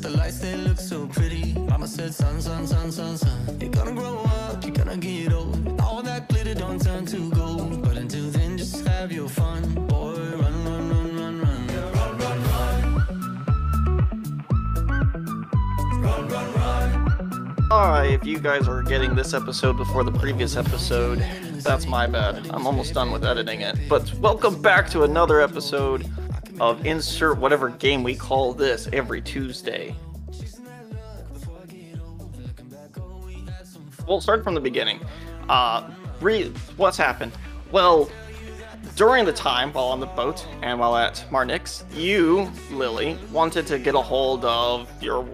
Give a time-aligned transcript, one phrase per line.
[0.00, 1.54] The lights they look so pretty.
[1.54, 3.58] Mama said, son, son, son, son, son.
[3.60, 5.80] You're gonna grow up, you're gonna get old.
[5.80, 7.82] All that glitter don't turn to gold.
[7.82, 9.74] But until then, just have your fun.
[9.86, 11.66] Boy, run, run, run, run, run.
[11.94, 12.82] Run, run, run.
[16.00, 17.56] Run, run, run.
[17.72, 21.18] Alright, if you guys are getting this episode before the previous episode,
[21.56, 22.46] that's my bad.
[22.50, 23.76] I'm almost done with editing it.
[23.88, 26.08] But welcome back to another episode
[26.60, 29.94] of Insert whatever game we call this every Tuesday.
[34.06, 35.00] We'll start from the beginning.
[35.48, 35.90] Uh,
[36.20, 37.32] re- what's happened?
[37.70, 38.10] Well,
[38.96, 43.78] during the time while on the boat and while at Marnix, you, Lily, wanted to
[43.78, 45.26] get a hold of your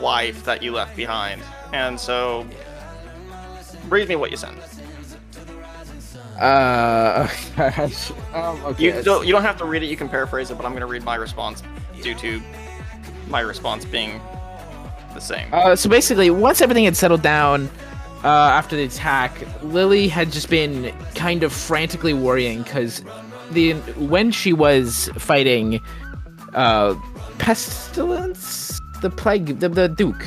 [0.00, 1.42] wife that you left behind.
[1.72, 2.46] And so,
[3.88, 4.58] read me what you sent.
[6.38, 7.28] Uh,
[8.34, 8.84] um, okay.
[8.84, 10.80] You don't, you don't have to read it, you can paraphrase it, but I'm going
[10.80, 11.62] to read my response
[12.02, 12.42] due to
[13.28, 14.20] my response being
[15.14, 15.48] the same.
[15.52, 17.68] Uh, so basically, once everything had settled down
[18.22, 23.02] uh, after the attack, Lily had just been kind of frantically worrying because
[23.52, 25.80] the when she was fighting
[26.54, 26.94] uh,
[27.38, 30.26] pestilence, the plague, the, the Duke,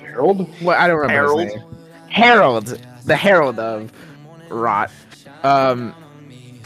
[0.00, 0.48] Harold.
[0.60, 1.12] What I don't remember.
[1.14, 1.42] Harold?
[1.42, 1.64] His name.
[2.08, 3.90] Harold, the Herald of
[4.48, 4.90] Rot.
[5.42, 5.94] Um,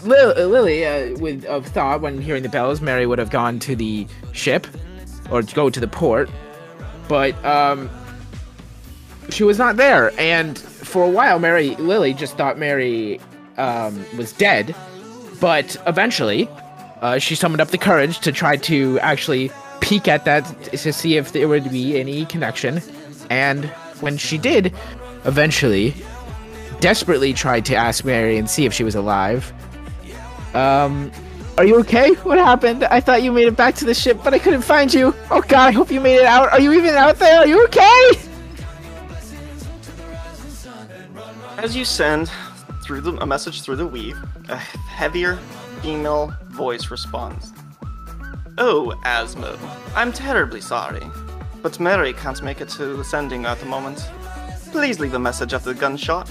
[0.02, 3.76] Lil- Lily, uh, with of thought when hearing the bells, Mary would have gone to
[3.76, 4.66] the ship
[5.30, 6.28] or go to the port,
[7.08, 7.88] but um,
[9.30, 10.12] she was not there.
[10.18, 13.20] And for a while, Mary Lily just thought Mary
[13.56, 14.74] um, was dead.
[15.40, 16.48] But eventually,
[17.00, 21.16] uh, she summoned up the courage to try to actually peek at that to see
[21.16, 22.80] if there would be any connection.
[23.30, 23.66] And
[24.00, 24.72] when she did,
[25.24, 25.94] eventually,
[26.82, 29.52] desperately tried to ask Mary and see if she was alive.
[30.52, 31.10] Um,
[31.56, 32.12] are you okay?
[32.24, 32.84] What happened?
[32.84, 35.14] I thought you made it back to the ship, but I couldn't find you.
[35.30, 36.52] Oh god, I hope you made it out.
[36.52, 37.38] Are you even out there?
[37.38, 38.10] Are you okay?
[41.56, 42.28] As you send
[42.82, 44.18] through the, a message through the weave,
[44.48, 45.36] a heavier
[45.82, 47.52] female voice responds.
[48.58, 49.56] Oh, Asmo,
[49.94, 51.06] I'm terribly sorry,
[51.62, 54.04] but Mary can't make it to the sending at the moment.
[54.72, 56.28] Please leave a message after the gunshot.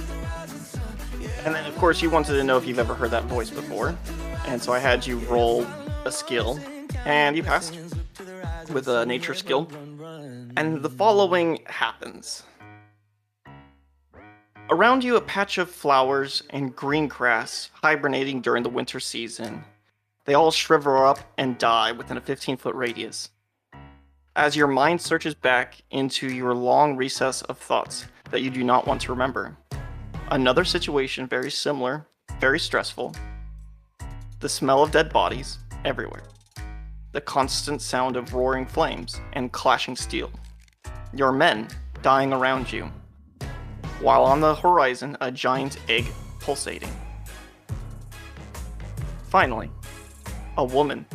[1.44, 3.98] And then, of course, you wanted to know if you've ever heard that voice before,
[4.46, 5.66] and so I had you roll
[6.06, 6.60] a skill,
[7.04, 7.76] and you passed
[8.72, 9.68] with a nature skill.
[10.56, 12.44] And the following happens.
[14.70, 19.64] Around you, a patch of flowers and green grass hibernating during the winter season.
[20.26, 23.32] They all shrivel up and die within a 15 foot radius.
[24.36, 28.88] As your mind searches back into your long recess of thoughts that you do not
[28.88, 29.58] want to remember,
[30.32, 32.08] another situation very similar,
[32.40, 33.14] very stressful.
[34.40, 36.24] The smell of dead bodies everywhere.
[37.12, 40.32] The constant sound of roaring flames and clashing steel.
[41.14, 41.68] Your men
[42.02, 42.90] dying around you
[44.00, 46.06] while on the horizon, a giant egg
[46.40, 46.90] pulsating.
[49.28, 49.70] Finally,
[50.58, 51.06] a woman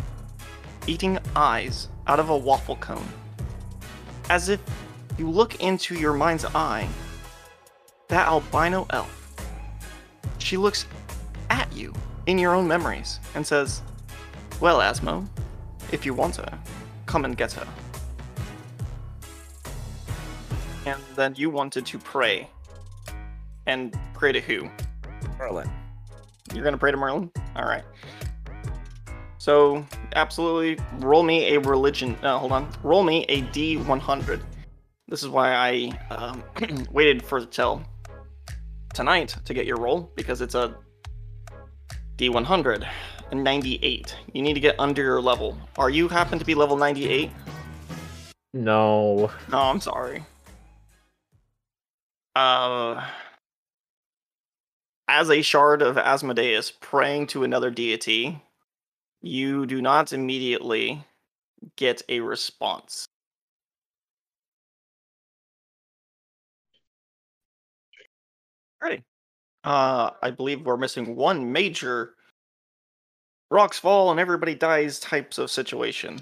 [0.87, 3.09] eating eyes out of a waffle cone.
[4.29, 4.61] As if
[5.19, 6.87] you look into your mind's eye,
[8.09, 9.13] that albino elf.
[10.39, 10.87] She looks
[11.51, 11.93] at you
[12.27, 13.83] in your own memories and says,
[14.61, 15.27] Well, Asmo,
[15.93, 16.59] if you want her,
[17.07, 17.67] come and get her.
[20.85, 22.49] And then you wanted to pray
[23.67, 24.71] and pray to who?
[25.39, 25.71] Merlin.
[26.55, 27.31] You're gonna pray to Merlin?
[27.57, 27.85] Alright.
[29.39, 29.85] So,
[30.15, 32.17] absolutely, roll me a religion.
[32.23, 32.69] No, hold on.
[32.83, 34.43] Roll me a D100.
[35.09, 36.43] This is why I um,
[36.91, 37.83] waited for till
[38.97, 40.75] tonight to get your roll, because it's a
[42.17, 42.89] D100.
[43.31, 44.17] A 98.
[44.33, 45.59] You need to get under your level.
[45.77, 47.31] Are you happen to be level 98?
[48.55, 49.31] No.
[49.51, 50.25] No, I'm sorry.
[52.35, 53.05] Uh,
[55.09, 58.41] as a shard of Asmodeus praying to another deity,
[59.21, 61.05] you do not immediately
[61.77, 63.07] get a response.
[68.83, 69.03] Alrighty.
[69.65, 72.15] Uh, I believe we're missing one major
[73.51, 76.21] rocks fall and everybody dies types of situation.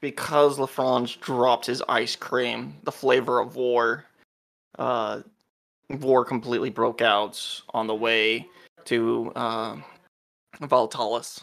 [0.00, 4.04] Because Lafrange dropped his ice cream, the flavor of war,
[4.78, 5.22] uh,
[6.00, 8.46] war completely broke out on the way
[8.84, 9.76] to uh,
[10.60, 11.40] Valtalis,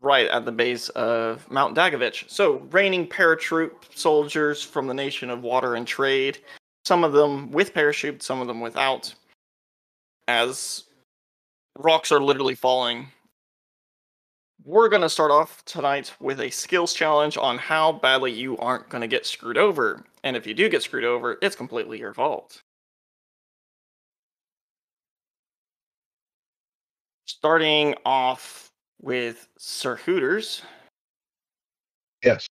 [0.00, 2.28] right at the base of Mount Dagovich.
[2.28, 6.38] So, reigning paratroop soldiers from the nation of water and trade,
[6.84, 9.14] some of them with parachutes, some of them without,
[10.30, 10.84] as
[11.76, 13.08] rocks are literally falling
[14.64, 18.88] we're going to start off tonight with a skills challenge on how badly you aren't
[18.90, 20.04] going to get screwed over.
[20.22, 22.60] And if you do get screwed over, it's completely your fault.
[27.24, 28.68] Starting off
[29.00, 30.62] with Sir Hooters,
[32.22, 32.46] Yes.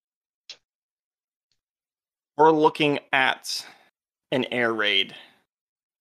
[2.37, 3.63] we're looking at
[4.31, 5.13] an air raid.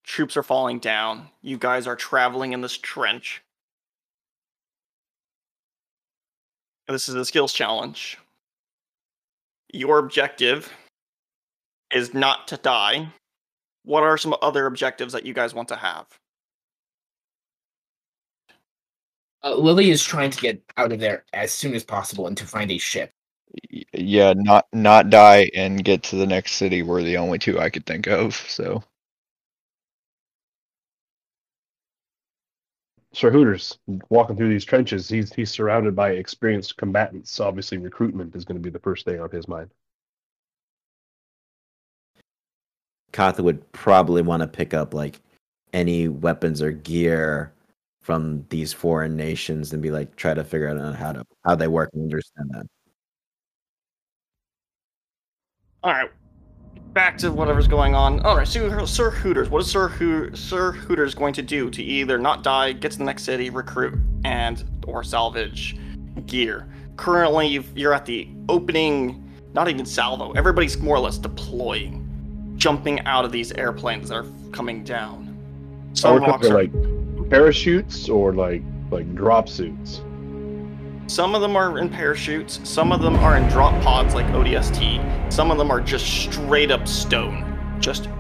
[0.08, 1.28] Troops are falling down.
[1.42, 3.42] You guys are traveling in this trench.
[6.88, 8.16] This is a skills challenge.
[9.70, 10.72] Your objective
[11.92, 13.12] is not to die.
[13.84, 16.06] What are some other objectives that you guys want to have?
[19.44, 22.46] Uh, Lily is trying to get out of there as soon as possible and to
[22.46, 23.12] find a ship.
[23.92, 27.68] Yeah, not not die and get to the next city were the only two I
[27.68, 28.34] could think of.
[28.34, 28.82] So
[33.12, 33.78] Sir Hooters
[34.10, 35.08] walking through these trenches.
[35.08, 37.30] He's he's surrounded by experienced combatants.
[37.30, 39.70] So obviously, recruitment is going to be the first thing on his mind.
[43.12, 45.20] Katha would probably want to pick up like
[45.72, 47.52] any weapons or gear
[48.02, 51.68] from these foreign nations and be like try to figure out how to how they
[51.68, 52.66] work and understand that.
[55.82, 56.10] All right,
[56.92, 58.20] back to whatever's going on.
[58.20, 61.82] All right, so Sir Hooters, what is Sir Hoo- Sir Hooters going to do to
[61.82, 65.76] either not die, get to the next city, recruit, and or salvage
[66.26, 66.68] gear?
[66.96, 70.32] Currently, you've, you're at the opening, not even salvo.
[70.32, 75.26] Everybody's more or less deploying, jumping out of these airplanes that are coming down.
[75.90, 76.72] Are Some are like
[77.30, 80.00] parachutes or like like drop suits?
[81.08, 85.32] Some of them are in parachutes, some of them are in drop pods like ODST,
[85.32, 87.46] some of them are just straight up stone.
[87.80, 88.10] Just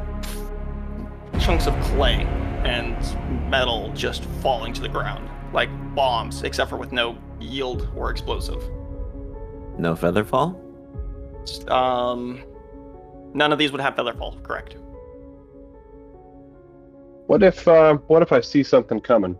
[1.38, 2.24] chunks of clay
[2.64, 2.96] and
[3.50, 5.28] metal just falling to the ground.
[5.52, 8.70] Like bombs, except for with no yield or explosive.
[9.76, 10.58] No feather fall?
[11.68, 12.42] Um,
[13.34, 14.76] none of these would have featherfall, correct?
[17.26, 19.38] What if uh, what if I see something coming,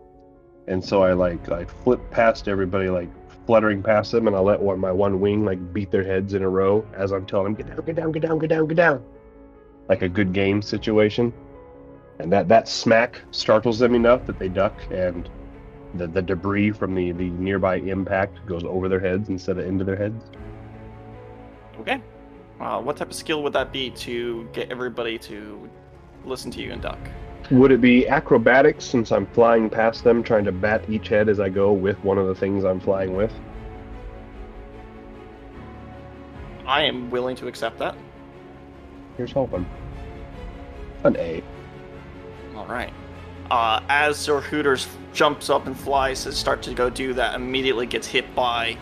[0.67, 3.09] and so I like I flip past everybody like
[3.49, 6.43] fluttering past them, and I let one my one wing like beat their heads in
[6.43, 8.77] a row as I'm telling them get down, get down, get down, get down, get
[8.77, 9.03] down,
[9.87, 11.33] like a good game situation,
[12.19, 15.27] and that that smack startles them enough that they duck, and
[15.95, 19.83] the the debris from the the nearby impact goes over their heads instead of into
[19.83, 20.23] their heads.
[21.79, 22.03] Okay.
[22.59, 25.67] Uh, what type of skill would that be to get everybody to
[26.23, 26.99] listen to you and duck?
[27.51, 31.39] Would it be acrobatics since I'm flying past them, trying to bat each head as
[31.39, 33.33] I go with one of the things I'm flying with?
[36.67, 37.95] I am willing to accept that.
[39.17, 39.65] Here's hoping.
[41.03, 41.41] An A.
[42.55, 42.93] All right.
[43.49, 47.87] Uh, as Sir Hooters jumps up and flies to start to go do that, immediately
[47.87, 48.77] gets hit by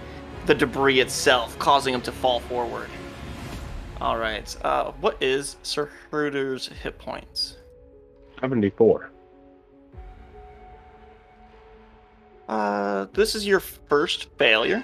[0.46, 2.90] the debris itself, causing him to fall forward.
[4.02, 4.56] All right.
[4.66, 7.57] Uh, what is Sir Hooters' hit points?
[8.40, 9.12] 74.
[12.48, 14.84] Uh, this is your first failure,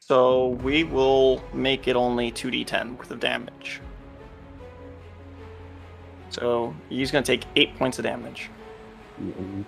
[0.00, 3.80] so we will make it only 2d10 worth of damage.
[6.30, 8.50] So he's going to take 8 points of damage.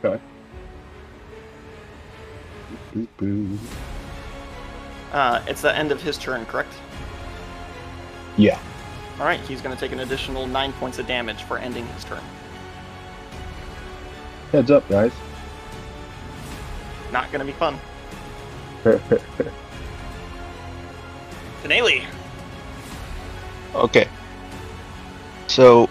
[0.03, 0.21] Okay.
[5.13, 6.73] Uh, it's the end of his turn, correct?
[8.37, 8.59] Yeah.
[9.21, 12.05] All right, he's going to take an additional 9 points of damage for ending his
[12.05, 12.21] turn.
[14.53, 15.13] Heads up, guys.
[17.13, 17.79] Not going to be fun.
[21.63, 22.07] Finale.
[23.75, 24.09] okay.
[25.49, 25.89] So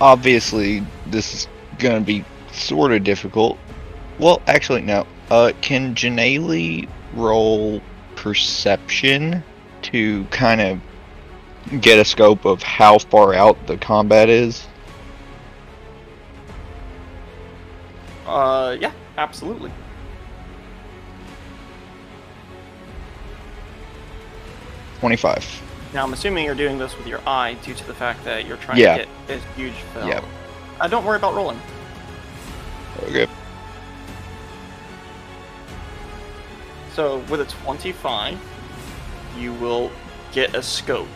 [0.00, 3.58] obviously this is gonna be sort of difficult.
[4.18, 5.06] Well, actually, no.
[5.30, 7.80] Uh, can Janelle roll
[8.16, 9.42] perception
[9.82, 14.66] to kind of get a scope of how far out the combat is?
[18.32, 19.70] Uh, yeah, absolutely.
[25.00, 25.62] Twenty-five.
[25.92, 28.56] Now, I'm assuming you're doing this with your eye due to the fact that you're
[28.58, 28.96] trying Yeah.
[28.98, 30.08] to get this huge fill.
[30.08, 30.24] Yeah.
[30.80, 31.60] Uh, don't worry about rolling.
[33.04, 33.26] Okay.
[36.94, 38.38] So, with a 25,
[39.38, 39.90] you will
[40.32, 41.08] get a scope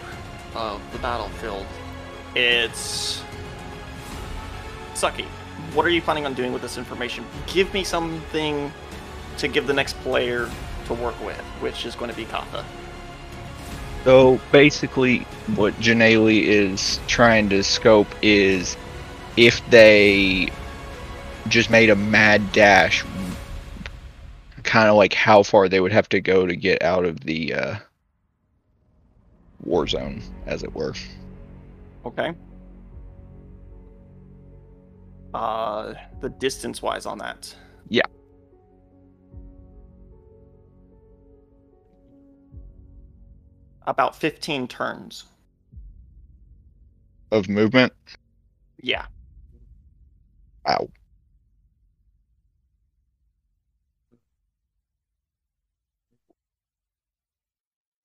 [0.54, 1.64] of the battlefield.
[2.34, 3.22] It's
[4.94, 5.26] sucky.
[5.76, 7.26] What are you planning on doing with this information?
[7.46, 8.72] Give me something
[9.36, 10.50] to give the next player
[10.86, 12.64] to work with, which is going to be Katha.
[14.02, 15.18] So basically,
[15.54, 18.74] what Janelle is trying to scope is
[19.36, 20.48] if they
[21.48, 23.04] just made a mad dash,
[24.62, 27.52] kind of like how far they would have to go to get out of the
[27.52, 27.74] uh,
[29.62, 30.94] war zone, as it were.
[32.06, 32.32] Okay.
[35.36, 37.54] Uh, the distance wise on that.
[37.90, 38.06] Yeah.
[43.86, 45.24] About 15 turns.
[47.32, 47.92] Of movement.
[48.80, 49.04] Yeah.
[50.66, 50.88] Wow.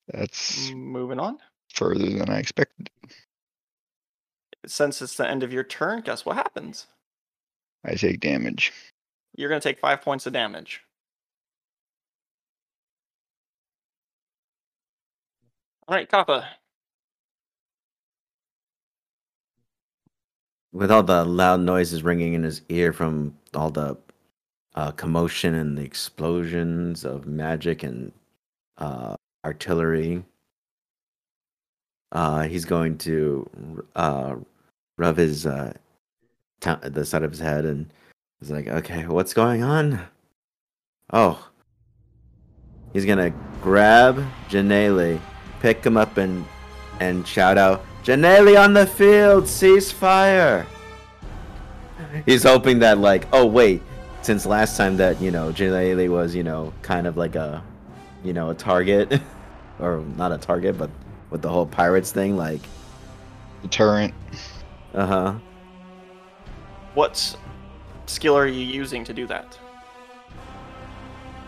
[0.09, 1.37] That's Moving on.
[1.73, 2.89] further than I expected.
[4.67, 6.87] Since it's the end of your turn, guess what happens?
[7.83, 8.71] I take damage.
[9.35, 10.81] You're going to take five points of damage.
[15.87, 16.47] All right, Kappa.
[20.73, 23.97] With all the loud noises ringing in his ear from all the
[24.75, 28.13] uh, commotion and the explosions of magic and
[28.77, 30.23] uh, artillery,
[32.13, 34.35] uh, he's going to uh,
[34.97, 35.45] rub his
[36.61, 37.91] ta- the side of his head and
[38.39, 39.99] he's like, "Okay, what's going on?"
[41.11, 41.49] Oh,
[42.93, 45.19] he's gonna grab Janelle,
[45.59, 46.45] pick him up, and
[47.01, 50.65] and shout out, "Janelle on the field, cease fire!"
[52.25, 53.81] He's hoping that like, oh wait,
[54.21, 57.63] since last time that you know Janelle was you know kind of like a,
[58.23, 59.19] you know, a target,
[59.79, 60.89] or not a target, but
[61.29, 62.61] with the whole pirates thing, like,
[63.61, 64.13] Deterrent.
[64.93, 65.33] uh huh.
[66.93, 67.37] What
[68.05, 69.57] skill are you using to do that?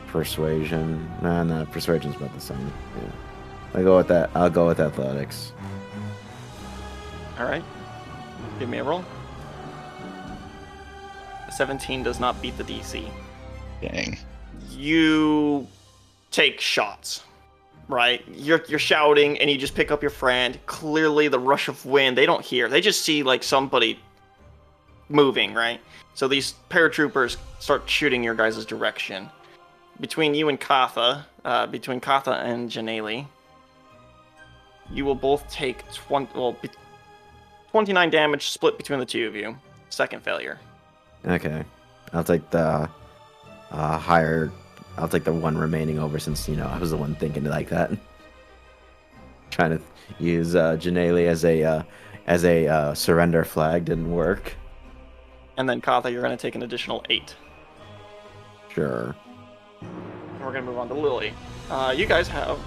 [0.08, 1.10] Persuasion.
[1.22, 1.66] Nah, nah.
[1.66, 2.72] Persuasion's about the same.
[2.98, 3.12] Yeah.
[3.74, 4.30] I'll go with that.
[4.36, 5.52] I'll go with athletics.
[7.40, 7.64] All right.
[8.60, 9.04] Give me a roll.
[11.48, 13.06] A 17 does not beat the DC.
[13.82, 14.18] Dang.
[14.70, 15.68] You
[16.32, 17.24] take shots,
[17.90, 18.24] right?
[18.32, 20.58] You're you're shouting and you just pick up your friend.
[20.68, 22.70] Clearly the rush of wind, they don't hear.
[22.70, 24.00] They just see like somebody
[25.10, 25.80] moving, right?
[26.16, 29.30] So these paratroopers start shooting your guys' direction.
[30.00, 33.26] Between you and Katha, uh, between Katha and Janelle,
[34.92, 36.70] you will both take 20, well, be-
[37.72, 39.58] 29 damage split between the two of you.
[39.90, 40.60] Second failure.
[41.26, 41.64] Okay.
[42.14, 42.90] I'll take the
[43.72, 44.52] uh, higher.
[44.98, 47.70] I'll take the one remaining over since you know I was the one thinking like
[47.70, 47.92] that.
[49.50, 49.82] Trying to
[50.20, 51.84] use uh, as a uh,
[52.28, 54.54] as a uh, surrender flag didn't work.
[55.58, 57.36] And then Katha, you're going to take an additional 8.
[58.74, 59.16] Sure.
[59.82, 61.34] And we're gonna move on to Lily.
[61.70, 62.58] Uh, you guys have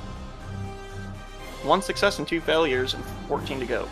[1.65, 3.89] one success and two failures and 14 to go.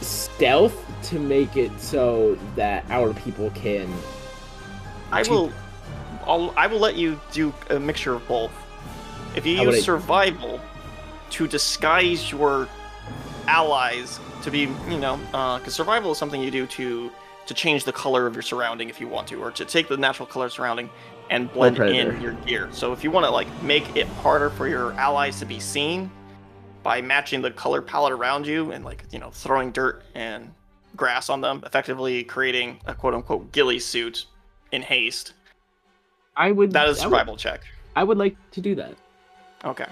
[0.00, 3.92] Stealth to make it so that our people can.
[5.10, 5.52] I will,
[6.24, 8.52] I'll, I will let you do a mixture of both.
[9.34, 10.60] If you How would use I- survival
[11.30, 12.68] to disguise your
[13.48, 15.16] allies to be, you know,
[15.58, 17.10] because survival is something you do to
[17.46, 19.96] to change the color of your surrounding if you want to, or to take the
[19.96, 20.88] natural color surrounding
[21.30, 22.12] and blend predator.
[22.12, 22.68] in your gear.
[22.72, 26.10] So if you want to like make it harder for your allies to be seen
[26.82, 30.52] by matching the color palette around you and like you know throwing dirt and
[30.96, 34.26] grass on them, effectively creating a quote unquote ghillie suit
[34.72, 35.32] in haste.
[36.36, 36.72] I would.
[36.72, 37.62] That is a I would- survival check.
[37.94, 38.94] I would like to do that.
[39.64, 39.86] Okay.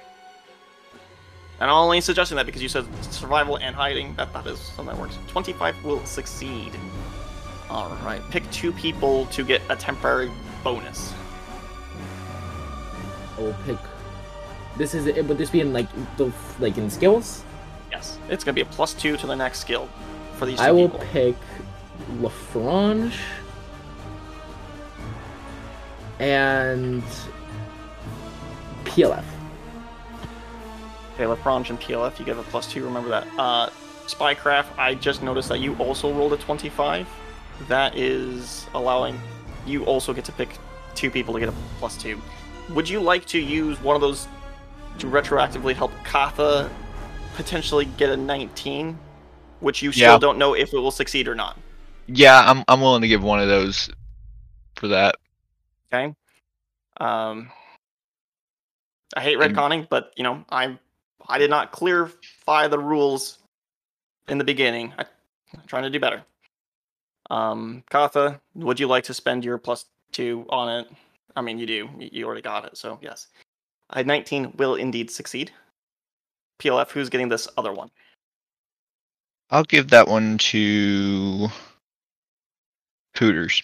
[1.61, 4.15] And I'm only suggesting that because you said survival and hiding.
[4.17, 5.19] That that is something that works.
[5.29, 6.73] 25 will succeed.
[7.71, 8.21] All right.
[8.31, 10.31] Pick two people to get a temporary
[10.65, 11.15] bonus.
[13.39, 13.79] I will pick.
[14.77, 15.07] This is.
[15.27, 17.45] Would this be in like the like in skills?
[17.91, 18.19] Yes.
[18.29, 19.89] It's gonna be a plus two to the next skill
[20.37, 21.07] for these two I will people.
[21.13, 21.37] pick
[22.21, 23.15] Lafrange
[26.19, 27.03] and
[28.85, 29.25] PLF.
[31.15, 32.85] Okay, Lafrange and PLF, you get a plus two.
[32.85, 33.27] Remember that.
[33.39, 33.71] Uh,
[34.07, 37.07] Spycraft, I just noticed that you also rolled a 25.
[37.69, 39.21] That is allowing
[39.67, 40.49] you also get to pick
[40.95, 42.21] two people to get a plus two.
[42.71, 44.29] Would you like to use one of those
[44.99, 46.71] to retroactively help Katha
[47.35, 48.99] potentially get a 19,
[49.61, 50.19] which you still Yeah.
[50.19, 51.59] don't know if it will succeed or not?
[52.07, 53.89] Yeah, I'm I'm willing to give one of those
[54.77, 55.17] for that.
[55.93, 56.15] Okay.
[57.01, 57.51] Um,
[59.17, 60.79] I hate retconning, but you know, I
[61.29, 63.39] I did not clarify the rules
[64.29, 64.93] in the beginning.
[64.99, 65.05] I,
[65.55, 66.23] I'm trying to do better.
[67.31, 70.91] Um, Katha, would you like to spend your plus two on it?
[71.37, 71.89] I mean, you do.
[71.99, 73.29] You already got it, so yes.
[73.91, 75.53] A 19 will indeed succeed.
[76.61, 77.91] PLF, who's getting this other one?
[79.51, 81.49] I'll give that one to
[83.17, 83.63] Pooters.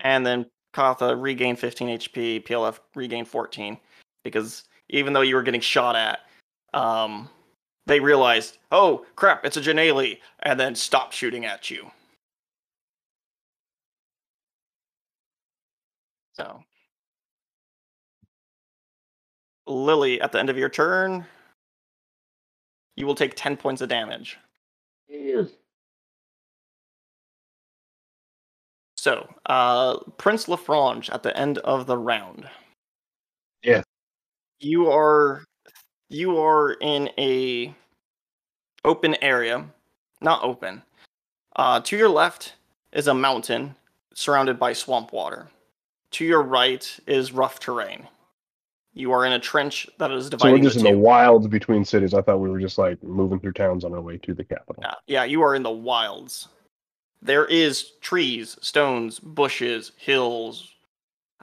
[0.00, 3.78] And then Katha regained 15 HP, PLF regained 14
[4.22, 6.20] because even though you were getting shot at,
[6.74, 7.28] um,
[7.86, 11.90] they realized, oh crap, it's a Janelle, and then stopped shooting at you.
[16.34, 16.62] So,
[19.66, 21.24] Lily, at the end of your turn,
[22.96, 24.38] you will take 10 points of damage.
[28.96, 32.48] So, uh, Prince Lafrange at the end of the round.
[33.62, 33.82] Yeah.
[34.60, 35.44] You are
[36.08, 37.74] you are in a
[38.84, 39.66] open area,
[40.20, 40.82] not open.
[41.56, 42.54] Uh, to your left
[42.92, 43.74] is a mountain
[44.14, 45.48] surrounded by swamp water.
[46.14, 48.06] To your right is rough terrain.
[48.92, 50.92] You are in a trench that is So we're just the in two.
[50.92, 52.14] the wilds between cities.
[52.14, 54.76] I thought we were just like moving through towns on our way to the capital.
[54.80, 56.46] Yeah, yeah, you are in the wilds.
[57.20, 60.70] There is trees, stones, bushes, hills,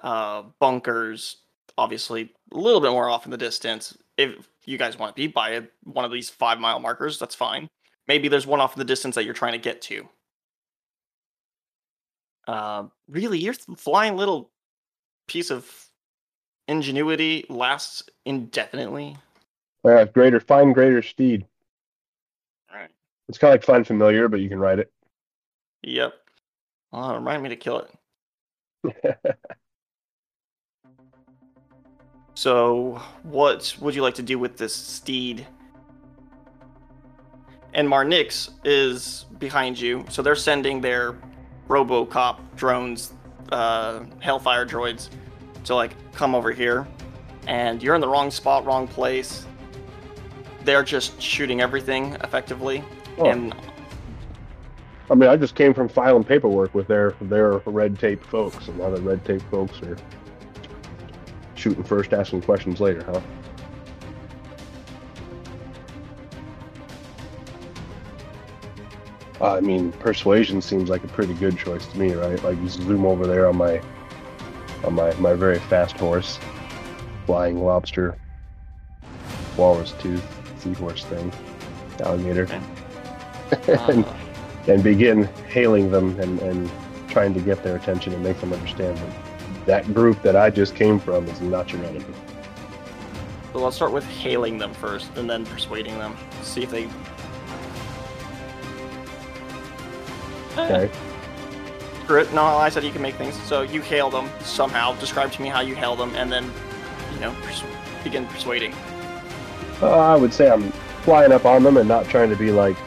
[0.03, 1.37] uh, bunkers.
[1.77, 3.97] Obviously, a little bit more off in the distance.
[4.17, 7.35] If you guys want to be by a- one of these five mile markers, that's
[7.35, 7.67] fine.
[8.07, 10.07] Maybe there's one off in the distance that you're trying to get to.
[12.47, 14.50] Uh, really, you're flying little
[15.31, 15.87] piece of
[16.67, 19.15] ingenuity lasts indefinitely.
[19.85, 21.45] Yeah, greater, find greater steed.
[22.69, 22.89] All right.
[23.29, 24.91] It's kind of like find familiar, but you can ride it.
[25.83, 26.13] Yep.
[26.91, 27.87] Oh, remind me to kill
[28.83, 29.17] it.
[32.33, 35.45] So, what would you like to do with this steed?
[37.75, 41.17] And Marnix is behind you, so they're sending their
[41.67, 43.13] RoboCop drones,
[43.51, 45.09] uh, Hellfire droids,
[45.65, 46.87] to like come over here.
[47.47, 49.45] And you're in the wrong spot, wrong place.
[50.63, 52.83] They're just shooting everything effectively.
[53.17, 53.29] Oh.
[53.29, 53.55] And
[55.09, 58.71] I mean, I just came from filing paperwork with their their red tape folks, A
[58.71, 59.97] lot of red tape folks are
[61.55, 63.21] shooting first, asking questions later, huh?
[69.41, 72.41] Uh, I mean, persuasion seems like a pretty good choice to me, right?
[72.43, 73.81] Like, just zoom over there on my
[74.83, 76.37] on my my very fast horse,
[77.25, 78.15] flying lobster,
[79.57, 80.23] walrus tooth,
[80.61, 81.33] seahorse thing,
[82.01, 82.43] alligator,
[83.67, 84.13] and, uh,
[84.67, 86.71] and begin hailing them and, and
[87.07, 89.31] trying to get their attention and make them understand that
[89.65, 92.05] that group that I just came from is not your enemy.
[93.53, 96.15] So let's start with hailing them first, and then persuading them.
[96.41, 96.87] See if they.
[100.57, 100.91] Okay.
[102.03, 102.33] Screw it.
[102.33, 103.35] No, I said you can make things.
[103.43, 104.93] So you hail them somehow.
[104.99, 106.49] Describe to me how you hail them, and then,
[107.13, 107.63] you know, pers-
[108.03, 108.73] begin persuading.
[109.81, 110.71] Uh, I would say I'm
[111.03, 112.77] flying up on them and not trying to be like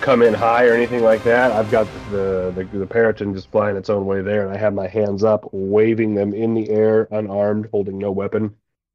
[0.00, 1.52] come in high or anything like that.
[1.52, 4.72] I've got the the, the Peryton just flying its own way there, and I have
[4.72, 8.54] my hands up, waving them in the air, unarmed, holding no weapon,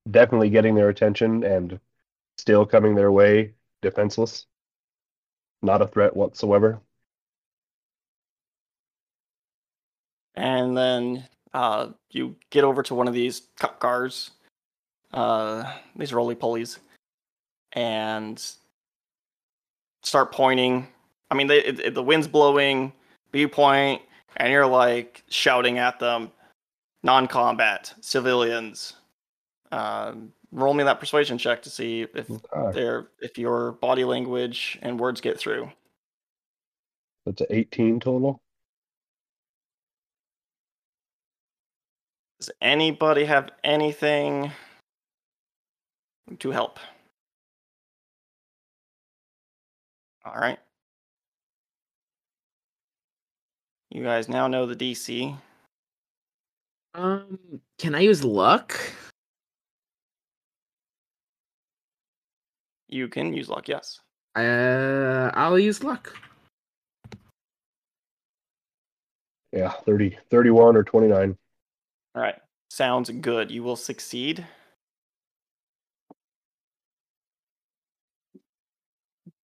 [0.09, 1.79] definitely getting their attention and
[2.37, 4.47] still coming their way, defenseless.
[5.61, 6.81] Not a threat whatsoever.
[10.35, 14.31] And then uh, you get over to one of these cup cars,
[15.13, 16.79] uh, these roly polies,
[17.73, 18.43] and
[20.01, 20.87] start pointing.
[21.31, 22.93] I mean, they, it, it- the wind's blowing,
[23.31, 24.01] you point,
[24.37, 26.31] and you're like shouting at them
[27.03, 28.93] non combat, civilians.
[29.71, 32.71] Um, roll me that persuasion check to see if Okay.
[32.79, 35.71] their if your body language and words get through.
[37.25, 38.41] That's an 18 total.
[42.43, 44.51] Does anybody have anything
[46.39, 46.77] to help?
[50.25, 50.59] All right.
[53.91, 55.37] You guys now know the DC.
[56.95, 57.39] Um,
[57.79, 58.77] can I use luck?
[62.89, 64.01] You can use luck, yes.
[64.35, 66.13] Uh, I'll use luck.
[69.53, 71.37] Yeah, 30, 31 or 29.
[72.15, 72.35] All right.
[72.69, 73.51] Sounds good.
[73.51, 74.45] You will succeed.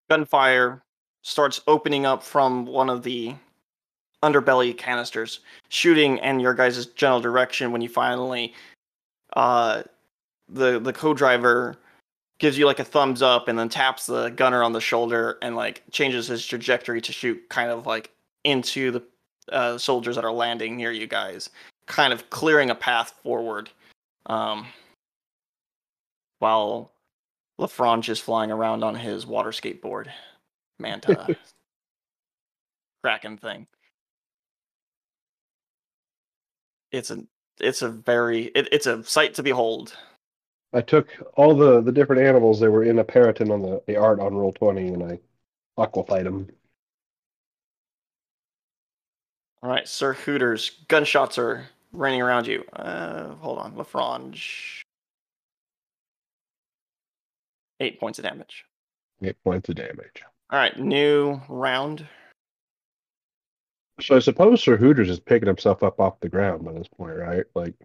[0.09, 0.81] Gunfire
[1.21, 3.35] starts opening up from one of the
[4.23, 8.53] underbelly canisters, shooting in your guys' general direction when you finally
[9.33, 9.83] uh
[10.47, 11.75] the the co-driver
[12.39, 15.55] gives you like a thumbs up and then taps the gunner on the shoulder and
[15.55, 18.11] like changes his trajectory to shoot kind of like
[18.43, 19.03] into the
[19.51, 21.49] uh, soldiers that are landing near you guys
[21.89, 23.69] kind of clearing a path forward
[24.27, 24.65] um,
[26.39, 26.93] while
[27.59, 30.07] Lafrange is flying around on his water skateboard.
[30.79, 31.35] Manta.
[33.03, 33.67] Kraken thing.
[36.91, 37.23] it's a
[37.59, 39.95] it's a very it, it's a sight to behold.
[40.73, 43.97] I took all the the different animals that were in a Peryton on the, the
[43.97, 45.19] art on Roll20, and I
[45.77, 46.47] aquafied them.
[49.61, 52.63] All right, Sir Hooters, gunshots are raining around you.
[52.73, 54.81] Uh, hold on, Lafrange.
[57.79, 58.65] Eight points of damage.
[59.23, 60.23] Eight points of damage.
[60.49, 62.05] All right, new round.
[64.01, 67.17] So I suppose Sir Hooters is picking himself up off the ground by this point,
[67.17, 67.43] right?
[67.53, 67.75] Like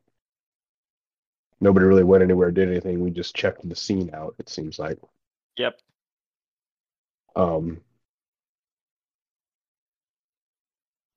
[1.61, 3.01] nobody really went anywhere, did anything.
[3.01, 4.35] We just checked the scene out.
[4.38, 4.99] It seems like.
[5.57, 5.81] Yep.
[7.37, 7.81] Um,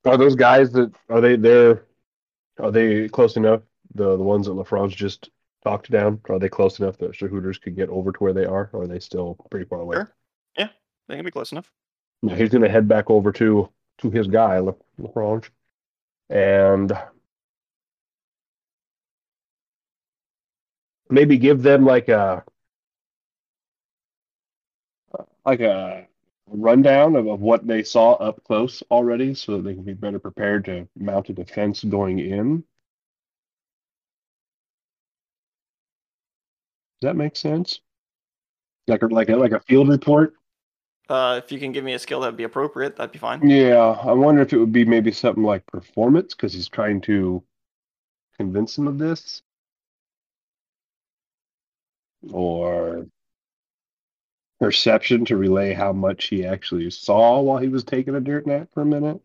[0.05, 1.83] are those guys that are they there?
[2.59, 3.61] Are they close enough?
[3.95, 5.29] The the ones that LaFrange just
[5.63, 6.21] talked down.
[6.29, 8.69] Are they close enough that Sir Hooters could get over to where they are?
[8.73, 9.97] Or are they still pretty far away?
[9.97, 10.13] Sure.
[11.07, 11.71] They can be close enough.
[12.21, 15.49] Yeah, he's gonna head back over to to his guy, La- LaFrange,
[16.29, 16.91] and
[21.09, 22.43] maybe give them like a
[25.45, 26.06] like a
[26.47, 30.19] rundown of, of what they saw up close already so that they can be better
[30.19, 32.63] prepared to mount a defense going in.
[36.99, 37.79] Does that make sense?
[38.87, 40.33] Like a, like a, like a field report?
[41.09, 43.47] Uh, if you can give me a skill that would be appropriate, that'd be fine.
[43.47, 47.43] Yeah, I wonder if it would be maybe something like performance because he's trying to
[48.37, 49.41] convince him of this,
[52.31, 53.05] or
[54.59, 58.67] perception to relay how much he actually saw while he was taking a dirt nap
[58.73, 59.21] for a minute.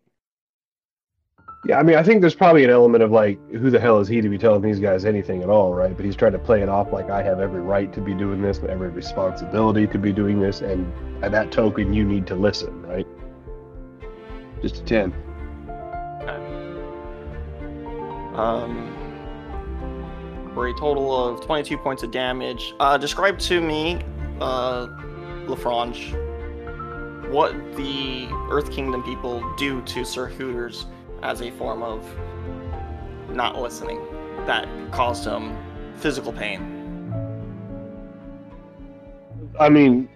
[1.65, 4.09] Yeah, I mean, I think there's probably an element of like, who the hell is
[4.09, 5.95] he to be telling these guys anything at all, right?
[5.97, 8.43] But he's trying to play it off like I have every right to be doing
[8.43, 10.93] this, and every responsibility to be doing this, and
[11.25, 13.07] at that token, you need to listen, right?
[14.61, 15.15] Just a 10.
[18.35, 18.93] Um,
[20.55, 22.75] for a total of 22 points of damage.
[22.81, 24.01] Uh, describe to me,
[24.41, 24.89] uh,
[25.47, 26.13] Lafrange,
[27.31, 30.87] what the Earth Kingdom people do to Sir Hooters
[31.23, 32.05] as a form of
[33.31, 34.01] not listening
[34.47, 35.57] that caused him
[35.97, 36.69] physical pain.
[39.59, 40.09] I mean,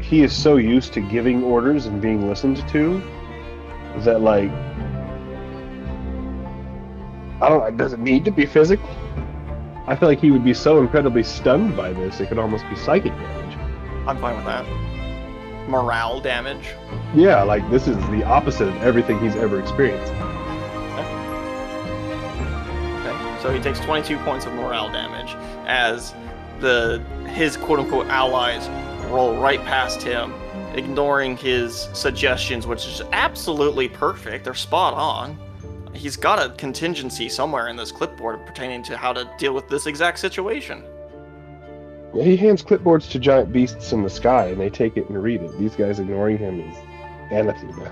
[0.00, 3.02] he is so used to giving orders and being listened to
[3.98, 4.50] that, like,
[7.40, 7.68] I don't.
[7.68, 8.88] It Does it need to be physical?
[9.86, 12.76] I feel like he would be so incredibly stunned by this, it could almost be
[12.76, 13.12] psychic.
[14.08, 14.64] I'm fine with that.
[15.68, 16.70] Morale damage.
[17.14, 20.10] Yeah, like this is the opposite of everything he's ever experienced.
[23.04, 25.34] Okay, so he takes 22 points of morale damage
[25.66, 26.14] as
[26.60, 28.66] the his quote unquote allies
[29.10, 30.32] roll right past him,
[30.72, 34.42] ignoring his suggestions, which is absolutely perfect.
[34.42, 35.38] They're spot on.
[35.92, 39.86] He's got a contingency somewhere in this clipboard pertaining to how to deal with this
[39.86, 40.82] exact situation.
[42.14, 45.22] Yeah, he hands clipboards to giant beasts in the sky, and they take it and
[45.22, 45.58] read it.
[45.58, 46.76] These guys ignoring him is
[47.30, 47.90] anathema.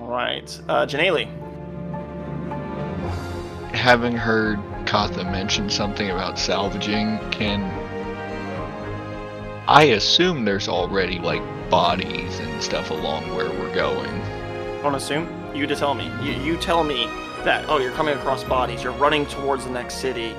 [0.00, 1.28] All right, uh, Janelle.
[3.72, 7.62] Having heard Katha mention something about salvaging, can
[9.68, 14.10] I assume there's already like bodies and stuff along where we're going?
[14.82, 15.28] Don't assume.
[15.54, 16.10] You to tell me.
[16.22, 17.06] You, you tell me
[17.44, 17.66] that.
[17.68, 18.82] Oh, you're coming across bodies.
[18.82, 20.34] You're running towards the next city,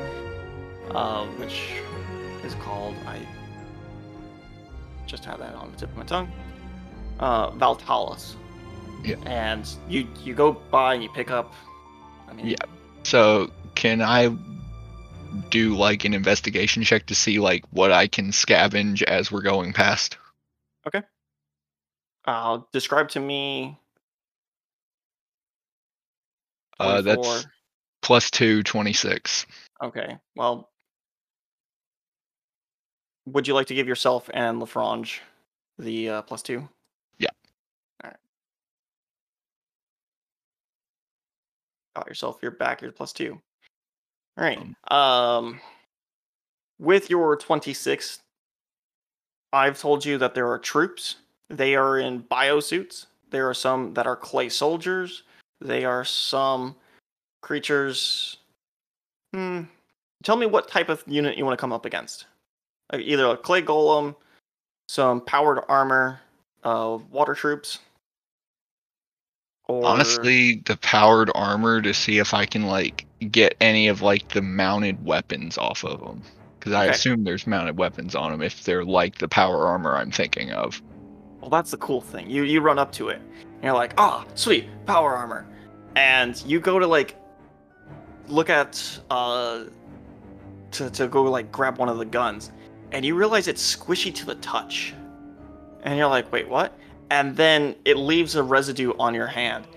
[0.93, 1.73] uh, which
[2.43, 2.95] is called.
[3.05, 3.25] I
[5.07, 6.31] just had that on the tip of my tongue.
[7.19, 8.35] Uh, Valtalis.
[9.03, 9.15] Yeah.
[9.25, 11.53] And you you go by and you pick up.
[12.27, 12.55] I mean, Yeah.
[13.03, 14.35] So can I
[15.49, 19.73] do like an investigation check to see like what I can scavenge as we're going
[19.73, 20.17] past?
[20.87, 21.01] Okay.
[22.25, 23.77] Uh, describe to me.
[26.79, 27.03] Uh, 24.
[27.03, 27.47] that's
[28.01, 29.45] plus two, 26.
[29.83, 30.17] Okay.
[30.35, 30.69] Well,
[33.25, 35.19] would you like to give yourself and Lafrange
[35.77, 36.67] the uh, plus two?
[37.19, 37.29] Yeah.
[38.03, 38.17] All right.
[41.95, 43.39] Got yourself your back your plus two.
[44.37, 44.59] All right.
[44.91, 45.59] Um,
[46.79, 48.19] with your twenty-six,
[49.51, 51.17] I've told you that there are troops.
[51.49, 53.05] They are in biosuits.
[53.29, 55.23] There are some that are clay soldiers.
[55.61, 56.75] They are some
[57.41, 58.37] creatures.
[59.33, 59.61] Hmm.
[60.23, 62.25] Tell me what type of unit you want to come up against.
[62.93, 64.15] Either a clay golem,
[64.87, 66.19] some powered armor,
[66.63, 67.79] uh, water troops.
[69.67, 74.29] Or Honestly, the powered armor to see if I can like get any of like
[74.29, 76.21] the mounted weapons off of them.
[76.59, 76.91] Because I Okay.
[76.91, 80.81] assume there's mounted weapons on them if they're like the power armor I'm thinking of.
[81.41, 82.29] Well, that's the cool thing.
[82.29, 85.45] You you run up to it, and you're like, ah, sweet, power armor.
[85.95, 87.15] and you go to like
[88.27, 89.65] look at uh
[90.71, 92.51] to to go like grab one of the guns,
[92.93, 94.93] and you realize it's squishy to the touch,
[95.81, 96.77] and you're like, wait, what?
[97.09, 99.67] And then it leaves a residue on your hand,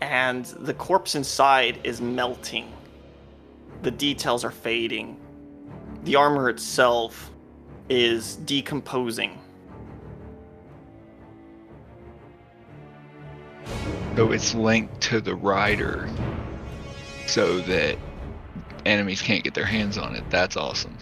[0.00, 2.70] and the corpse inside is melting.
[3.82, 5.16] The details are fading.
[6.02, 7.30] The armor itself
[7.88, 9.38] is decomposing.
[14.16, 16.08] So it's linked to the rider
[17.26, 17.98] so that
[18.86, 20.24] enemies can't get their hands on it.
[20.30, 20.93] That's awesome.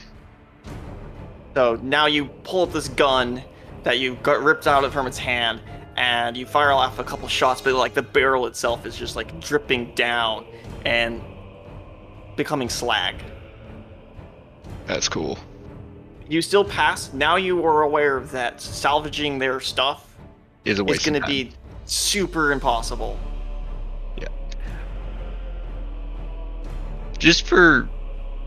[1.55, 3.43] So now you pull up this gun
[3.83, 5.61] that you got ripped out of from its hand,
[5.97, 9.41] and you fire off a couple shots, but like the barrel itself is just like
[9.41, 10.47] dripping down
[10.85, 11.21] and
[12.37, 13.17] becoming slag.
[14.87, 15.39] That's cool.
[16.29, 17.13] You still pass.
[17.13, 20.17] Now you are aware that salvaging their stuff
[20.65, 21.53] Is a is waste going to be
[21.85, 23.19] super impossible.
[24.17, 24.29] Yeah.
[27.19, 27.89] Just for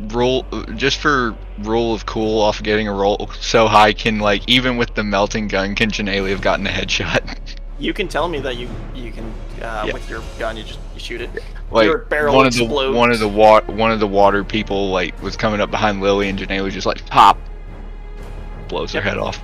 [0.09, 4.75] roll just for rule of cool off getting a roll so high can like even
[4.77, 7.37] with the melting gun can Janelle have gotten a headshot
[7.77, 9.25] You can tell me that you you can
[9.61, 9.91] uh, Yeah.
[9.93, 10.55] with your gun.
[10.55, 11.29] You just you shoot it.
[11.71, 12.95] like Your barrel one of the explodes.
[12.97, 16.29] one of the wa- one of the water people like was coming up behind Lily
[16.29, 17.37] and Janelle was just like pop
[18.69, 19.41] blows her head off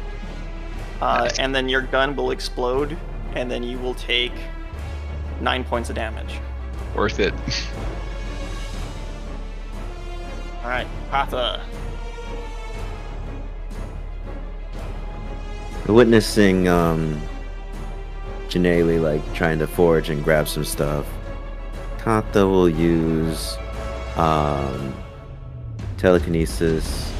[1.01, 1.39] Uh, Nice.
[1.39, 2.97] and then your gun will explode,
[3.35, 4.31] and then you will take
[5.41, 6.39] nine points of damage.
[6.95, 7.33] worth it
[10.63, 11.59] All right, Patha.
[15.87, 17.19] Witnessing um
[18.47, 21.07] Janelle like trying to forge and grab some stuff,
[21.97, 23.57] Kata will use
[24.17, 24.93] um
[25.97, 27.11] telekinesis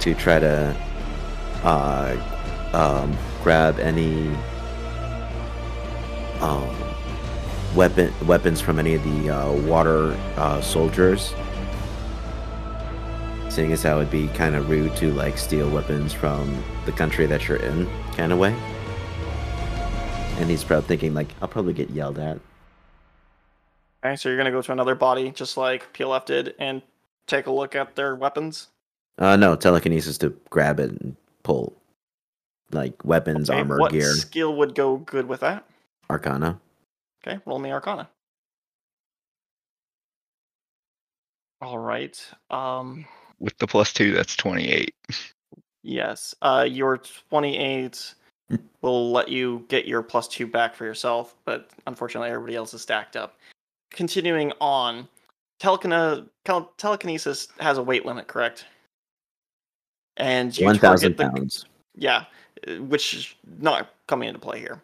[0.00, 0.76] to try to
[1.64, 2.16] uh
[2.74, 4.28] um grab any
[6.40, 6.76] um
[7.74, 11.32] weapon weapons from any of the uh, water uh, soldiers.
[13.50, 17.26] Seeing as how it'd be kind of rude to like steal weapons from the country
[17.26, 18.52] that you're in, kind of way.
[20.38, 22.38] And he's probably thinking like, I'll probably get yelled at.
[24.04, 26.80] Okay, so you're gonna go to another body, just like PLF did, and
[27.26, 28.68] take a look at their weapons.
[29.18, 31.76] Uh, no, telekinesis to grab it and pull,
[32.70, 35.64] like weapons, Okay, armor, what gear, skill would go good with that?
[36.08, 36.58] arcana.
[37.26, 38.08] Okay, roll me Arcana.
[41.60, 42.18] All right.
[42.48, 43.04] Um,
[43.40, 44.94] with the plus two that's 28
[45.82, 46.34] yes.
[46.42, 46.98] Uh, your
[47.30, 48.14] 28
[48.82, 52.82] will let you get your plus two back for yourself, but unfortunately, everybody else is
[52.82, 53.36] stacked up.
[53.90, 55.08] Continuing on,
[55.60, 56.26] telekine-
[56.76, 58.66] telekinesis has a weight limit, correct?
[60.16, 61.66] And you One thousand pounds.
[61.96, 62.24] yeah,
[62.68, 64.82] uh, which is not coming into play here.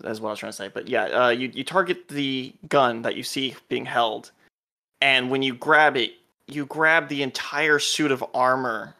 [0.00, 0.68] That's what I was trying to say.
[0.68, 4.32] But yeah, uh, you you target the gun that you see being held,
[5.00, 6.12] and when you grab it,
[6.48, 8.94] you grab the entire suit of armor.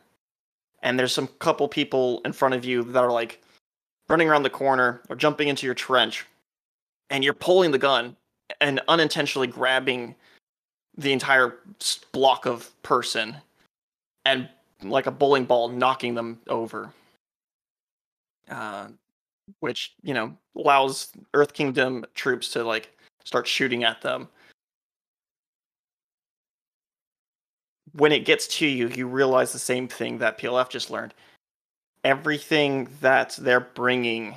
[0.82, 3.42] And there's some couple people in front of you that are like
[4.08, 6.26] running around the corner or jumping into your trench,
[7.10, 8.16] and you're pulling the gun
[8.60, 10.14] and unintentionally grabbing
[10.96, 11.58] the entire
[12.12, 13.36] block of person,
[14.24, 14.48] and
[14.82, 16.92] like a bowling ball, knocking them over
[18.50, 18.88] uh,
[19.60, 24.28] which you know allows Earth Kingdom troops to like start shooting at them.
[27.96, 31.14] When it gets to you, you realize the same thing that PLF just learned.
[32.04, 34.36] Everything that they're bringing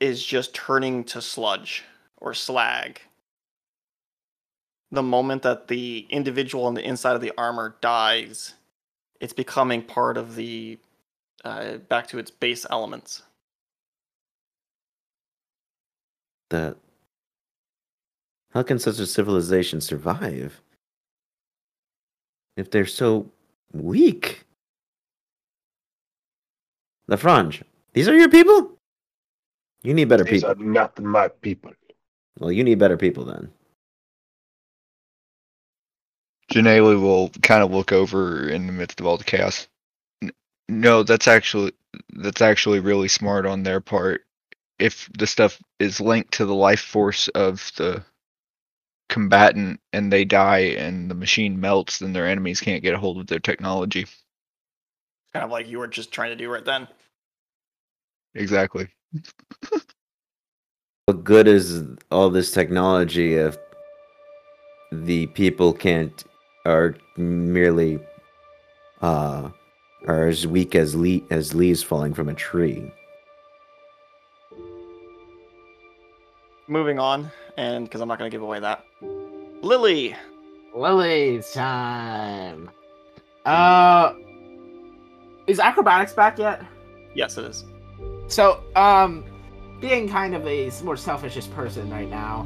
[0.00, 1.84] is just turning to sludge
[2.18, 3.00] or slag.
[4.90, 8.54] The moment that the individual on the inside of the armor dies,
[9.20, 10.78] it's becoming part of the
[11.44, 13.22] uh, back to its base elements.
[16.50, 16.76] That.
[18.52, 20.60] How can such a civilization survive?
[22.56, 23.30] If they're so
[23.72, 24.44] weak.
[27.10, 27.62] Lafrange,
[27.92, 28.78] these are your people?
[29.82, 30.50] You need better These people.
[30.50, 31.72] are not my people.
[32.38, 33.50] Well, you need better people then.
[36.52, 39.66] Janelle will kind of look over in the midst of all the chaos.
[40.68, 41.72] No, that's actually
[42.14, 44.22] that's actually really smart on their part.
[44.78, 48.02] If the stuff is linked to the life force of the
[49.08, 53.18] combatant and they die and the machine melts, then their enemies can't get a hold
[53.18, 54.06] of their technology.
[55.32, 56.88] Kind of like you were just trying to do right then.
[58.34, 58.88] Exactly.
[61.06, 63.58] What good is all this technology if
[64.90, 66.24] the people can't
[66.64, 67.98] are merely
[69.02, 69.50] uh
[70.06, 72.90] are as weak as le- as leaves falling from a tree?
[76.66, 78.84] Moving on, and because I'm not going to give away that.
[79.62, 80.14] Lily,
[80.74, 82.70] Lily's time.
[83.44, 84.14] Uh,
[85.46, 86.62] is acrobatics back yet?
[87.14, 87.64] yes, it is.
[88.26, 89.24] So, um,
[89.80, 92.42] being kind of a more selfish person right now,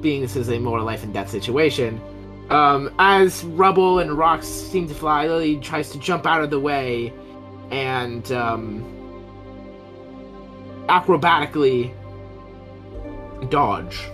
[0.00, 2.00] being this is a more life and death situation,
[2.50, 6.60] um, as rubble and rocks seem to fly, Lily tries to jump out of the
[6.60, 7.12] way
[7.70, 8.84] and, um,
[10.88, 11.92] acrobatically
[13.48, 14.08] dodge.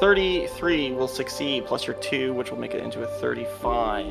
[0.00, 4.06] 33 will succeed, plus your 2, which will make it into a 35.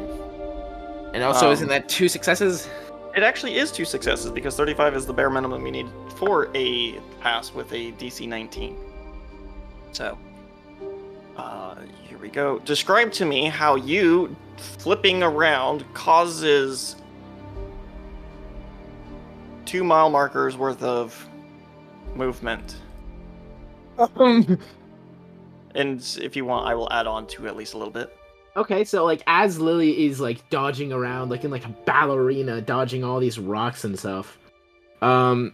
[1.14, 2.70] And also, Um, isn't that two successes?
[3.16, 7.00] It actually is two successes because 35 is the bare minimum you need for a
[7.22, 8.76] pass with a DC 19.
[9.94, 10.18] So,
[11.38, 11.76] uh,
[12.08, 12.60] here we go.
[12.60, 16.98] Describe to me how you flipping around causes
[19.68, 21.28] two mile markers worth of
[22.16, 22.76] movement.
[25.76, 28.16] And if you want, I will add on to at least a little bit.
[28.56, 33.04] Okay, so like as Lily is like dodging around, like in like a ballerina, dodging
[33.04, 34.40] all these rocks and stuff,
[35.04, 35.54] um,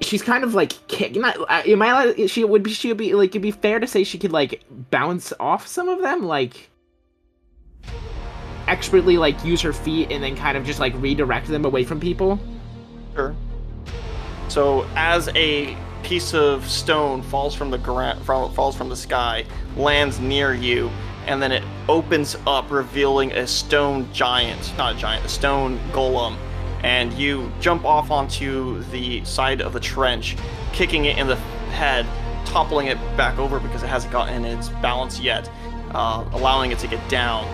[0.00, 1.22] she's kind of like kicking.
[1.22, 2.04] Not, uh, am I?
[2.04, 2.70] allowed- She would be.
[2.70, 3.30] She would be like.
[3.30, 6.70] It'd be fair to say she could like bounce off some of them, like
[8.68, 11.98] expertly like use her feet and then kind of just like redirect them away from
[11.98, 12.38] people.
[13.14, 13.34] Sure.
[14.48, 19.44] So as a piece of stone falls from the ground, falls from the sky,
[19.76, 20.90] lands near you,
[21.26, 26.36] and then it opens up, revealing a stone giant, not a giant, a stone golem,
[26.82, 30.36] and you jump off onto the side of the trench,
[30.72, 32.06] kicking it in the head,
[32.46, 35.48] toppling it back over because it hasn't gotten its balance yet,
[35.92, 37.44] uh, allowing it to get down,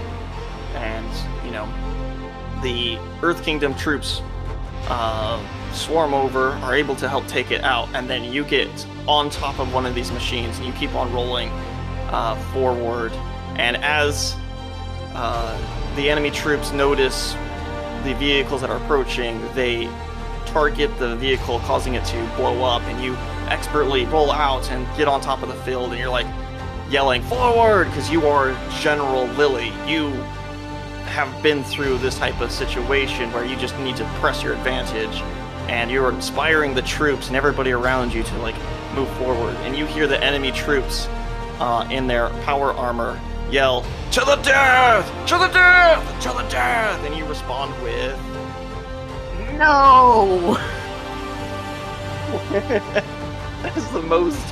[0.75, 1.69] and you know
[2.63, 4.23] the Earth Kingdom troops
[4.89, 8.69] uh, swarm over, are able to help take it out, and then you get
[9.07, 11.49] on top of one of these machines and you keep on rolling
[12.11, 13.13] uh, forward.
[13.57, 14.37] And as
[15.15, 17.33] uh, the enemy troops notice
[18.05, 19.89] the vehicles that are approaching, they
[20.47, 23.15] target the vehicle, causing it to blow up, and you
[23.49, 26.27] expertly roll out and get on top of the field, and you're like
[26.91, 29.73] yelling forward because you are General Lily.
[29.87, 30.09] You
[31.17, 35.23] have been through this type of situation where you just need to press your advantage
[35.67, 38.55] and you're inspiring the troops and everybody around you to like
[38.95, 39.57] move forward.
[39.61, 41.07] And you hear the enemy troops
[41.59, 43.19] uh, in their power armor
[43.51, 45.11] yell to the death!
[45.29, 46.23] To the death!
[46.25, 47.03] To the death!
[47.07, 48.15] And you respond with
[49.57, 50.59] No.
[53.63, 54.47] that's the most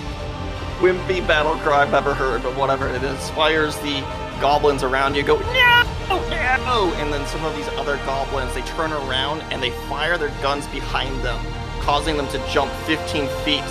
[0.80, 2.88] wimpy battle cry I've ever heard but whatever.
[2.88, 4.00] It inspires the
[4.40, 8.92] goblins around you go no no and then some of these other goblins they turn
[8.92, 11.38] around and they fire their guns behind them
[11.84, 13.62] causing them to jump 15 feet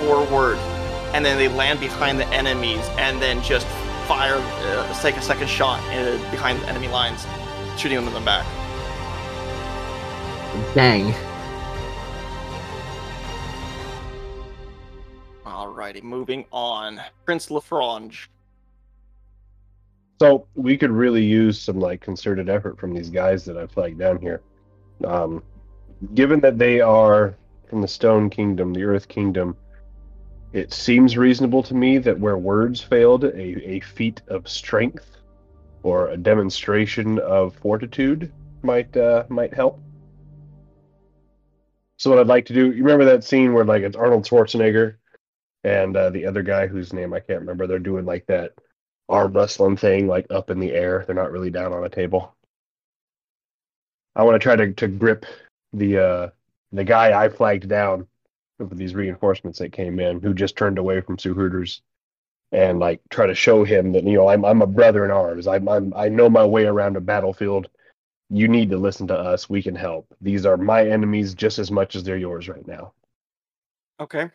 [0.00, 0.56] forward.
[1.12, 3.66] And then they land behind the enemies and then just
[4.08, 7.26] fire uh, take a second shot uh, behind the enemy lines
[7.76, 8.46] shooting them in the back.
[10.74, 11.14] Dang.
[15.44, 17.00] alrighty moving on.
[17.26, 18.28] Prince lafrange
[20.22, 23.98] So we could really use some like concerted effort from these guys that I flagged
[23.98, 24.40] down here.
[25.04, 25.42] Um,
[26.14, 27.34] given that they are
[27.68, 29.56] from the Stone Kingdom, the Earth Kingdom,
[30.52, 35.16] it seems reasonable to me that where words failed, a, a feat of strength
[35.82, 38.32] or a demonstration of fortitude
[38.62, 39.80] might uh, might help.
[41.96, 44.98] So what I'd like to do, you remember that scene where like it's Arnold Schwarzenegger
[45.64, 47.66] and uh, the other guy whose name I can't remember.
[47.66, 48.52] They're doing like that
[49.12, 51.04] arm wrestling thing like up in the air.
[51.06, 52.34] They're not really down on a table.
[54.16, 55.26] I want to try to, to grip
[55.72, 56.28] the uh,
[56.72, 58.06] the guy I flagged down
[58.58, 61.82] with these reinforcements that came in, who just turned away from Sir Hooters,
[62.52, 65.46] and like try to show him that you know I'm I'm a brother in arms.
[65.46, 67.68] I'm, I'm I know my way around a battlefield.
[68.30, 69.50] You need to listen to us.
[69.50, 70.06] We can help.
[70.22, 72.94] These are my enemies just as much as they're yours right now.
[74.00, 74.30] okay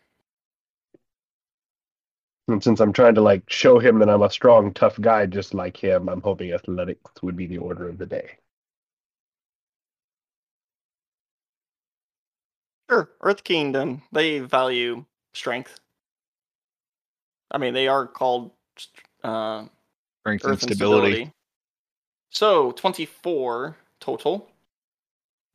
[2.50, 5.54] And since I'm trying to like show him that I'm a strong, tough guy just
[5.54, 8.32] like him, I'm hoping athletics would be the order of the day.
[12.90, 14.02] Sure, Earth Kingdom.
[14.14, 15.78] They value strength.
[17.52, 18.52] I mean, they are called
[19.26, 19.66] uh,
[20.22, 21.34] Strength Earth and stability.
[22.30, 24.50] So twenty-four total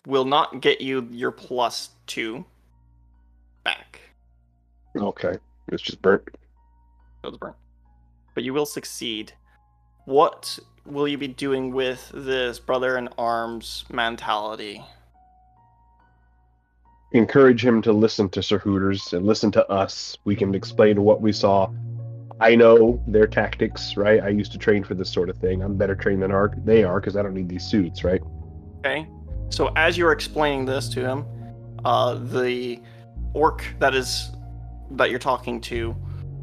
[0.07, 2.45] will not get you your plus two
[3.64, 4.01] back.
[4.95, 5.36] Okay.
[5.68, 6.28] It's just burnt.
[7.22, 7.56] So it's burnt.
[8.34, 9.32] But you will succeed.
[10.04, 14.82] What will you be doing with this brother in arms mentality?
[17.12, 20.16] encourage him to listen to Sir Hooters and listen to us.
[20.24, 21.70] We can explain what we saw.
[22.40, 24.22] I know their tactics, right?
[24.22, 25.62] I used to train for this sort of thing.
[25.62, 28.20] I'm better trained than are they are because I don't need these suits, right?
[28.78, 29.06] Okay.
[29.50, 31.26] So as you're explaining this to him,
[31.84, 32.80] uh, the
[33.34, 34.30] orc that is
[34.92, 35.94] that you're talking to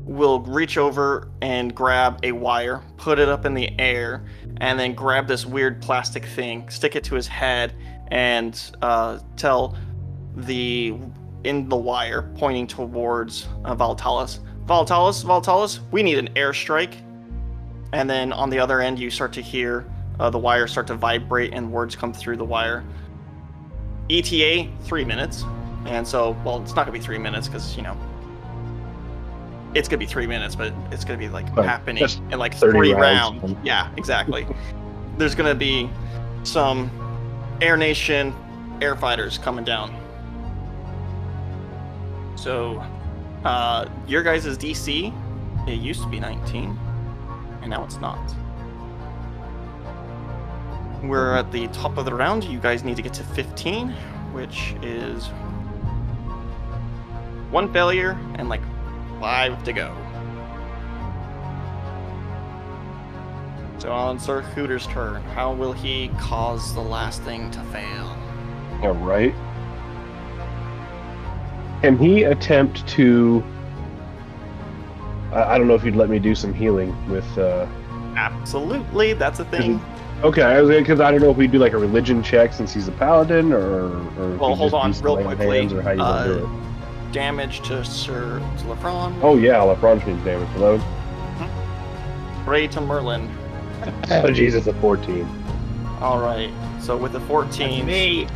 [0.06, 4.26] will reach over and grab a wire, put it up in the air,
[4.58, 7.74] and then grab this weird plastic thing, stick it to his head,
[8.08, 9.78] and uh, tell
[10.36, 10.95] the
[11.43, 16.95] in the wire pointing towards uh, Valtalis, Valtalis, Valtalis, we need an airstrike.
[17.93, 19.86] And then on the other end, you start to hear
[20.20, 22.84] uh, the wire start to vibrate and words come through the wire.
[24.10, 25.43] ETA three minutes,
[25.86, 27.97] and so well, it's not gonna be three minutes because you know
[29.76, 32.93] it's gonna be three minutes, but it's gonna be like happening in like 30 three
[32.93, 33.41] rounds.
[33.43, 33.57] rounds.
[33.63, 34.47] Yeah, exactly.
[35.17, 35.89] There's gonna be
[36.43, 36.89] some
[37.61, 38.34] Air Nation
[38.82, 39.95] air fighters coming down.
[42.36, 42.84] So,
[43.43, 45.13] uh, your guys' DC,
[45.67, 46.78] it used to be 19,
[47.61, 48.20] and now it's not.
[51.03, 52.43] We're at the top of the round.
[52.43, 53.89] You guys need to get to 15,
[54.32, 55.28] which is
[57.51, 58.61] one failure and like
[59.20, 59.95] five to go.
[63.80, 68.17] So on Sir Hooter's turn, how will he cause the last thing to fail?
[68.82, 69.34] Yeah, right.
[71.82, 73.41] Can he attempt to?
[75.32, 77.38] I, I don't know if you'd let me do some healing with.
[77.38, 77.65] uh
[78.17, 79.80] Absolutely, that's a thing.
[80.24, 82.74] Okay, I was because I don't know if we do like a religion check since
[82.74, 83.93] he's a paladin, or.
[84.20, 85.74] or Well, hold on, real quickly.
[85.74, 86.68] or how you want do Uh, it.
[87.12, 89.20] Damage to Sir Lefron.
[89.24, 90.82] Oh yeah, LeBron means damage for those.
[92.45, 93.30] Ray to Merlin.
[94.12, 95.28] Oh Jesus, a fourteen.
[96.01, 96.51] All right.
[96.82, 98.28] So with the 14, Me.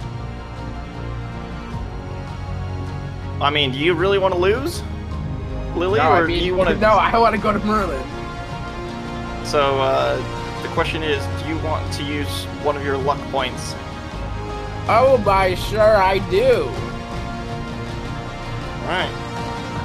[3.41, 4.81] I mean, do you really want to lose,
[5.75, 6.77] Lily, No, or I mean, do you want to?
[6.77, 8.01] No, I want to go to Merlin.
[9.45, 10.15] So uh,
[10.61, 13.73] the question is, do you want to use one of your luck points?
[14.87, 16.69] Oh my, sure I do.
[18.83, 19.09] All right.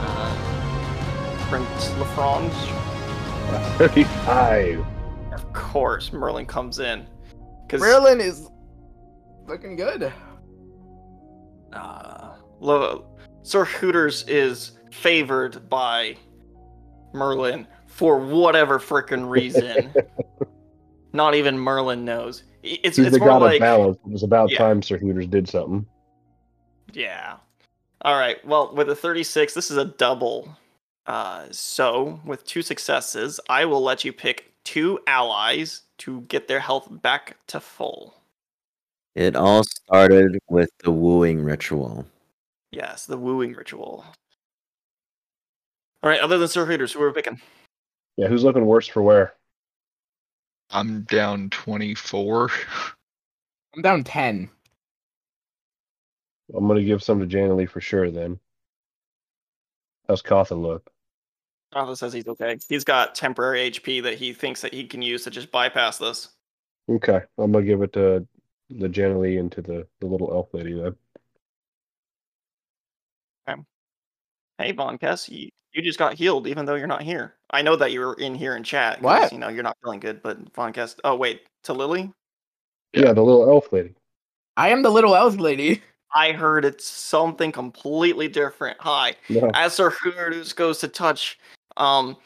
[0.03, 2.53] Uh, Prince Lefrange.
[3.79, 4.85] Thirty-five.
[5.33, 7.07] Of course, Merlin comes in.
[7.67, 8.49] Because Merlin is
[9.47, 10.13] looking good.
[11.73, 13.05] uh, Lo-
[13.43, 16.17] Sir Hooters is favored by
[17.15, 19.93] Merlin for whatever frickin' reason.
[21.13, 22.43] Not even Merlin knows.
[22.63, 23.99] It's He's it's the more god like of balance.
[24.05, 24.59] It was about Yeah.
[24.59, 25.87] time Sir Hooters did something.
[26.93, 27.37] yeah.
[28.03, 28.45] All right.
[28.47, 30.57] Well, with a 36, this is a double.
[31.07, 36.61] Uh, so with two successes, I will let you pick two allies to get their
[36.61, 38.15] health back to full.
[39.15, 42.07] It all started with the wooing ritual.
[42.71, 44.05] Yes, the wooing ritual.
[46.03, 46.21] All right.
[46.21, 47.41] Other than Sir Hooters, who are we picking?
[48.17, 49.35] Yeah, who's looking worse for wear?
[50.71, 52.51] I'm down 24.
[53.75, 54.51] I'm down 10.
[56.55, 58.11] I'm gonna give some to Jana Lee for sure.
[58.11, 58.39] Then.
[60.09, 60.91] How's Cawthon look?
[61.75, 62.59] Arthur says he's okay.
[62.69, 66.31] He's got temporary HP that he thinks that he can use to just bypass this.
[66.89, 68.27] Okay, I'm gonna give it to
[68.71, 70.97] the Jana Lee and to the, the little elf lady then.
[73.49, 73.63] Okay.
[74.57, 77.35] Hey, Von Kess, you, you just got healed even though you're not here.
[77.51, 78.97] I know that you were in here in chat.
[78.97, 79.33] 'cause, What?
[79.33, 80.99] You know, you're not feeling good, but Von Kess.
[81.05, 82.13] Oh, wait, to Lily?
[82.95, 83.07] Yeah.
[83.07, 83.95] Yeah, the little elf lady.
[84.57, 85.83] I am the little elf lady.
[86.15, 88.79] I heard it's something completely different.
[88.81, 89.15] Hi.
[89.29, 89.51] No.
[89.55, 91.39] As Sir Hooters goes to touch
[91.77, 92.17] um,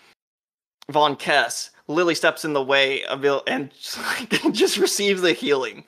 [0.90, 3.98] Von Kess, Lily steps in the way of it and just,
[4.32, 5.84] like, just receives the healing.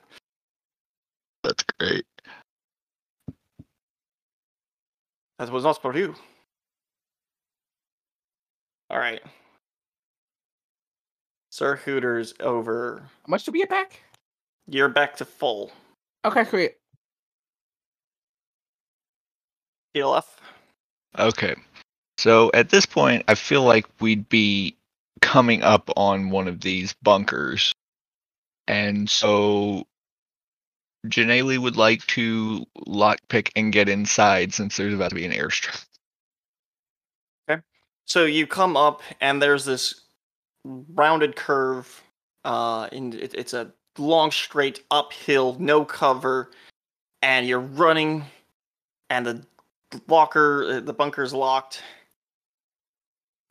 [1.43, 2.05] That's great.
[5.39, 6.15] That was not for you.
[8.89, 9.21] All right.
[11.51, 13.03] Sir Hooters over.
[13.25, 14.01] How much do we get back?
[14.67, 15.71] You're back to full.
[16.25, 16.75] Okay, great.
[19.95, 20.25] TLF.
[21.17, 21.55] Okay.
[22.17, 24.75] So at this point, I feel like we'd be
[25.21, 27.71] coming up on one of these bunkers.
[28.67, 29.85] And so
[31.07, 35.85] Janelle would like to lockpick and get inside since there's about to be an airstrike.
[37.49, 37.61] Okay.
[38.05, 40.01] So you come up, and there's this
[40.63, 42.01] rounded curve.
[42.43, 46.51] Uh, and it, it's a long, straight uphill, no cover,
[47.21, 48.23] and you're running,
[49.09, 49.45] and the
[50.07, 51.81] locker, uh, the bunker's locked.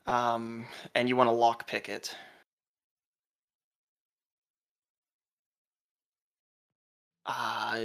[0.07, 2.15] Um, and you want to lockpick it.
[7.27, 7.79] Uh,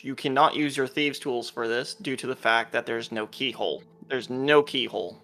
[0.00, 3.26] you cannot use your thieves' tools for this due to the fact that there's no
[3.26, 3.82] keyhole.
[4.08, 5.20] There's no keyhole.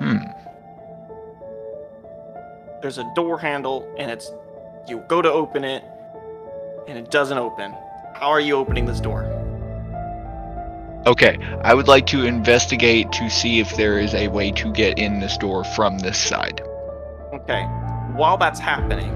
[0.00, 0.16] Hmm.
[2.80, 4.32] There's a door handle, and it's
[4.88, 5.84] you go to open it,
[6.88, 7.74] and it doesn't open.
[8.14, 9.29] How are you opening this door?
[11.06, 14.98] Okay, I would like to investigate to see if there is a way to get
[14.98, 16.60] in this door from this side.
[17.32, 17.62] Okay.
[18.12, 19.10] While that's happening,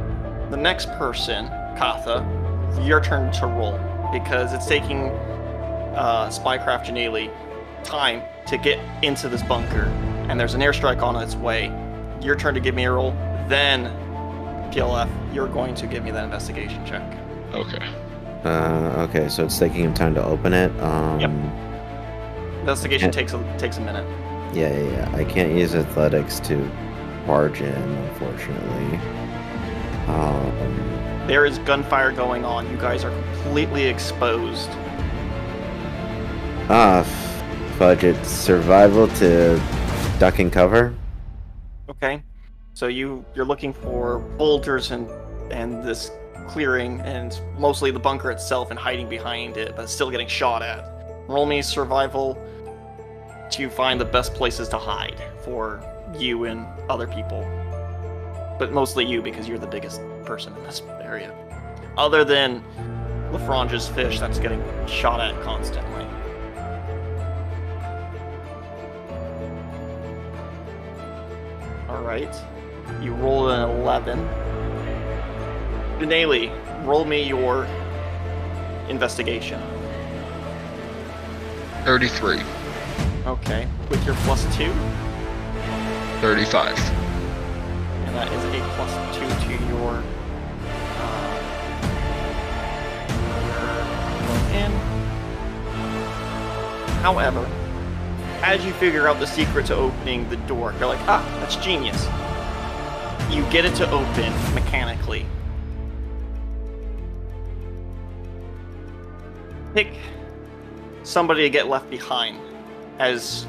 [0.51, 2.25] the next person, Katha,
[2.87, 3.79] your turn to roll
[4.13, 5.11] because it's taking
[5.95, 7.31] uh, Spycraft Janelle
[7.85, 9.85] time to get into this bunker,
[10.29, 11.67] and there's an airstrike on its way.
[12.23, 13.11] Your turn to give me a roll.
[13.47, 13.87] Then,
[14.73, 17.03] PLF, you're going to give me that investigation check.
[17.53, 17.87] Okay.
[18.45, 20.71] Uh, okay, so it's taking him time to open it.
[20.81, 21.74] Um, Yep.
[22.69, 24.07] Investigation takes a takes a minute.
[24.57, 25.17] Yeah, yeah, yeah.
[25.17, 26.57] I can't use athletics to
[27.27, 28.99] barge in, unfortunately.
[30.09, 32.71] Um, There is gunfire going on.
[32.71, 34.71] You guys are completely exposed.
[36.71, 37.45] ah, f-
[37.77, 38.25] fudge it.
[38.25, 39.61] Survival to
[40.19, 40.95] duck and cover.
[41.91, 42.23] Okay,
[42.73, 45.07] so you you're looking for boulders and
[45.51, 46.11] and this
[46.49, 50.89] clearing and mostly the bunker itself and hiding behind it, but still getting shot at.
[51.29, 52.39] Roll me survival
[53.51, 55.83] to find the best places to hide for
[56.19, 57.43] you and other people,
[58.59, 61.33] but mostly you because you're the biggest person in this area.
[61.97, 62.63] Other than
[63.33, 66.05] Lafrange's fish that's getting shot at constantly.
[71.89, 72.35] Alright.
[73.01, 74.19] You rolled an 11.
[75.99, 77.67] Denali, roll me your
[78.89, 79.61] investigation.
[81.85, 82.41] 33.
[83.27, 83.67] Okay.
[83.89, 84.71] With your plus 2,
[86.21, 86.79] 35.
[88.05, 90.03] and that is a plus 2 to your.
[90.99, 91.41] Uh,
[94.53, 94.71] in.
[97.01, 97.49] However,
[98.43, 102.05] as you figure out the secret to opening the door, you're like, ah, that's genius.
[103.35, 105.25] You get it to open mechanically.
[109.73, 109.95] Pick
[111.05, 112.39] somebody to get left behind
[112.99, 113.47] as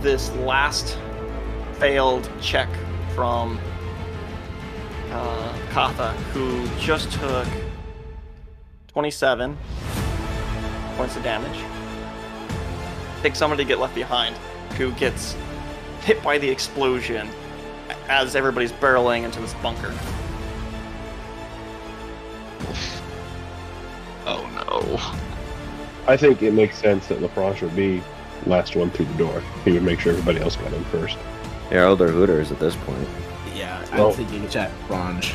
[0.00, 0.98] this last
[1.74, 2.68] failed check
[3.14, 3.58] from
[5.10, 7.46] uh, Katha, who just took
[8.88, 9.56] 27
[10.96, 11.58] points of damage.
[13.22, 14.36] Pick somebody to get left behind,
[14.76, 15.36] who gets
[16.02, 17.28] hit by the explosion
[18.08, 19.92] as everybody's barreling into this bunker.
[24.26, 26.10] Oh no.
[26.10, 28.02] I think it makes sense that LaFranche would be
[28.46, 29.42] last one through the door.
[29.64, 31.16] He would make sure everybody else got in first.
[31.70, 33.08] Harold or Hooters at this point.
[33.54, 35.34] Yeah, Well- I'm thinking Jack Range.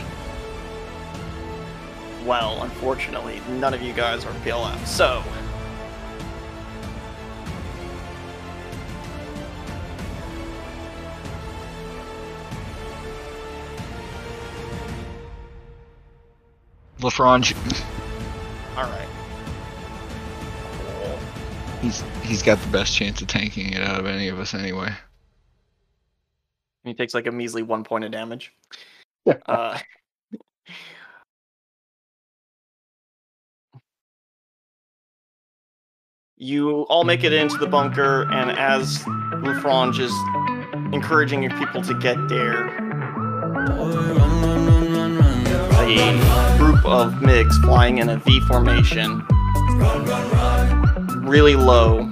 [2.25, 5.23] Well, unfortunately, none of you guys are PLF, so.
[16.99, 17.55] Lafrange,
[18.77, 19.07] Alright.
[21.81, 24.91] he's he's got the best chance of tanking it out of any of us anyway.
[26.83, 28.53] He takes like a measly one point of damage.
[29.47, 29.79] uh,
[36.37, 38.99] you all make it into the bunker, and as
[39.43, 40.13] Lafrange is
[40.93, 42.67] encouraging your people to get there,
[45.81, 49.25] a group of MiGs flying in a V formation,
[51.25, 52.09] really low,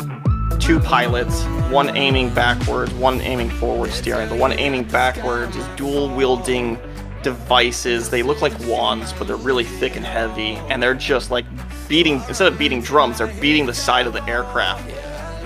[0.59, 4.29] two pilots, one aiming backwards, one aiming forward steering.
[4.29, 6.79] The one aiming backwards is dual wielding
[7.23, 8.09] devices.
[8.09, 11.45] They look like wands, but they're really thick and heavy, and they're just like
[11.87, 14.89] beating instead of beating drums, they're beating the side of the aircraft.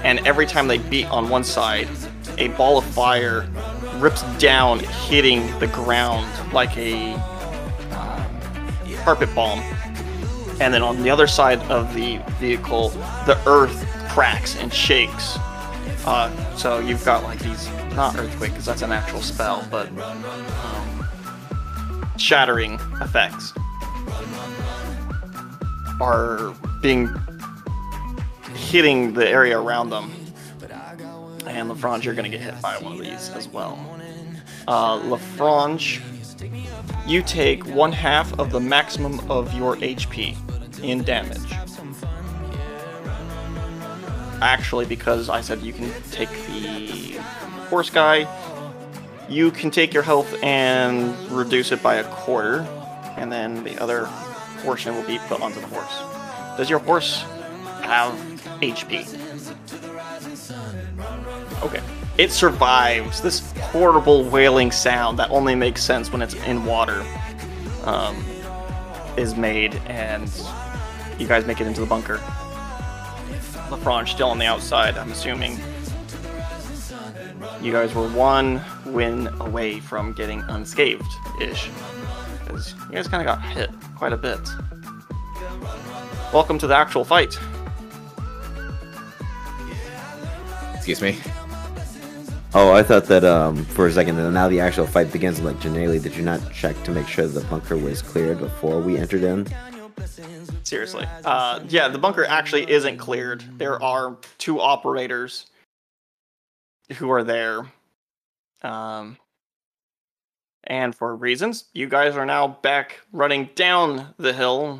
[0.03, 1.87] And every time they beat on one side,
[2.37, 3.47] a ball of fire
[3.97, 7.13] rips down, hitting the ground like a
[7.91, 9.59] um, carpet bomb.
[10.59, 12.89] And then on the other side of the vehicle,
[13.25, 15.37] the earth cracks and shakes.
[16.05, 21.07] Uh, so you've got like these, not earthquake, because that's an actual spell, but um,
[22.17, 23.53] shattering effects
[26.01, 27.09] are being
[28.53, 30.11] hitting the area around them.
[31.47, 33.79] And Lafrange, you're going to get hit by one of these as well.
[34.67, 36.01] Uh, Lafrange,
[37.07, 40.35] you take one half of the maximum of your HP
[40.83, 41.39] in damage.
[44.41, 47.17] Actually, because I said you can take the
[47.69, 48.27] horse guy,
[49.29, 52.61] you can take your health and reduce it by a quarter,
[53.17, 54.09] and then the other
[54.63, 56.57] portion will be put onto the horse.
[56.57, 57.21] Does your horse
[57.83, 58.13] have
[58.61, 59.07] HP?
[61.63, 61.81] Okay.
[62.17, 67.05] It survives this horrible wailing sound that only makes sense when it's in water.
[67.83, 68.23] Um,
[69.17, 70.29] is made, and
[71.19, 72.19] you guys make it into the bunker.
[73.71, 75.57] LaFranche still on the outside, I'm assuming.
[77.61, 81.05] You guys were one win away from getting unscathed
[81.39, 81.69] ish.
[82.43, 84.39] Because you guys kind of got hit quite a bit.
[86.33, 87.39] Welcome to the actual fight.
[90.75, 91.17] Excuse me.
[92.53, 95.39] Oh, I thought that um for a second, and now the actual fight begins.
[95.39, 98.97] Like, Janelle, did you not check to make sure the bunker was cleared before we
[98.97, 99.47] entered in?
[100.71, 101.05] Seriously.
[101.25, 103.43] Uh, yeah, the bunker actually isn't cleared.
[103.57, 105.47] There are two operators
[106.93, 107.69] who are there.
[108.61, 109.17] Um,
[110.63, 114.79] and for reasons, you guys are now back running down the hill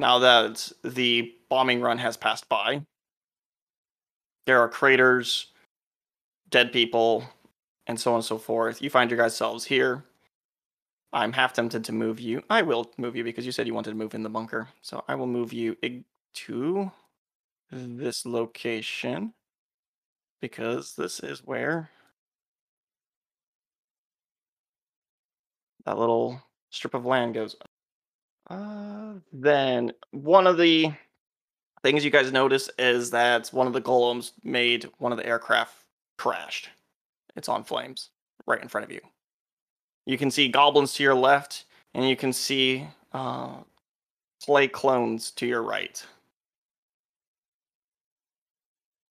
[0.00, 2.82] now that the bombing run has passed by.
[4.46, 5.46] There are craters,
[6.48, 7.22] dead people,
[7.86, 8.82] and so on and so forth.
[8.82, 10.02] You find your guys selves here.
[11.12, 12.42] I'm half tempted to move you.
[12.48, 14.68] I will move you because you said you wanted to move in the bunker.
[14.82, 15.76] So I will move you
[16.32, 16.92] to
[17.72, 19.32] this location
[20.40, 21.90] because this is where
[25.84, 26.40] that little
[26.70, 27.56] strip of land goes.
[28.48, 30.92] Uh, then one of the
[31.82, 35.74] things you guys notice is that one of the golems made one of the aircraft
[36.18, 36.68] crashed.
[37.36, 38.10] It's on flames
[38.46, 39.00] right in front of you.
[40.10, 43.58] You can see goblins to your left, and you can see uh,
[44.44, 46.04] clay clones to your right.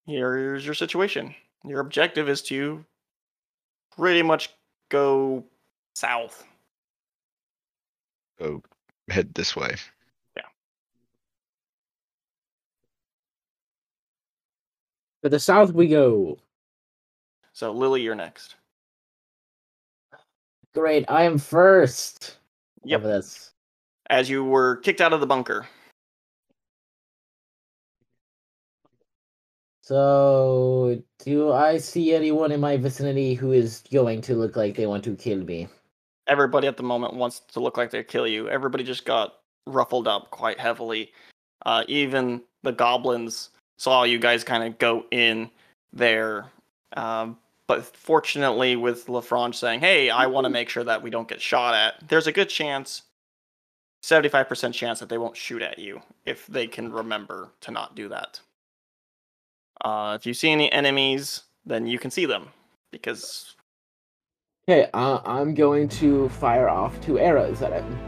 [0.05, 1.33] Here's your situation.
[1.63, 2.83] Your objective is to
[3.95, 4.49] pretty much
[4.89, 5.45] go
[5.95, 6.45] south.
[8.37, 8.61] Go
[9.09, 9.77] head this way.
[10.35, 10.43] Yeah.
[15.23, 16.39] To the south we go.
[17.53, 18.57] So, Lily, you're next.
[20.79, 22.37] Great, I am first.
[22.85, 23.01] Yep.
[23.01, 23.51] Of this.
[24.09, 25.67] As you were kicked out of the bunker.
[29.81, 34.85] So, do I see anyone in my vicinity who is going to look like they
[34.85, 35.67] want to kill me?
[36.29, 38.47] everybody at the moment wants to look like they kill you.
[38.47, 41.11] Everybody just got ruffled up quite heavily.
[41.65, 45.49] Uh, even the goblins saw you guys kind of go in
[45.91, 46.45] there.
[46.95, 47.37] Um,
[47.69, 51.39] but fortunately, with LaFranche saying, hey, I want to make sure that we don't get
[51.39, 53.03] shot at, there's a good chance,
[54.03, 58.09] 75% chance that they won't shoot at you if they can remember to not do
[58.09, 58.39] that.
[59.81, 62.47] Uh, if you see any enemies, then you can see them
[62.91, 63.55] because
[64.67, 67.99] Okay, uh, I'm going to fire off two arrows at him.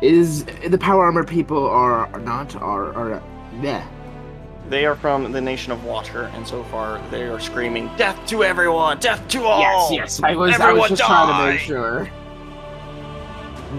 [0.00, 3.22] Is the power armor people are, are not are are
[3.60, 3.84] yeah.
[4.68, 8.42] They are from the nation of water, and so far they are screaming, "Death to
[8.42, 8.98] everyone!
[8.98, 9.60] Death to all!"
[9.92, 10.22] Yes, yes.
[10.22, 12.10] I was I Everyone was just trying to make sure.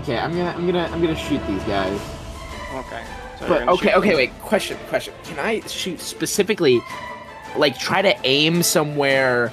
[0.01, 1.99] Okay, I'm gonna I'm gonna I'm gonna shoot these guys.
[2.73, 3.03] Okay.
[3.39, 4.17] So But okay, okay, them.
[4.17, 4.39] wait.
[4.41, 5.13] Question, question.
[5.23, 6.81] Can I shoot specifically,
[7.57, 9.49] like, try to aim somewhere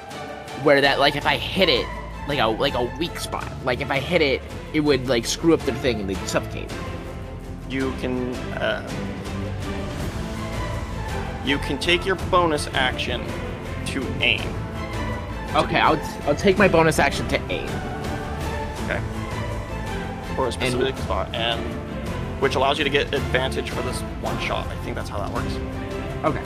[0.62, 1.86] where that, like, if I hit it,
[2.28, 5.54] like a like a weak spot, like if I hit it, it would like screw
[5.54, 6.70] up their thing and they'd suffocate.
[7.68, 8.34] You can.
[8.54, 8.88] Uh,
[11.44, 13.24] you can take your bonus action
[13.86, 14.40] to aim.
[15.54, 17.68] Okay, I'll I'll take my bonus action to aim.
[18.84, 19.00] Okay.
[20.34, 21.60] For a specific spot, and
[22.40, 24.66] which allows you to get advantage for this one shot.
[24.66, 25.54] I think that's how that works.
[26.24, 26.42] Okay.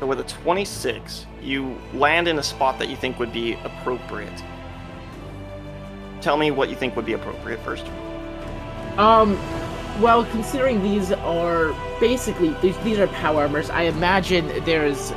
[0.00, 4.42] So with a 26, you land in a spot that you think would be appropriate.
[6.22, 7.84] Tell me what you think would be appropriate first.
[8.96, 9.36] Um,
[10.00, 15.12] well, considering these are basically these, these are power armors, I imagine there's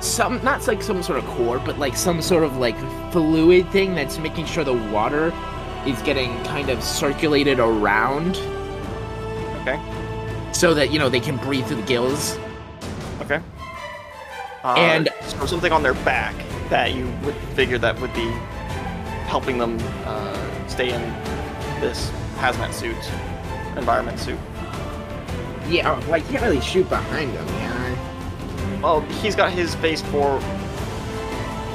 [0.00, 2.76] some not like some sort of core, but like some sort of like
[3.12, 5.32] fluid thing that's making sure the water
[5.86, 8.36] is getting kind of circulated around,
[9.62, 9.78] Okay.
[10.52, 12.38] so that you know they can breathe through the gills.
[13.20, 13.40] Okay.
[14.64, 16.34] Uh, And- so something on their back
[16.70, 18.32] that you would figure that would be
[19.26, 21.00] helping them uh, stay in
[21.80, 22.96] this hazmat suit,
[23.76, 24.38] environment suit.
[25.68, 30.00] Yeah, oh, well, I can't really shoot behind them, can Well, he's got his face
[30.02, 30.40] for,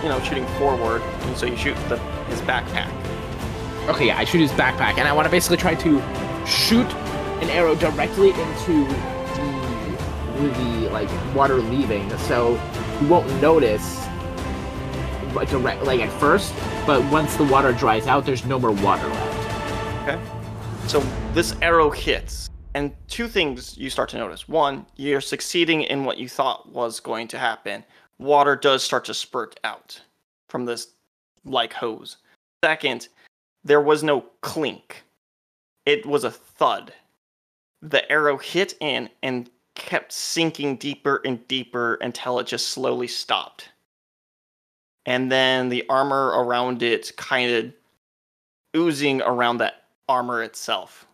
[0.01, 1.97] you know, shooting forward, and so you shoot the
[2.29, 2.89] his backpack.
[3.89, 6.01] Okay, yeah, I shoot his backpack, and I want to basically try to
[6.45, 6.87] shoot
[7.41, 9.61] an arrow directly into the
[10.55, 12.09] the like water leaving.
[12.19, 12.59] So
[13.01, 14.10] you won't notice like
[15.49, 16.53] direct, like at first,
[16.85, 20.07] but once the water dries out, there's no more water left.
[20.07, 20.21] Okay.
[20.87, 20.99] So
[21.33, 24.47] this arrow hits, and two things you start to notice.
[24.47, 27.83] One, you're succeeding in what you thought was going to happen.
[28.19, 29.99] Water does start to spurt out
[30.49, 30.87] from this
[31.45, 32.17] like hose.
[32.63, 33.07] Second,
[33.63, 35.03] there was no clink.
[35.85, 36.93] It was a thud.
[37.81, 43.69] The arrow hit in and kept sinking deeper and deeper until it just slowly stopped.
[45.05, 47.73] And then the armor around it kind of
[48.75, 51.07] oozing around that armor itself.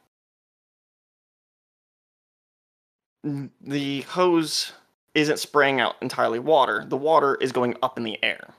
[3.23, 4.73] The hose
[5.15, 6.85] isn't spraying out entirely water.
[6.88, 8.53] The water is going up in the air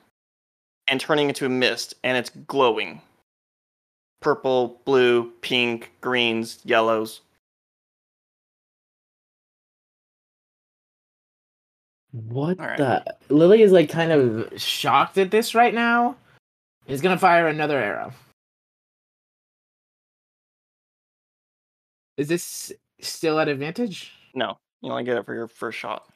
[0.87, 3.01] and turning into a mist, and it's glowing
[4.21, 7.21] purple, blue, pink, greens, yellows.
[12.11, 12.77] What Alright.
[12.77, 13.15] the?
[13.29, 16.15] Lily is like kind of shocked at this right now.
[16.87, 18.11] Is gonna fire another arrow.
[22.17, 24.11] Is this still at advantage?
[24.33, 26.07] No, you only get it for your first shot.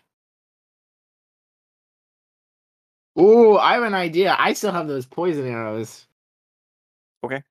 [3.20, 4.36] Ooh, I have an idea.
[4.40, 6.08] I still have those poison arrows.
[7.24, 7.44] Okay.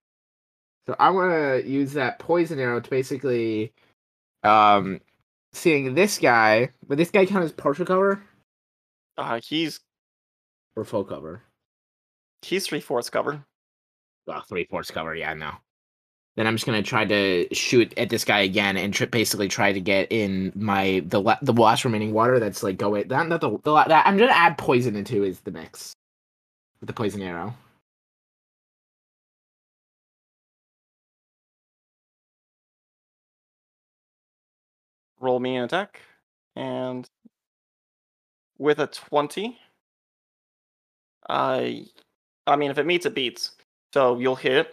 [0.86, 3.72] So I'm gonna use that poison arrow to basically,
[4.43, 5.01] um,
[5.53, 6.70] seeing this guy.
[6.88, 8.20] But this guy count as partial cover
[9.22, 9.78] Uh, he's
[10.74, 11.42] or full cover?
[12.42, 13.44] he's three fourths cover.
[14.26, 15.14] Well, three fourths cover.
[15.14, 15.52] Yeah, no.
[16.36, 19.72] Then I'm just gonna try to shoot at this guy again and tr- basically try
[19.72, 23.40] to get in my the la- the last remaining water that's like going that not
[23.40, 25.92] the, the la- that I'm gonna add poison into is the mix
[26.80, 27.54] with the poison arrow.
[35.20, 36.00] Roll me an attack,
[36.56, 37.08] and
[38.62, 39.58] with a twenty,
[41.28, 41.70] uh,
[42.46, 43.56] I mean if it meets, it beats.
[43.92, 44.68] So you'll hit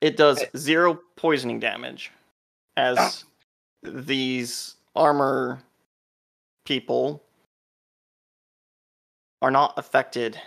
[0.00, 0.16] it.
[0.16, 0.50] Does Okay.
[0.56, 2.12] zero poisoning damage,
[2.76, 3.24] as
[3.82, 5.60] these armor
[6.64, 7.22] people
[9.42, 10.40] are not affected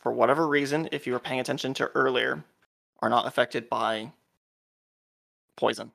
[0.00, 0.88] for whatever reason.
[0.92, 2.44] If you were paying attention to earlier,
[3.00, 4.12] are not affected by
[5.56, 5.90] poison.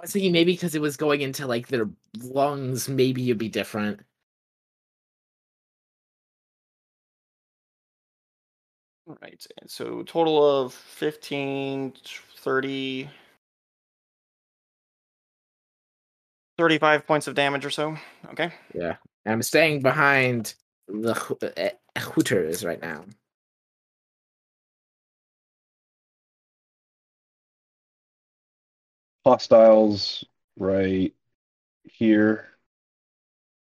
[0.00, 1.86] I was thinking maybe because it was going into like their
[2.22, 4.00] lungs, maybe it'd be different.
[9.04, 9.46] Right.
[9.66, 11.92] So total of 15,
[12.38, 13.10] 30,
[16.56, 17.94] 35 points of damage or so.
[18.30, 18.54] Okay.
[18.74, 18.96] Yeah,
[19.26, 20.54] I'm staying behind
[20.88, 23.04] the uh, Hooters right now.
[29.24, 30.24] Hostiles
[30.58, 31.14] right
[31.84, 32.48] here.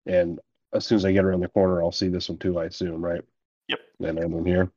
[0.06, 0.40] And
[0.74, 3.04] as soon as I get around the corner, I'll see this one too, I assume,
[3.04, 3.22] right?
[3.68, 3.80] Yep.
[4.02, 4.72] And one here.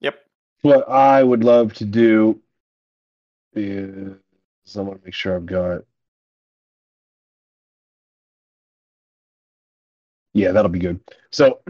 [0.00, 0.18] Yep.
[0.62, 2.40] What I would love to do
[3.54, 4.16] is
[4.76, 5.82] I want to make sure I've got.
[10.34, 11.00] Yeah, that'll be good.
[11.30, 11.60] So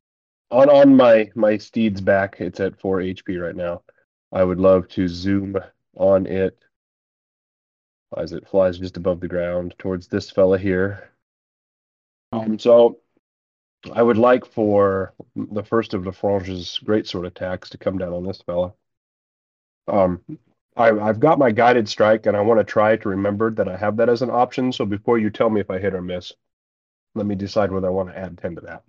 [0.50, 3.82] on on my my steed's back, it's at four HP right now.
[4.32, 5.56] I would love to zoom
[5.96, 6.58] on it
[8.16, 11.10] as it flies just above the ground towards this fella here.
[12.32, 12.98] Um, so
[13.92, 18.24] I would like for the first of Lafrange's great sword attacks to come down on
[18.24, 18.74] this fella.
[19.88, 20.20] Um,
[20.76, 23.76] I, I've got my guided strike, and I want to try to remember that I
[23.76, 24.72] have that as an option.
[24.72, 26.32] So before you tell me if I hit or miss,
[27.14, 28.82] let me decide whether I want to add ten to that.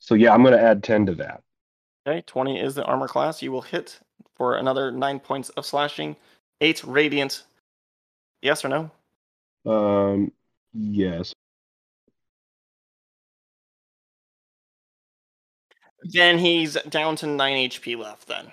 [0.00, 1.42] So yeah, I'm going to add ten to that.
[2.06, 2.22] Okay.
[2.26, 3.42] 20 is the armor class.
[3.42, 4.00] You will hit
[4.40, 6.16] for another nine points of slashing,
[6.62, 7.42] eight radiant.
[8.40, 8.90] Yes or no?
[9.70, 10.32] Um,
[10.72, 11.34] yes.
[16.04, 18.28] Then he's down to nine HP left.
[18.28, 18.50] Then.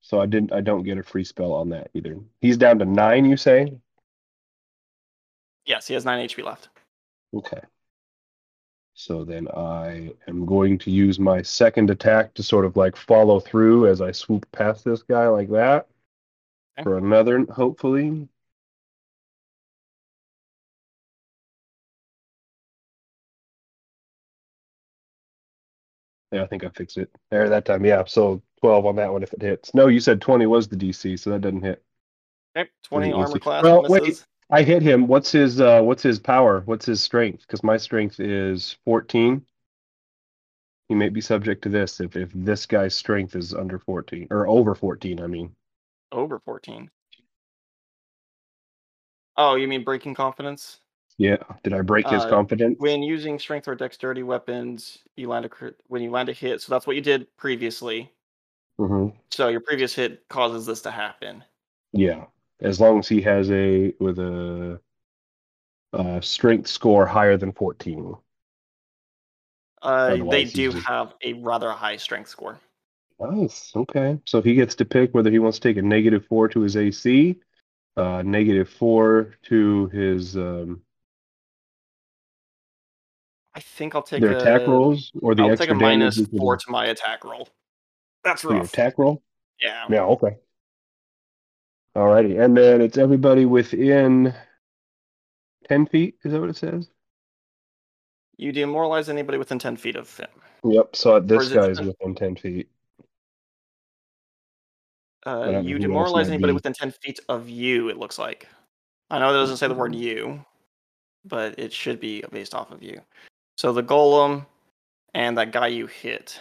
[0.00, 0.54] So I didn't.
[0.54, 2.16] I don't get a free spell on that either.
[2.40, 3.26] He's down to nine.
[3.26, 3.74] You say?
[5.66, 6.70] Yes, he has nine HP left.
[7.34, 7.60] Okay.
[8.98, 13.38] So then I am going to use my second attack to sort of like follow
[13.38, 15.86] through as I swoop past this guy like that.
[16.76, 16.82] Okay.
[16.82, 18.28] For another, hopefully.
[26.32, 27.08] Yeah, I think I fixed it.
[27.30, 27.84] There that time.
[27.84, 29.72] Yeah, so 12 on that one if it hits.
[29.74, 31.84] No, you said 20 was the DC, so that doesn't hit.
[32.56, 32.68] Okay.
[32.82, 33.90] 20 We'll armor class Well, misses.
[34.00, 34.26] wait.
[34.50, 35.06] I hit him.
[35.06, 36.62] What's his uh what's his power?
[36.64, 37.42] What's his strength?
[37.42, 39.44] Because my strength is 14.
[40.88, 44.48] He may be subject to this if if this guy's strength is under 14 or
[44.48, 45.54] over 14, I mean.
[46.12, 46.90] Over 14.
[49.36, 50.80] Oh, you mean breaking confidence?
[51.18, 51.36] Yeah.
[51.62, 52.78] Did I break his Uh, confidence?
[52.80, 55.50] When using strength or dexterity weapons, you land a
[55.88, 56.62] when you land a hit.
[56.62, 58.12] So that's what you did previously.
[58.78, 61.44] hmm So your previous hit causes this to happen.
[61.92, 62.26] Yeah.
[62.60, 64.80] As long as he has a with a,
[65.92, 68.14] uh strength score higher than 14.
[69.80, 72.58] Uh, they do just- have a rather high strength score.
[73.20, 73.72] Nice.
[73.74, 74.18] Okay.
[74.26, 76.76] So he gets to pick whether he wants to take a negative four to his
[76.76, 77.36] AC,
[77.96, 80.82] uh, negative four to his um,
[83.54, 86.24] I think I'll take their a, attack rolls or the I'll extra take a minus
[86.28, 87.48] four to my attack roll.
[88.22, 88.72] That's for your rough.
[88.72, 89.20] attack roll.
[89.60, 89.84] Yeah.
[89.90, 90.04] Yeah.
[90.04, 90.36] Okay.
[91.98, 94.32] Alrighty, and then it's everybody within
[95.68, 96.14] ten feet.
[96.22, 96.88] Is that what it says?
[98.36, 100.28] You demoralize anybody within ten feet of him.
[100.62, 100.94] Yep.
[100.94, 101.88] So this is guy's 10?
[101.88, 102.68] within ten feet.
[105.26, 106.54] Uh, you demoralize anybody be.
[106.54, 107.88] within ten feet of you.
[107.88, 108.46] It looks like.
[109.10, 110.44] I know that doesn't say the word "you,"
[111.24, 113.00] but it should be based off of you.
[113.56, 114.46] So the golem
[115.14, 116.38] and that guy you hit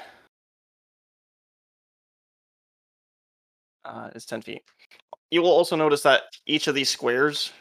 [3.86, 4.62] uh, is ten feet.
[5.30, 7.52] You will also notice that each of these squares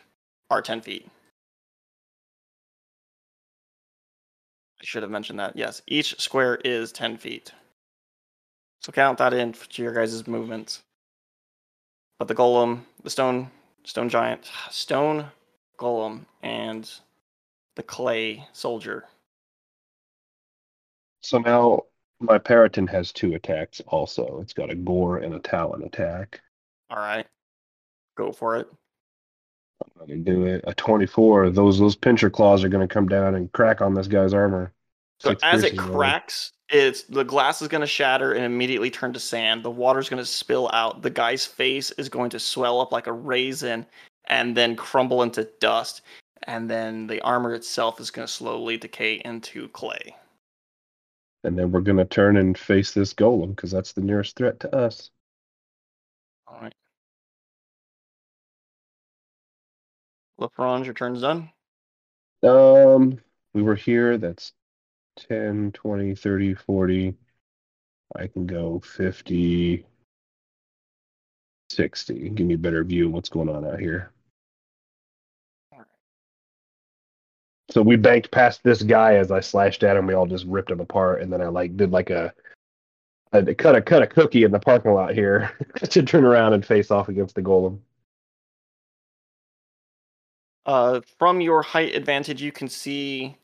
[0.50, 1.08] are ten feet.
[4.80, 5.56] I should have mentioned that.
[5.56, 7.52] Yes, each square is ten feet.
[8.82, 10.82] So count that in to your guys' movements.
[12.18, 13.50] But the golem, the stone,
[13.84, 15.26] stone giant, stone
[15.78, 16.88] golem, and
[17.74, 19.04] the clay soldier.
[21.20, 21.82] So now
[22.20, 23.80] my Peryton has two attacks.
[23.88, 26.40] Also, it's got a gore and a talon attack.
[26.88, 27.26] All right,
[28.16, 28.68] go for it.
[29.82, 30.64] I'm gonna do it.
[30.66, 31.50] A twenty-four.
[31.50, 34.72] Those those pincher claws are gonna come down and crack on this guy's armor.
[35.18, 39.12] So Six as it cracks, it's the glass is going to shatter and immediately turn
[39.14, 39.62] to sand.
[39.62, 41.00] The water's going to spill out.
[41.00, 43.86] The guy's face is going to swell up like a raisin
[44.26, 46.02] and then crumble into dust.
[46.42, 50.14] And then the armor itself is going to slowly decay into clay.
[51.44, 54.74] And then we're gonna turn and face this golem because that's the nearest threat to
[54.74, 55.10] us.
[56.48, 56.74] All right.
[60.40, 61.50] LaFrange, your turn's done.
[62.42, 63.18] Um,
[63.54, 64.18] we were here.
[64.18, 64.52] That's
[65.28, 67.14] 10, 20, 30, 40.
[68.14, 69.84] I can go 50,
[71.70, 72.28] 60.
[72.30, 74.12] Give me a better view of what's going on out here.
[77.70, 80.06] So we banked past this guy as I slashed at him.
[80.06, 82.32] We all just ripped him apart, and then I like did like a,
[83.32, 85.52] I cut a cut a cookie in the parking lot here
[85.90, 87.80] to turn around and face off against the golem.
[90.66, 93.36] Uh, from your height advantage, you can see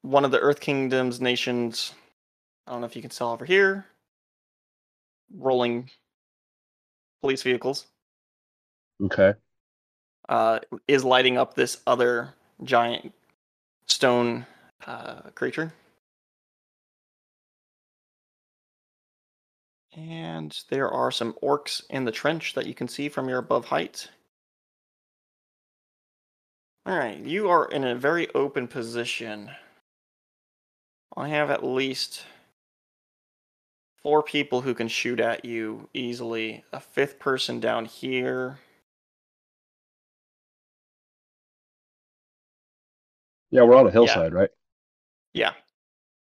[0.00, 1.92] one of the Earth Kingdom's nations.
[2.66, 3.84] I don't know if you can tell over here.
[5.36, 5.90] Rolling
[7.20, 7.86] police vehicles
[9.02, 9.34] Okay.
[10.28, 12.34] uh, is lighting up this other
[12.64, 13.12] giant
[13.86, 14.46] stone
[14.86, 15.72] uh, creature.
[19.92, 23.66] And there are some orcs in the trench that you can see from your above
[23.66, 24.08] height.
[26.90, 29.52] All right, you are in a very open position.
[31.16, 32.24] I have at least
[34.02, 36.64] four people who can shoot at you easily.
[36.72, 38.58] A fifth person down here.
[43.52, 44.50] Yeah, we're on a hillside, right?
[45.32, 45.52] Yeah,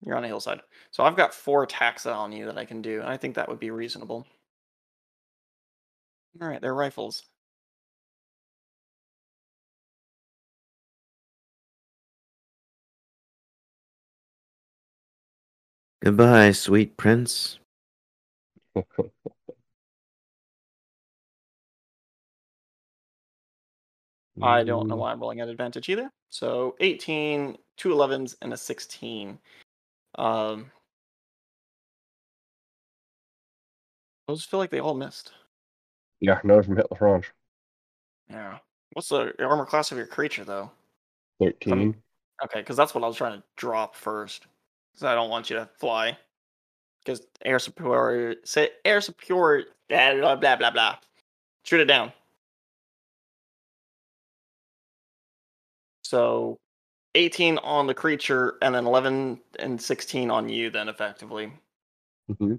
[0.05, 0.61] you're on a hillside.
[0.91, 3.49] So I've got four attacks on you that I can do, and I think that
[3.49, 4.27] would be reasonable.
[6.43, 7.23] All right, they're rifles.
[16.01, 17.59] Goodbye, sweet prince.
[24.41, 26.11] I don't know Mm, why I'm rolling at advantage either.
[26.31, 29.39] So 18, two 11s, and a 16.
[30.17, 30.71] Um,
[34.29, 35.33] those feel like they all missed.
[36.21, 37.31] Yeah, another from Hitler Franche.
[38.29, 38.59] Yeah.
[38.93, 40.71] What's the armor class of your creature, though?
[41.41, 41.97] 13.
[42.45, 44.47] Okay, because that's what I was trying to drop first.
[44.99, 46.19] Because I don't want you to fly.
[47.05, 50.97] Because air superiority, say air superiority, blah blah blah blah blah.
[51.63, 52.13] Shoot it down.
[56.03, 56.59] So,
[57.15, 60.69] 18 on the creature, and then 11 and 16 on you.
[60.71, 61.53] Then effectively
[62.27, 62.55] hmm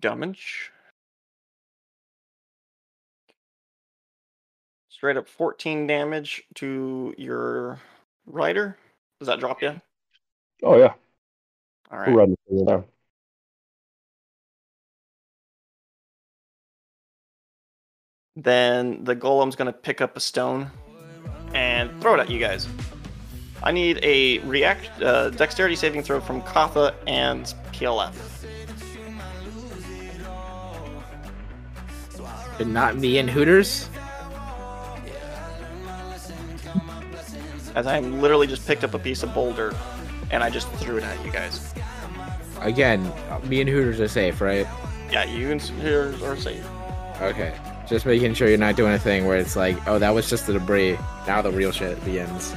[0.00, 0.72] damage.
[4.88, 7.78] Straight up 14 damage to your
[8.26, 8.76] rider.
[9.20, 9.80] Does that drop you?
[10.64, 10.94] Oh, yeah.
[11.90, 12.14] All We're right.
[12.16, 12.84] running through it now.
[18.36, 20.70] then the golem's gonna pick up a stone
[21.54, 22.68] and throw it at you guys.
[23.62, 28.12] I need a react uh, dexterity saving throw from Katha and PLF.
[32.58, 33.88] But not me and Hooters.
[37.74, 39.74] As I am literally just picked up a piece of boulder
[40.34, 41.72] and I just threw it at you guys.
[42.60, 43.10] Again,
[43.44, 44.66] me and Hooters are safe, right?
[45.10, 46.66] Yeah, you and here are safe.
[47.20, 47.56] Okay.
[47.88, 50.48] Just making sure you're not doing a thing where it's like, oh, that was just
[50.48, 50.98] the debris.
[51.28, 52.52] Now the real shit begins.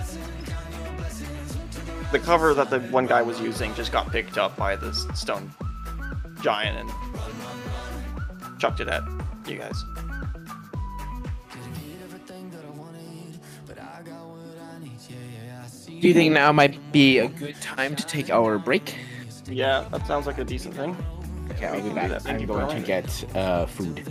[2.11, 5.51] The cover that the one guy was using just got picked up by this stone
[6.41, 9.03] giant and chucked it at
[9.45, 9.83] you guys.
[15.99, 18.95] Do you think now might be a good time to take our break?
[19.49, 20.95] Yeah, that sounds like a decent thing.
[21.51, 22.27] Okay, I'll be back.
[22.27, 24.03] I'm going to get uh, food.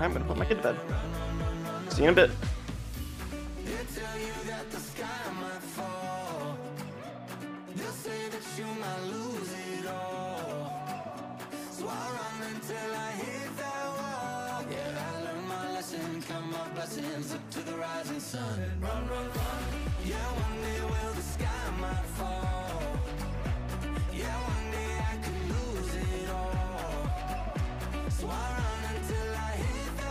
[0.00, 1.92] I'm gonna put my kid to bed.
[1.92, 2.30] See you in a bit.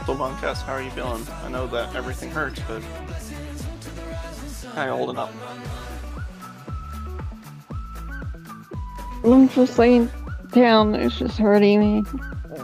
[0.05, 1.25] So Boncast, how are you feeling?
[1.43, 2.83] I know that everything hurts, but
[4.73, 5.31] how you holding up?
[9.23, 10.09] I'm just laying
[10.51, 10.95] down.
[10.95, 12.03] It's just hurting me.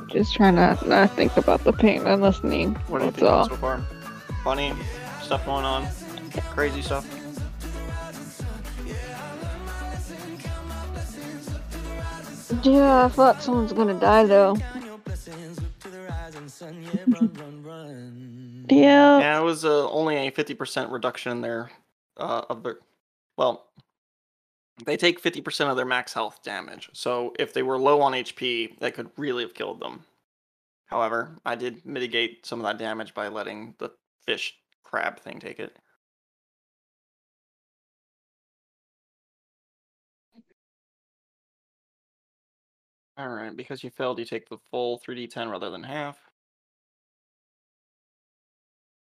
[0.07, 2.75] Just trying to not think about the pain and listening.
[2.87, 3.49] What are you That's feeling all.
[3.49, 3.81] so far?
[4.43, 4.73] Funny
[5.21, 5.87] stuff going on?
[6.51, 7.18] Crazy stuff?
[12.63, 14.57] Yeah, I thought someone's gonna die though.
[18.69, 19.19] Yeah.
[19.19, 21.71] Yeah, it was uh, only a 50% reduction in their
[22.17, 22.79] uh, of their
[23.37, 23.67] well,
[24.85, 26.89] they take 50% of their max health damage.
[26.93, 30.03] So if they were low on HP, that could really have killed them.
[30.87, 33.91] However, I did mitigate some of that damage by letting the
[34.25, 35.77] fish crab thing take it.
[43.19, 46.17] All right, because you failed, you take the full 3d10 rather than half.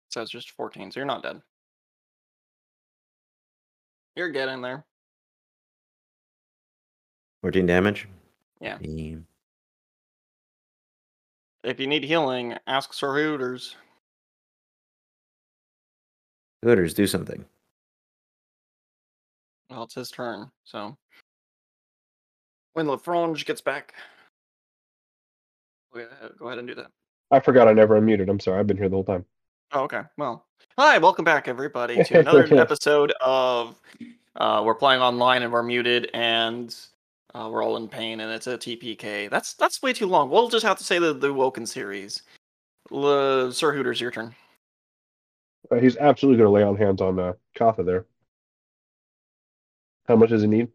[0.08, 1.42] So it's just 14, so you're not dead.
[4.16, 4.86] You're getting there.
[7.42, 8.08] 14 damage.
[8.58, 8.78] Yeah.
[8.80, 9.26] Damn.
[11.62, 13.76] If you need healing, ask Sir Hooters.
[16.64, 17.44] Hooters, do something.
[19.68, 20.96] Well, it's his turn, so.
[22.76, 23.94] When Lafrange gets back,
[25.94, 26.00] go
[26.46, 26.88] ahead, and do that.
[27.30, 28.28] I forgot I never unmuted.
[28.28, 28.60] I'm sorry.
[28.60, 29.24] I've been here the whole time.
[29.72, 30.02] Oh, okay.
[30.18, 30.44] Well,
[30.78, 33.80] hi, welcome back, everybody, to another episode of
[34.36, 36.76] uh, We're Playing Online and We're Muted, and
[37.32, 39.30] uh, we're all in pain, and it's a TPK.
[39.30, 40.28] That's that's way too long.
[40.28, 42.24] We'll just have to say the, the Woken series.
[42.92, 44.34] L- Sir Hooters, your turn.
[45.70, 48.04] Uh, he's absolutely going to lay on hands on uh, Katha there.
[50.06, 50.68] How much does he need?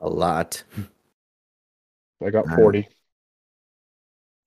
[0.00, 0.62] A lot.
[2.24, 2.56] I got Nice.
[2.56, 2.88] 40.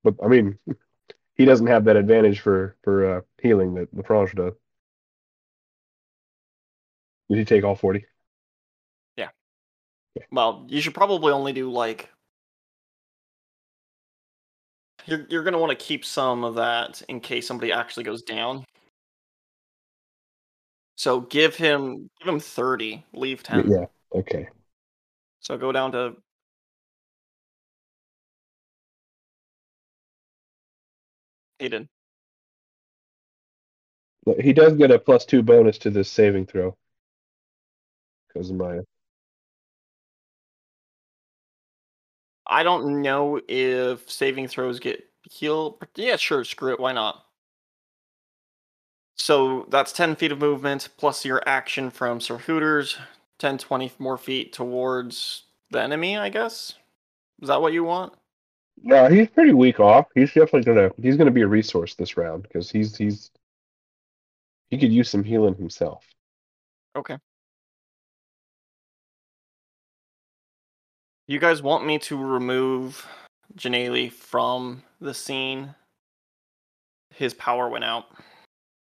[0.03, 0.57] But, I mean,
[1.35, 4.53] he doesn't have that advantage for, for uh, healing that Lafrange does.
[7.29, 8.05] Did he take all 40?
[10.15, 10.23] Yeah.
[10.31, 12.09] Well, you should probably only do like.
[15.05, 18.63] You're you're gonna want to keep some of that in case somebody actually goes down.
[20.95, 23.71] So give him give him thirty, leave ten.
[23.71, 23.85] Yeah.
[24.13, 24.47] Okay.
[25.41, 26.15] So go down to.
[34.25, 36.77] But He does get a plus two bonus to this saving throw.
[38.27, 38.79] Because of my.
[42.47, 45.83] I don't know if saving throws get healed.
[45.95, 46.43] Yeah, sure.
[46.43, 46.79] Screw it.
[46.79, 47.25] Why not?
[49.15, 52.97] So that's 10 feet of movement plus your action from Sir Hooters,
[53.41, 56.75] 10, 20 more feet towards the enemy, I guess.
[57.41, 58.13] Is that what you want?
[58.83, 60.05] No, he's pretty weak off.
[60.13, 63.31] He's definitely gonna he's gonna be a resource this round because he's he's
[64.69, 66.05] he could use some healing himself.
[66.95, 67.17] Okay.
[71.27, 73.07] You guys want me to remove
[73.57, 75.73] Janelle from the scene?
[77.13, 78.05] His power went out.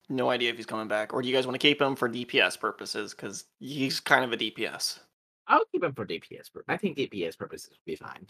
[0.10, 1.14] No idea if he's coming back.
[1.14, 3.14] Or do you guys want to keep him for DPS purposes?
[3.14, 5.00] Because he's kind of a DPS.
[5.48, 6.52] I'll keep him for DPS.
[6.54, 8.28] pur- I think DPS purposes would be fine.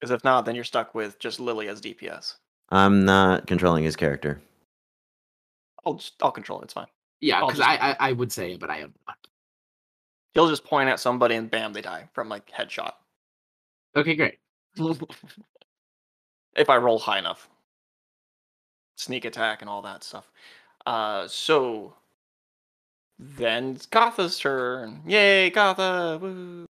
[0.00, 2.34] Because if not, then you're stuck with just Lily as DPS.
[2.70, 4.40] I'm not controlling his character.
[5.84, 6.64] I'll just I'll control it.
[6.64, 6.86] It's fine.
[7.20, 9.16] Yeah, because just- I, I I would say it, but I am not.
[10.34, 12.92] He'll just point at somebody and bam, they die from like headshot.
[13.96, 14.38] Okay, great.
[16.56, 17.48] if I roll high enough.
[18.96, 20.30] Sneak attack and all that stuff.
[20.88, 21.92] Uh, so
[23.18, 25.02] then it's Gotha's turn.
[25.06, 26.18] Yay, Gotha!
[26.18, 26.64] Woo.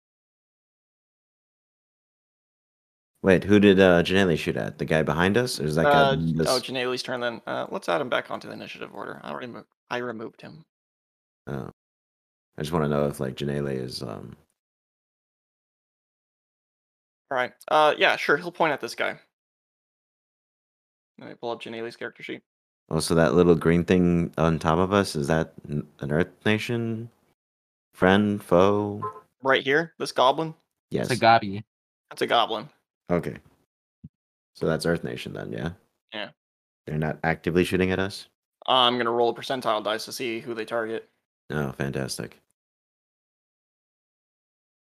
[3.22, 4.80] Wait, who did uh, Janelle shoot at?
[4.80, 5.86] The guy behind us, or is that?
[5.86, 6.48] Uh, behind us?
[6.50, 7.42] oh, Janelle's turn then.
[7.46, 9.22] Uh, let's add him back onto the initiative order.
[9.22, 10.66] I already mo- I removed him.
[11.46, 11.70] Oh.
[12.58, 14.36] I just want to know if like Janelle is um.
[17.30, 17.52] All right.
[17.68, 18.38] Uh, yeah, sure.
[18.38, 19.20] He'll point at this guy.
[21.20, 22.42] Let me pull up Janelle's character sheet.
[22.90, 27.10] Oh, so that little green thing on top of us is that an Earth Nation
[27.94, 29.02] friend, foe?
[29.44, 30.54] Right here, this goblin.
[30.90, 31.12] Yes.
[31.12, 31.64] It's a Gabi.
[32.10, 32.70] That's a goblin.
[33.12, 33.38] Okay.
[34.56, 35.72] So that's Earth Nation then, yeah.
[36.14, 36.30] Yeah.
[36.86, 38.28] They're not actively shooting at us.
[38.68, 41.10] Uh, I'm gonna roll a percentile dice to see who they target.
[41.50, 42.40] Oh, fantastic.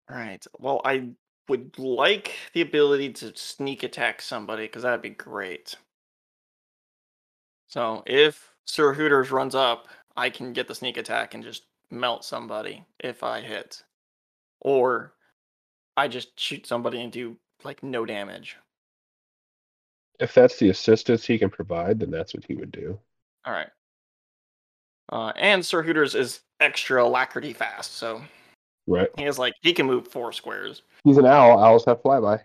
[0.09, 0.45] All right.
[0.59, 1.09] Well, I
[1.49, 5.75] would like the ability to sneak attack somebody because that'd be great.
[7.67, 12.25] So if Sir Hooters runs up, I can get the sneak attack and just melt
[12.25, 13.83] somebody if I hit.
[14.61, 15.13] Or
[15.95, 18.57] I just shoot somebody and do like no damage.
[20.19, 22.99] If that's the assistance he can provide, then that's what he would do.
[23.45, 23.69] All right.
[25.11, 28.21] Uh, and Sir Hooters is extra alacrity fast, so
[28.87, 29.09] Right.
[29.17, 30.81] he is like he can move four squares.
[31.03, 31.63] He's an owl.
[31.63, 32.41] Owls have flyby.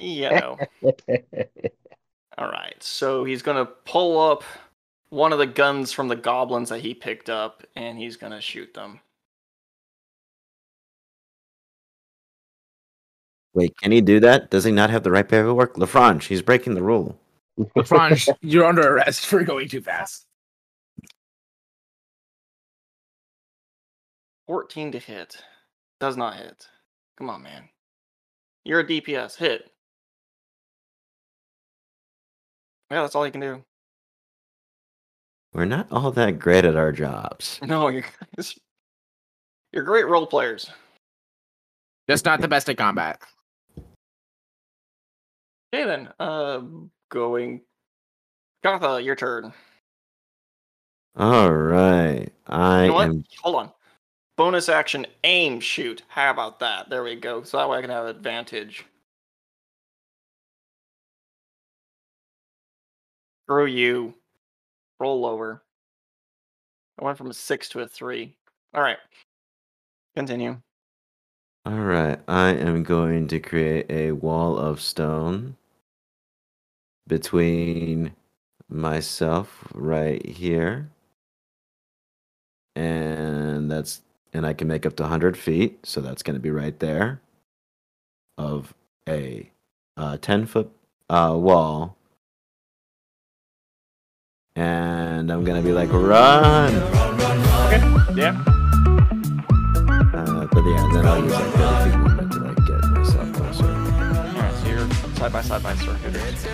[0.00, 0.58] Know.
[2.38, 4.44] All right, so he's gonna pull up
[5.08, 8.72] one of the guns from the goblins that he picked up, and he's gonna shoot
[8.74, 9.00] them.
[13.54, 14.50] Wait, can he do that?
[14.50, 15.74] Does he not have the right paperwork?
[15.74, 17.18] Lafrange, he's breaking the rule.
[17.58, 20.24] Franj, you're under arrest for going too fast.
[24.46, 25.42] Fourteen to hit,
[25.98, 26.68] does not hit.
[27.16, 27.68] Come on, man.
[28.64, 29.36] You're a DPS.
[29.36, 29.72] Hit.
[32.90, 33.62] Yeah, that's all you can do.
[35.52, 37.58] We're not all that great at our jobs.
[37.62, 38.02] No, you
[38.36, 38.58] guys,
[39.72, 40.70] you're great role players.
[42.08, 43.20] Just not the best at combat.
[45.74, 46.08] Okay, then.
[46.18, 46.62] Uh,
[47.10, 47.60] going.
[48.62, 49.52] Gotha, your turn.
[51.16, 52.28] All right.
[52.46, 53.08] I You know what?
[53.08, 53.72] am Hold on.
[54.36, 56.02] Bonus action, aim, shoot.
[56.08, 56.88] How about that?
[56.88, 57.42] There we go.
[57.42, 58.86] So that way I can have advantage.
[63.48, 64.14] Screw you.
[65.00, 65.62] Roll lower.
[67.00, 68.36] I went from a six to a three.
[68.74, 68.98] All right.
[70.16, 70.60] Continue.
[71.66, 72.20] all right.
[72.28, 75.56] I am going to create a wall of stone
[77.08, 78.14] between
[78.70, 80.90] myself right here.
[82.76, 84.02] And that's
[84.34, 87.20] and I can make up to 100 feet, so that's going to be right there
[88.38, 88.74] of
[89.08, 89.50] a
[89.98, 90.70] uh, 10 foot
[91.10, 91.97] uh, wall.
[94.58, 96.74] And I'm to be like, run!
[97.68, 97.80] Okay.
[98.20, 98.42] Yeah.
[100.12, 103.32] Uh, but yeah, and then I'll use like 30 feet movement to like get myself
[103.34, 103.66] closer.
[103.66, 106.44] Alright, so you're side by side by Sir Hooters.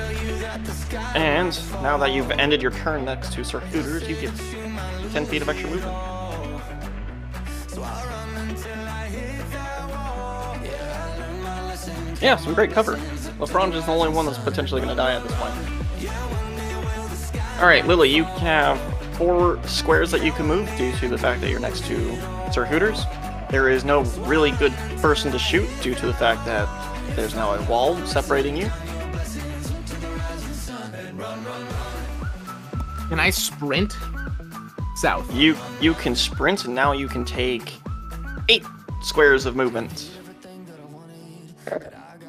[1.14, 4.36] And now that you've ended your turn next to Sir Hooters, you get
[5.12, 5.96] 10 feet of extra movement.
[12.20, 12.96] Yeah, some great cover.
[13.38, 15.83] LaFrange is the only one that's potentially going to die at this point.
[17.58, 18.80] Alright, Lily, you have
[19.14, 22.64] four squares that you can move due to the fact that you're next to Sir
[22.64, 23.04] Hooters.
[23.48, 26.68] There is no really good person to shoot due to the fact that
[27.14, 28.68] there's now a wall separating you.
[33.08, 33.96] Can I sprint
[34.96, 35.32] south?
[35.32, 37.74] You you can sprint and now you can take
[38.48, 38.64] eight
[39.00, 40.10] squares of movement.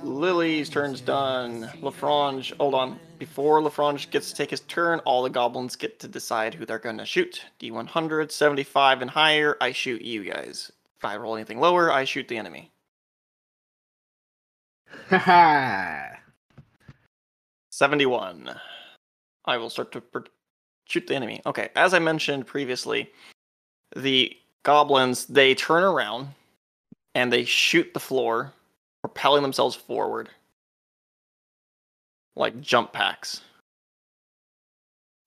[0.03, 1.71] Lily's turn's done.
[1.81, 2.99] Lafrange, hold on.
[3.17, 6.79] Before Lafrange gets to take his turn, all the goblins get to decide who they're
[6.79, 7.45] going to shoot.
[7.59, 10.71] D100, 75 and higher, I shoot you guys.
[10.97, 12.71] If I roll anything lower, I shoot the enemy.
[15.09, 16.07] Haha.
[17.71, 18.53] 71.
[19.45, 20.19] I will start to pr-
[20.85, 21.41] shoot the enemy.
[21.45, 23.11] Okay, as I mentioned previously,
[23.95, 26.29] the goblins they turn around
[27.13, 28.51] and they shoot the floor,
[29.01, 30.29] propelling themselves forward
[32.35, 33.41] like jump packs.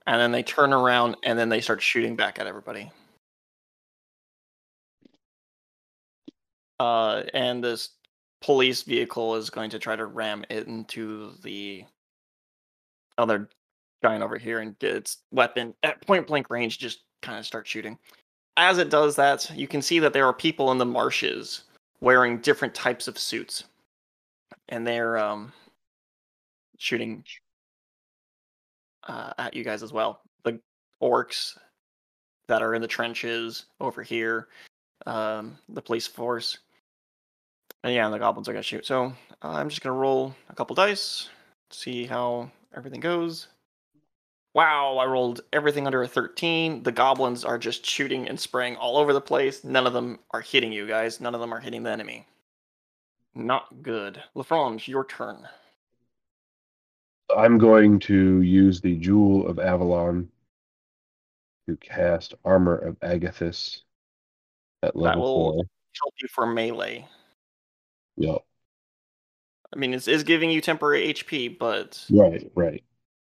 [0.06, 2.90] And then they turn around and then they start shooting back at everybody.
[6.80, 7.90] Uh, and this
[8.40, 11.85] police vehicle is going to try to ram it into the
[13.18, 13.48] other
[14.02, 17.66] giant over here and get its weapon at point blank range, just kind of start
[17.66, 17.98] shooting.
[18.56, 21.64] As it does that, you can see that there are people in the marshes
[22.01, 23.64] wearing different types of suits,
[24.68, 25.52] and they're um,
[26.78, 27.24] shooting
[29.06, 30.22] uh, at you guys as well.
[30.44, 30.60] The
[31.02, 31.59] orcs
[32.48, 34.48] that are in the trenches over here,
[35.06, 36.59] um, the police force,
[37.84, 38.86] and yeah, the goblins are gonna shoot.
[38.86, 41.28] So uh, I'm just gonna roll a couple dice,
[41.70, 43.48] see how everything goes.
[44.55, 46.82] Wow, I rolled everything under a 13.
[46.82, 49.62] The goblins are just shooting and spraying all over the place.
[49.62, 51.20] None of them are hitting you guys.
[51.20, 52.26] None of them are hitting the enemy.
[53.34, 54.20] Not good.
[54.34, 55.46] Lafrange, your turn.
[57.36, 60.28] I'm going to use the Jewel of Avalon
[61.68, 63.80] to cast Armor of Agathys
[64.82, 65.64] at level will- four.
[66.00, 67.09] Help you for melee.
[68.18, 68.38] Yep.
[69.72, 72.84] I mean, it's, it's giving you temporary HP, but Right, right.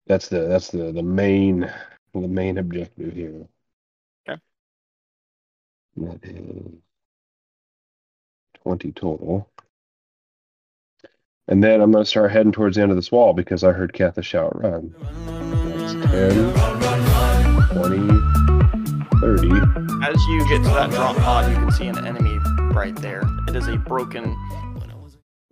[0.06, 1.70] That's the that's the the main
[2.12, 3.47] the main objective here.
[4.28, 4.40] Okay.
[5.97, 6.73] That is
[8.62, 9.48] twenty total.
[11.48, 13.93] And then I'm gonna start heading towards the end of this wall because I heard
[13.93, 14.93] Katha shout run.
[15.77, 16.52] That's 10,
[17.70, 17.98] 20,
[19.20, 19.48] 30.
[20.02, 22.39] as you get to that drop pod, you can see an enemy
[22.73, 23.23] right there.
[23.47, 24.36] It is a broken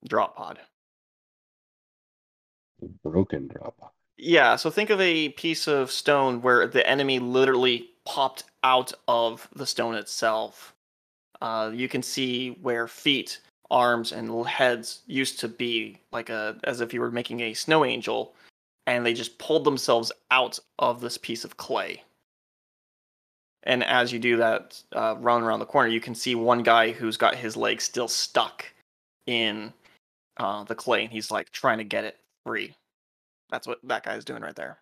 [0.08, 0.58] drop pod.
[3.04, 3.78] Broken drop.
[3.78, 3.90] Pod.
[4.16, 9.48] Yeah, so think of a piece of stone where the enemy literally popped out of
[9.54, 10.74] the stone itself.
[11.40, 13.40] Uh, you can see where feet,
[13.70, 17.84] arms, and heads used to be, like a as if you were making a snow
[17.84, 18.34] angel,
[18.86, 22.02] and they just pulled themselves out of this piece of clay.
[23.62, 26.92] And as you do that, uh, run around the corner, you can see one guy
[26.92, 28.66] who's got his leg still stuck
[29.26, 29.72] in
[30.36, 32.74] uh, the clay, and he's like trying to get it free.
[33.50, 34.78] That's what that guy's doing right there.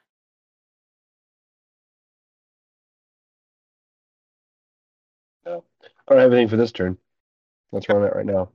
[5.47, 5.61] I
[6.09, 6.97] don't have anything for this turn.
[7.73, 8.49] That's where I'm at right now.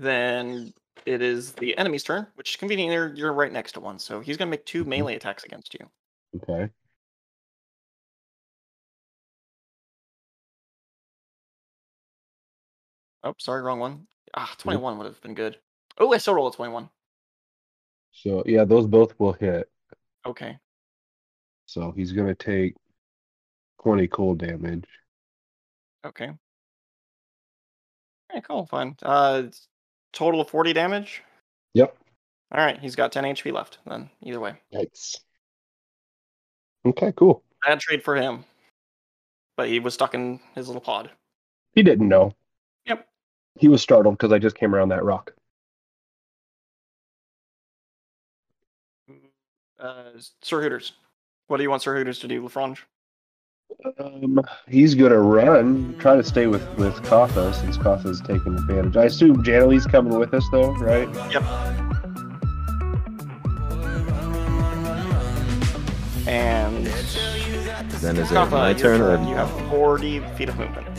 [0.00, 0.72] Then
[1.06, 2.92] it is the enemy's turn, which is convenient.
[2.92, 5.88] You're, you're right next to one, so he's gonna make two melee attacks against you.
[6.36, 6.70] Okay.
[13.24, 14.06] Oh, sorry, wrong one.
[14.34, 15.58] Ah, 21 would have been good.
[15.98, 16.88] Oh, I still roll a 21.
[18.12, 19.68] So yeah, those both will hit.
[20.26, 20.58] Okay.
[21.66, 22.74] So he's gonna take
[23.82, 24.86] twenty cold damage.
[26.04, 26.30] Okay.
[28.30, 28.96] Okay, cool, fine.
[29.02, 29.44] Uh,
[30.12, 31.22] total of 40 damage.
[31.74, 31.96] Yep.
[32.52, 33.78] All right, he's got 10 HP left.
[33.86, 35.18] Then either way, Yikes.
[36.86, 37.42] Okay, cool.
[37.64, 38.44] bad trade for him.
[39.56, 41.10] But he was stuck in his little pod.
[41.74, 42.32] He didn't know.
[42.86, 43.06] Yep.
[43.58, 45.32] He was startled because I just came around that rock.
[49.78, 50.10] Uh,
[50.42, 50.92] Sir Hooters,
[51.46, 52.78] what do you want Sir Hooters to do, Lafrange?
[53.98, 58.96] Um, he's gonna run, try to stay with with Katha since Katha's taking advantage.
[58.96, 61.08] I assume Janely's coming with us though, right?
[61.30, 61.42] Yep.
[66.26, 66.86] And
[68.02, 70.98] Then is it Kappa, my your turn or You have 40 feet of movement.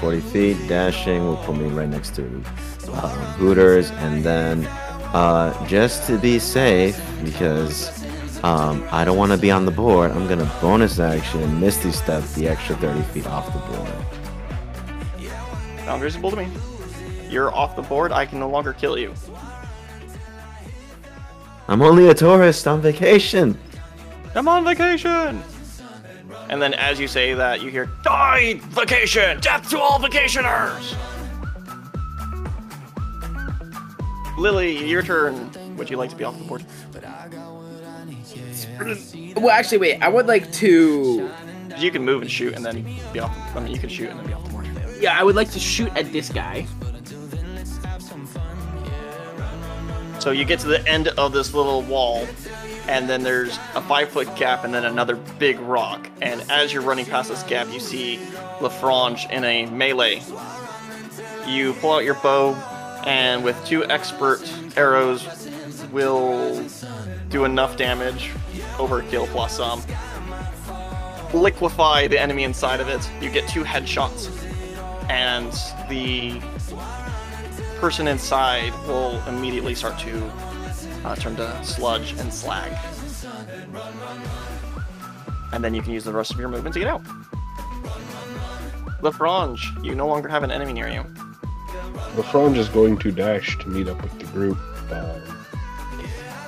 [0.00, 2.42] 40 feet dashing will put me right next to
[2.88, 4.66] uh, Hooters, and then
[5.14, 8.03] uh, just to be safe, because
[8.44, 12.22] um, I don't want to be on the board, I'm gonna bonus action Misty Step
[12.34, 13.88] the extra 30 feet off the board.
[15.78, 16.48] Sounds reasonable to me.
[17.30, 18.12] You're off the board.
[18.12, 19.14] I can no longer kill you.
[21.68, 23.58] I'm only a tourist on vacation.
[24.34, 25.42] I'm on vacation.
[26.50, 29.40] And then, as you say that, you hear "Die vacation!
[29.40, 30.94] Death to all vacationers!"
[34.36, 35.50] Lily, your turn.
[35.78, 36.64] Would you like to be off the board?
[39.36, 40.02] Well, actually, wait.
[40.02, 41.30] I would like to.
[41.76, 43.36] You can move and shoot, and then be off.
[43.56, 44.68] I mean, you can shoot and then be off the board.
[45.00, 46.66] Yeah, I would like to shoot at this guy.
[50.20, 52.26] So you get to the end of this little wall,
[52.88, 56.08] and then there's a five foot gap, and then another big rock.
[56.22, 58.16] And as you're running past this gap, you see
[58.60, 60.22] Lafrange in a melee.
[61.46, 62.54] You pull out your bow,
[63.04, 64.40] and with two expert
[64.76, 65.26] arrows,
[65.92, 66.64] will
[67.28, 68.30] do enough damage,
[68.76, 69.82] overkill plus some.
[71.32, 73.08] Liquefy the enemy inside of it.
[73.20, 74.30] You get two headshots,
[75.10, 75.52] and
[75.88, 76.40] the
[77.80, 80.32] person inside will immediately start to
[81.04, 82.72] uh, turn to sludge and slag.
[85.52, 87.02] And then you can use the rest of your movement to get out.
[89.02, 91.02] Lafrange, you no longer have an enemy near you.
[92.16, 94.58] Lafrange is going to dash to meet up with the group.
[94.90, 95.20] Um,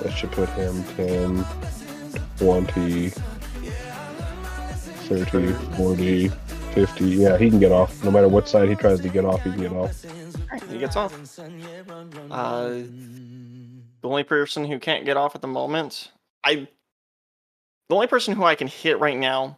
[0.01, 1.45] That should put him 10,
[2.37, 3.09] 20,
[5.07, 7.05] 30, 40, 50.
[7.05, 8.03] Yeah, he can get off.
[8.03, 10.05] No matter what side he tries to get off, he can get off.
[10.69, 11.13] He gets off.
[12.29, 16.11] Uh, the only person who can't get off at the moment,
[16.43, 16.67] I.
[17.89, 19.57] The only person who I can hit right now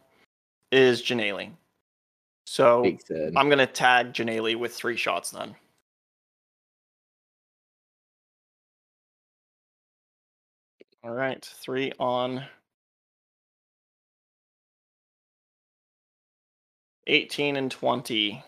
[0.70, 1.50] is Janelle.
[2.46, 2.84] So
[3.36, 5.54] I'm gonna tag Janelle with three shots then.
[11.02, 12.44] All right, three on
[17.14, 18.42] 18 and 20.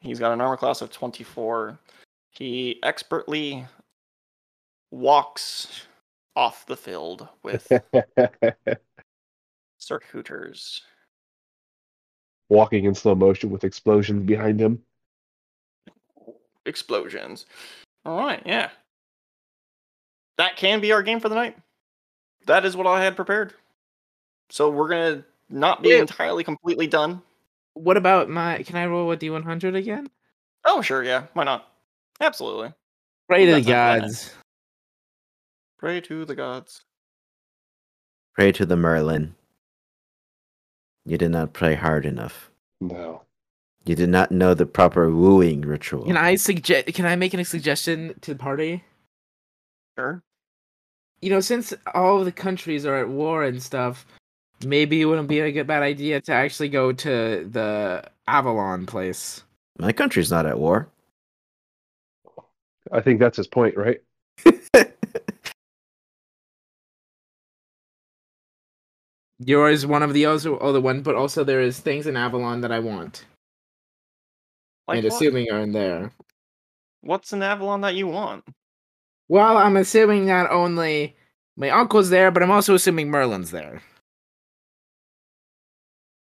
[0.00, 1.78] He's got an armor class of 24.
[2.30, 3.64] He expertly
[4.90, 5.86] walks
[6.36, 7.70] off the field with
[9.78, 10.82] Sir Hooters.
[12.48, 14.82] Walking in slow motion with explosions behind him.
[16.66, 17.46] explosions.
[18.04, 18.70] All right, yeah.
[20.38, 21.56] That can be our game for the night.
[22.46, 23.54] That is what I had prepared.
[24.50, 26.00] So we're gonna not be Yeah.
[26.00, 27.22] entirely completely done.
[27.74, 28.62] What about my?
[28.62, 30.08] Can I roll a D100 again?
[30.64, 31.68] Oh sure, yeah, why not?
[32.20, 32.72] Absolutely.
[33.28, 34.34] Pray to the That's not gods.
[35.78, 36.82] Pray to the gods.
[38.34, 39.34] Pray to the Merlin.
[41.04, 42.50] You did not pray hard enough.
[42.80, 43.22] No.
[43.84, 46.04] You did not know the proper wooing ritual.
[46.04, 46.86] Can I suggest?
[46.94, 48.84] Can I make a suggestion to the party?
[49.98, 50.22] Sure.
[51.20, 54.06] You know, since all of the countries are at war and stuff,
[54.64, 59.42] maybe it wouldn't be a good bad idea to actually go to the Avalon place.
[59.78, 60.88] My country's not at war.
[62.92, 64.00] I think that's his point, right?
[69.38, 72.70] Yours one of the other other one, but also there is things in Avalon that
[72.72, 73.24] I want,
[74.86, 75.14] Like and what?
[75.16, 76.12] assuming are in there.
[77.00, 78.44] What's in Avalon that you want?
[79.28, 81.16] Well, I'm assuming not only
[81.56, 83.82] my uncle's there, but I'm also assuming Merlin's there.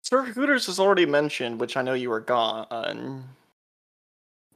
[0.07, 3.25] Sir Hooters has already mentioned, which I know you were gone.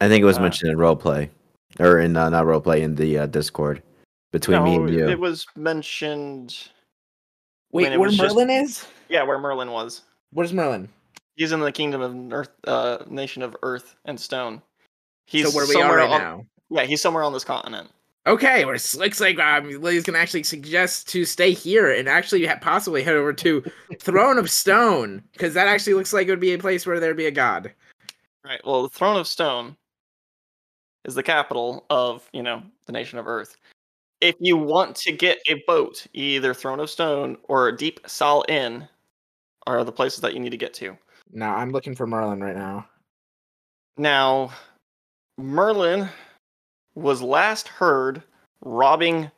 [0.01, 1.29] I think it was Uh, mentioned in roleplay,
[1.81, 3.83] or in uh, not roleplay in the uh, Discord
[4.31, 5.09] between me and you.
[5.09, 6.69] it was mentioned.
[7.73, 8.87] Wait, When where was just- Merlin is?
[9.09, 10.03] Yeah, where Merlin was.
[10.33, 10.89] Where's Merlin?
[11.35, 14.63] He's in the kingdom of Earth, uh, nation of Earth and Stone.
[15.27, 16.47] He's so where we somewhere are right on, now.
[16.71, 17.91] Yeah, he's somewhere on this continent.
[18.27, 22.45] Okay, well, it looks like um, Lily's gonna actually suggest to stay here and actually
[22.45, 23.65] ha- possibly head over to
[23.99, 27.17] Throne of Stone because that actually looks like it would be a place where there'd
[27.17, 27.73] be a god.
[28.45, 28.61] Right.
[28.65, 29.77] Well, the Throne of Stone
[31.05, 33.57] is the capital of, you know, the nation of Earth.
[34.21, 38.87] If you want to get a boat, either Throne of Stone or Deep Sal Inn
[39.67, 40.97] are the places that you need to get to.
[41.33, 42.87] No, I'm looking for Merlin right now.
[43.97, 44.53] Now,
[45.39, 46.09] Merlin
[46.95, 48.23] was last heard
[48.63, 49.31] robbing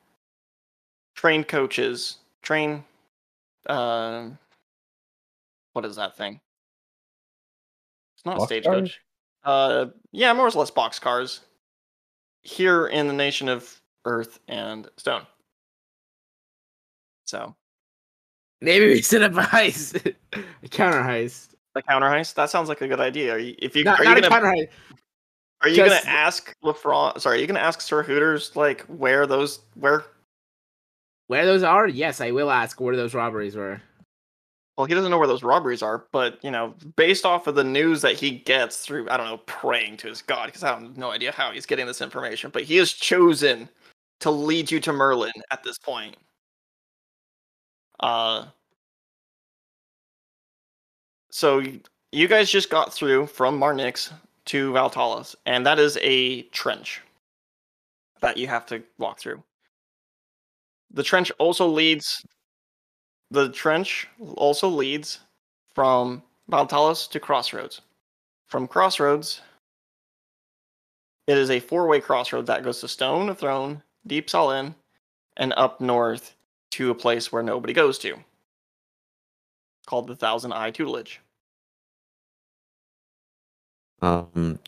[1.15, 2.85] train coaches, train
[3.67, 4.29] uh
[5.73, 6.41] what is that thing?
[8.17, 9.01] It's not a stagecoach.
[9.45, 11.41] Uh yeah, more or less boxcars
[12.43, 15.27] here in the nation of Earth and Stone.
[17.25, 17.55] So,
[18.61, 20.15] Maybe we set up a heist,
[20.63, 21.55] a counter heist.
[21.75, 23.33] A counter heist, that sounds like a good idea.
[23.33, 24.69] Are you, if you Not, are not you a gonna counter heist.
[25.63, 27.21] Are you gonna ask LeFron?
[27.21, 30.05] Sorry, are you gonna ask Sir Hooters like where those where?
[31.29, 31.87] Where those are?
[31.87, 33.81] Yes, I will ask where those robberies were.
[34.77, 37.65] Well, he doesn't know where those robberies are, but you know, based off of the
[37.65, 40.97] news that he gets through, I don't know, praying to his god, because I have
[40.97, 43.69] no idea how he's getting this information, but he has chosen
[44.21, 46.17] to lead you to Merlin at this point.
[48.01, 48.47] Uh,
[51.31, 51.63] so
[52.11, 54.13] you guys just got through from Marnix
[54.47, 57.01] to Valtalis, and that is a trench
[58.21, 59.43] that you have to walk through.
[60.93, 62.25] The trench also leads.
[63.31, 65.21] The trench also leads
[65.75, 67.81] from Valtalis to Crossroads.
[68.47, 69.41] From Crossroads,
[71.27, 74.75] it is a four-way crossroad that goes to Stone of Throne, Deep Salin,
[75.39, 76.35] and up north
[76.73, 78.17] to a place where nobody goes to,
[79.87, 81.21] called the Thousand Eye Tutelage.
[84.03, 84.59] Um,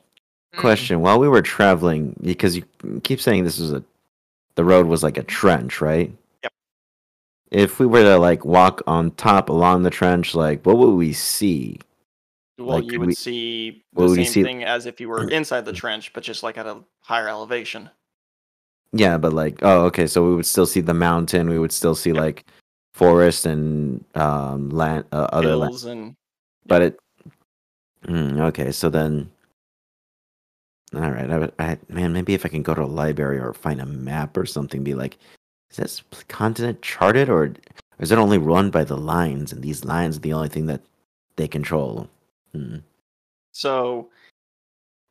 [0.56, 2.65] question: While we were traveling, because you
[3.02, 3.82] keep saying this was a,
[4.55, 6.12] the road was like a trench, right?
[6.43, 6.52] Yep.
[7.51, 11.12] If we were to like walk on top along the trench, like what would we
[11.12, 11.78] see?
[12.56, 15.65] Well, Like, you would we- see the same see- thing as if you were inside
[15.65, 17.90] the trench, but just like at a higher elevation.
[18.93, 21.48] Yeah, but like, oh, okay, so we would still see the mountain.
[21.51, 22.44] We would still see like
[22.93, 25.73] forest and um land, uh, other land.
[25.73, 26.15] Hills and
[26.66, 26.98] But it,
[28.06, 29.31] Mm, okay, so then,
[30.94, 33.81] all right, I, I, man, maybe if I can go to a library or find
[33.81, 35.18] a map or something, be like,
[35.70, 37.55] is this continent charted or
[37.98, 40.82] is it only run by the lines and these lines are the only thing that
[41.36, 42.09] they control?
[42.52, 42.78] Hmm.
[43.52, 44.10] So,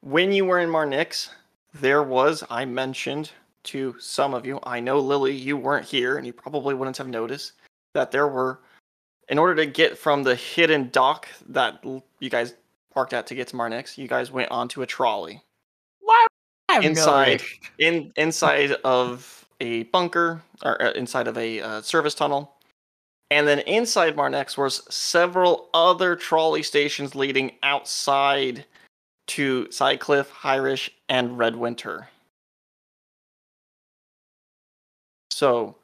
[0.02, 1.30] when you were in Marnix,
[1.74, 3.32] there was, I mentioned
[3.64, 7.08] to some of you, I know Lily, you weren't here and you probably wouldn't have
[7.08, 7.54] noticed
[7.94, 8.60] that there were,
[9.30, 11.84] in order to get from the hidden dock that
[12.20, 12.54] you guys
[12.94, 15.42] parked at to get to Marnix, you guys went onto a trolley.
[16.02, 16.26] Why?
[16.82, 17.42] Inside,
[17.78, 22.56] in inside of a bunker or uh, inside of a uh, service tunnel,
[23.30, 28.66] and then inside Marnix was several other trolley stations leading outside
[29.28, 32.08] to Sidecliff, Hyrish, and Redwinter.
[35.32, 35.76] So,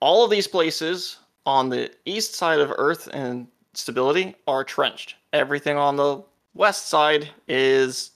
[0.00, 3.46] all of these places on the east side of Earth and
[3.76, 5.16] stability are trenched.
[5.32, 6.22] Everything on the
[6.54, 8.12] west side is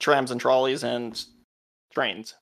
[0.00, 1.24] trams and trolleys and
[1.92, 2.34] trains.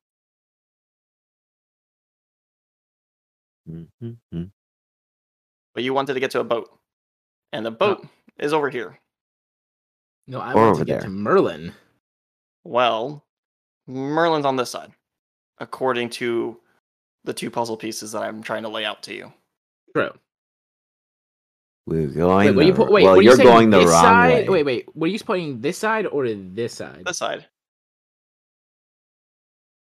[3.69, 4.51] Mhm.
[5.75, 6.77] But you wanted to get to a boat,
[7.53, 8.07] and the boat
[8.39, 8.99] is over here.
[10.27, 11.01] No, I Or want to get there.
[11.03, 11.75] to Merlin.
[12.65, 13.25] Well,
[13.87, 14.93] Merlin's on this side,
[15.59, 16.61] according to
[17.25, 19.33] the two puzzle pieces that I'm trying to lay out to you.
[19.95, 20.19] True.
[21.91, 22.47] We're going.
[22.47, 24.03] Wait, were you the- po- wait, well, were you you're saying going the this wrong
[24.05, 24.49] side?
[24.49, 24.49] way.
[24.49, 24.97] Wait, wait.
[24.97, 27.03] Were you pointing this side or this side?
[27.05, 27.47] This side.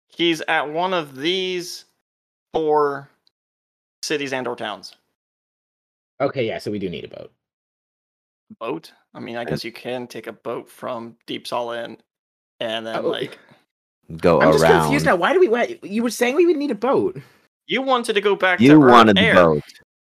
[0.08, 1.86] He's at one of these
[2.52, 3.08] four
[4.02, 4.94] cities and or towns.
[6.20, 6.58] Okay, yeah.
[6.58, 7.32] So we do need a boat.
[8.60, 8.92] Boat?
[9.14, 11.96] I mean, I guess you can take a boat from Deep Solid
[12.60, 13.08] and then Oh.
[13.08, 13.38] like
[14.18, 14.82] Go I'm just around.
[14.82, 15.16] confused now.
[15.16, 15.48] Why do we?
[15.48, 17.16] Why, you were saying we would need a boat.
[17.66, 19.34] you wanted to go back to You Earth wanted the Air.
[19.34, 19.62] boat.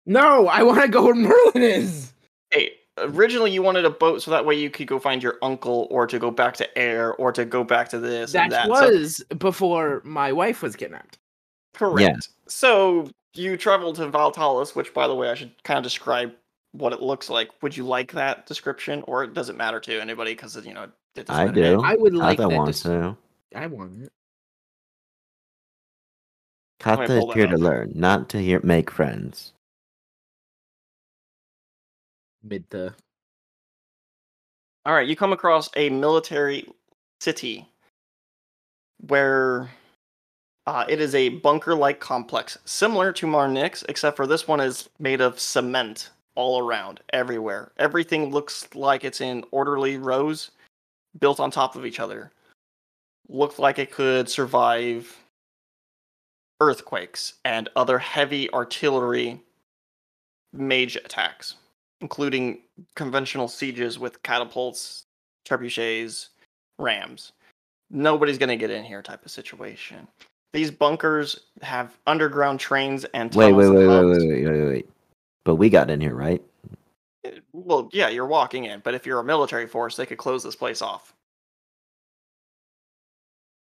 [0.07, 2.13] No, I want to go where Merlin is.
[2.51, 5.89] Hey, originally you wanted a boat so that way you could go find your uncle
[5.91, 8.67] or to go back to air or to go back to this That and that.
[8.67, 11.19] So- was before my wife was kidnapped.
[11.75, 12.29] correct.
[12.49, 16.33] So you traveled to Valtalis, which by the way I should kind of describe
[16.73, 17.51] what it looks like.
[17.63, 20.85] Would you like that description or does it matter to anybody because you know
[21.17, 21.77] it doesn't I matter do.
[21.79, 21.83] me.
[21.85, 22.57] I would like Kata that.
[22.57, 23.17] wants dis- to.
[23.55, 24.13] I want it.
[26.79, 29.53] Kata is here to learn, not to hear make friends.
[32.49, 32.95] Mid the.
[34.85, 36.69] All right, you come across a military
[37.21, 37.67] city
[39.09, 39.69] where
[40.67, 45.21] uh, it is a bunker-like complex, similar to Marnix, except for this one is made
[45.21, 47.73] of cement all around, everywhere.
[47.79, 50.53] Everything looks like it's in orderly rows,
[51.19, 52.31] built on top of each other.
[53.29, 55.17] Looked like it could survive
[56.61, 59.41] earthquakes and other heavy artillery
[60.53, 61.57] mage attacks,
[62.01, 62.63] including
[62.95, 65.05] conventional sieges with catapults,
[65.47, 66.29] trebuchets,
[66.79, 67.33] rams.
[67.91, 70.07] Nobody's gonna get in here type of situation.
[70.53, 74.89] These bunkers have underground trains and Wait, tunnels wait, wait, wait, wait, wait, wait, wait.
[75.45, 76.43] But we got in here, right?
[77.25, 80.43] Eh, Well, yeah, you're walking in, but if you're a military force, they could close
[80.43, 81.15] this place off.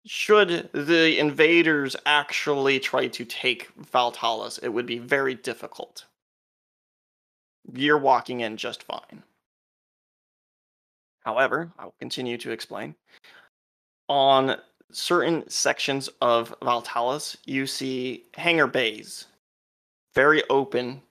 [0.05, 6.05] Should the invaders actually try to take Valtalis, it would be very difficult.
[7.73, 9.23] You're walking in just fine.
[11.23, 12.95] However, I will continue to explain.
[14.07, 14.57] On
[14.91, 19.25] certain sections of Valtalis, you see hangar bays,
[20.13, 21.01] very open,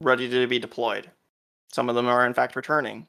[0.00, 1.10] ready to be deployed.
[1.72, 3.06] Some of them are, in fact, returning.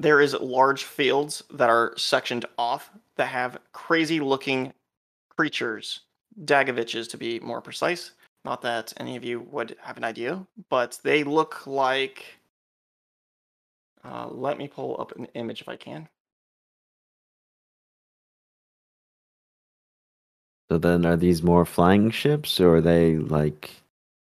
[0.00, 4.72] There is large fields that are sectioned off that have crazy looking
[5.36, 6.00] creatures,
[6.44, 8.12] Dagoviches to be more precise.
[8.44, 12.24] Not that any of you would have an idea, but they look like.
[14.04, 16.08] Uh, let me pull up an image if I can.
[20.70, 23.70] So then, are these more flying ships, or are they like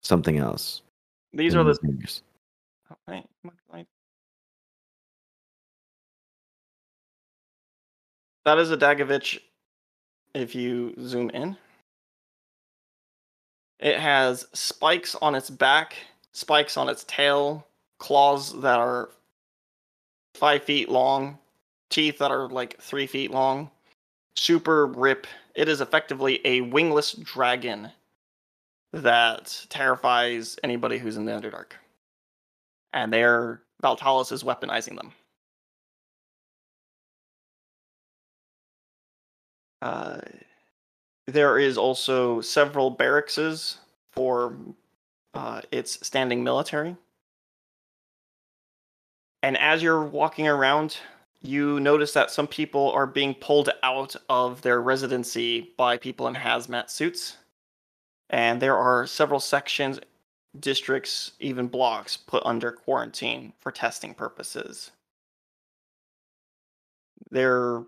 [0.03, 0.83] something else?
[1.33, 1.77] These are the.
[1.83, 2.23] hangars?
[2.91, 3.25] oh, wait,
[3.73, 3.87] wait.
[8.45, 9.41] That is a Dagovich
[10.35, 11.57] if you zoom in.
[13.81, 15.97] It has spikes on its back,
[16.33, 17.67] spikes on its tail,
[17.99, 19.11] claws that are
[20.35, 21.39] five feet long,
[21.91, 23.71] teeth that are like three feet long,
[24.37, 25.27] super rip.
[25.55, 27.91] It is effectively a wingless dragon
[28.93, 31.73] that terrifies anybody who's in the Underdark.
[32.93, 35.13] And their Valtalis is weaponizing them.
[39.83, 40.21] Uh,
[41.27, 43.79] there is also several barrackses
[44.13, 44.57] for
[45.35, 46.97] uh, its standing military.
[49.43, 50.97] And as you're walking around,
[51.43, 56.35] you notice that some people are being pulled out of their residency by people in
[56.35, 57.37] hazmat suits.
[58.31, 60.01] and there are several sections,
[60.59, 64.93] districts, even blocks put under quarantine for testing purposes.
[67.31, 67.85] There,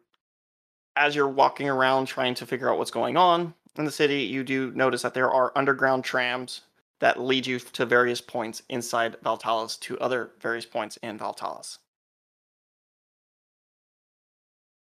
[0.97, 4.43] as you're walking around trying to figure out what's going on in the city, you
[4.43, 6.63] do notice that there are underground trams
[7.01, 11.79] that lead you to various points inside Valtalis to other various points in Valtalis.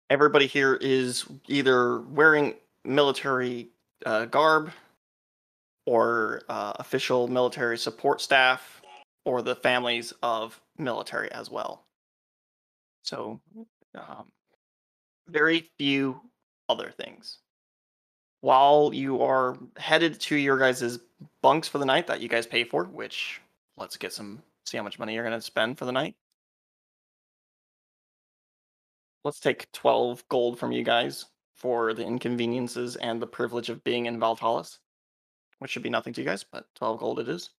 [0.09, 2.55] Everybody here is either wearing
[2.85, 3.69] military
[4.07, 4.71] uh, garb
[5.87, 8.81] or uh, official military support staff
[9.25, 11.85] or the families of military as well.
[13.03, 13.41] So,
[13.95, 14.31] um,
[15.29, 16.21] very few
[16.69, 17.39] other things.
[18.41, 20.99] While you are headed to your guys'
[21.43, 23.41] bunks for the night that you guys pay for, which
[23.77, 26.15] let's get some see how much money you're going to spend for the night.
[29.25, 34.07] Let's take 12 gold from you guys for the inconveniences and the privilege of being
[34.07, 34.79] in Valtalis,
[35.59, 37.51] which should be nothing to you guys, but 12 gold it is.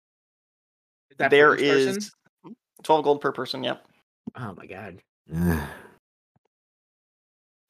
[1.12, 2.12] Is that for There each person?
[2.44, 2.52] Hmm,
[2.84, 3.86] 12 gold per person, yep.
[4.38, 5.02] Oh my god.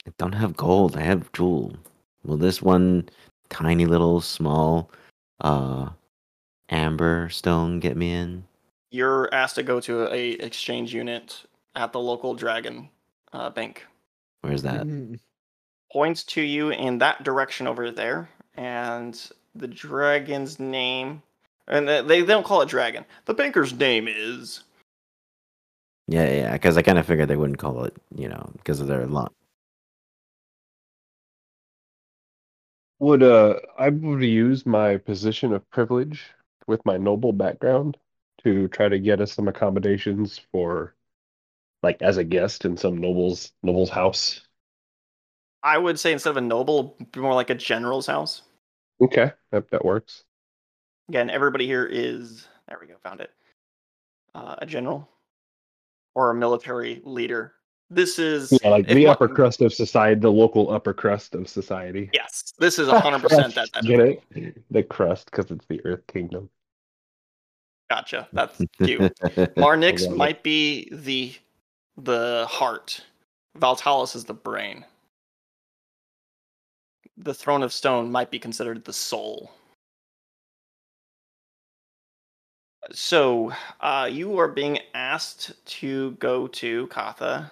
[0.08, 0.98] I don't have gold.
[0.98, 1.76] I have jewel.
[2.24, 3.10] Will this one
[3.50, 4.92] tiny little small
[5.42, 5.90] uh
[6.70, 8.44] amber stone get me in?
[8.92, 11.44] You're asked to go to a exchange unit
[11.76, 12.90] at the local dragon
[13.34, 13.86] uh, bank.
[14.42, 14.86] Where's that?
[14.88, 15.20] Mhm.
[15.92, 19.20] Points to you in that direction over there, and
[19.56, 21.22] the dragon's name,
[21.68, 23.06] and they, they don't call it dragon.
[23.26, 24.64] The banker's name is
[26.08, 28.88] Yeah, yeah, because I kind of figured they wouldn't call it, you know, because of
[28.88, 29.32] their lot.
[33.00, 36.26] Would uh I would use my position of privilege
[36.68, 37.98] with my noble background
[38.44, 40.96] to try to get us some accommodations for
[41.82, 44.42] like as a guest in some noble's noble's house.
[45.64, 48.44] I would say instead of a noble, more like a general's house.
[49.02, 50.24] Okay, that that works.
[51.10, 52.78] Again, everybody here is there.
[52.80, 53.32] We go, found it.
[54.36, 55.10] Uh, a general
[56.16, 57.54] or a military leader.
[57.90, 61.48] This is Yeah, like the one- upper crust of society, the local upper crust of
[61.50, 62.10] society.
[62.14, 63.74] Yes, this is hundred percent that.
[63.74, 64.64] Type Get it?
[64.72, 66.50] The crust because it's the Earth Kingdom.
[67.90, 68.28] gotcha.
[68.32, 69.12] That's cute.
[69.58, 71.34] Marnix might be the
[71.98, 73.04] the heart.
[73.58, 74.86] Valtalis is the brain.
[77.18, 79.52] The throne of stone might be considered the soul.
[82.92, 83.52] So,
[83.82, 87.52] uh, you are being asked to go to Katha.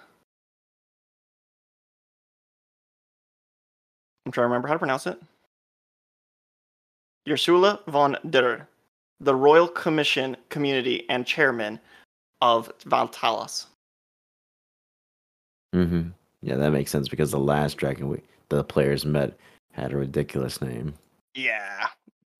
[4.28, 5.18] I'm trying to remember how to pronounce it.
[7.26, 8.66] Ursula von der,
[9.20, 11.80] the Royal Commission Community and Chairman
[12.42, 13.68] of Valtalis.
[15.72, 16.08] hmm
[16.42, 19.38] Yeah, that makes sense because the last dragon we the players met
[19.72, 20.92] had a ridiculous name.
[21.34, 21.86] Yeah,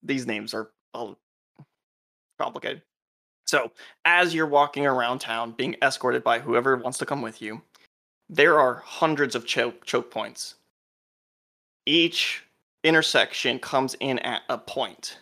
[0.03, 1.17] these names are all
[2.39, 2.83] complicated.
[3.47, 3.73] So,
[4.05, 7.63] as you're walking around town being escorted by whoever wants to come with you,
[8.29, 10.57] there are hundreds of choke, choke points.
[11.89, 12.45] Each
[12.85, 15.21] intersection comes in at a point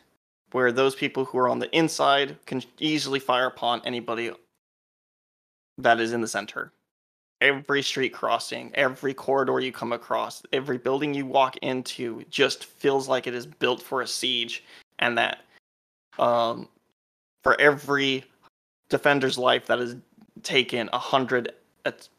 [0.51, 4.33] where those people who are on the inside can easily fire upon anybody
[5.79, 6.73] that is in the center.
[7.41, 13.07] Every street crossing, every corridor you come across, every building you walk into just feels
[13.07, 14.65] like it is built for a siege,
[14.99, 15.43] and that
[16.19, 16.69] um,
[17.45, 18.25] for every
[18.89, 19.95] defender's life that is
[20.43, 21.53] taken, a hundred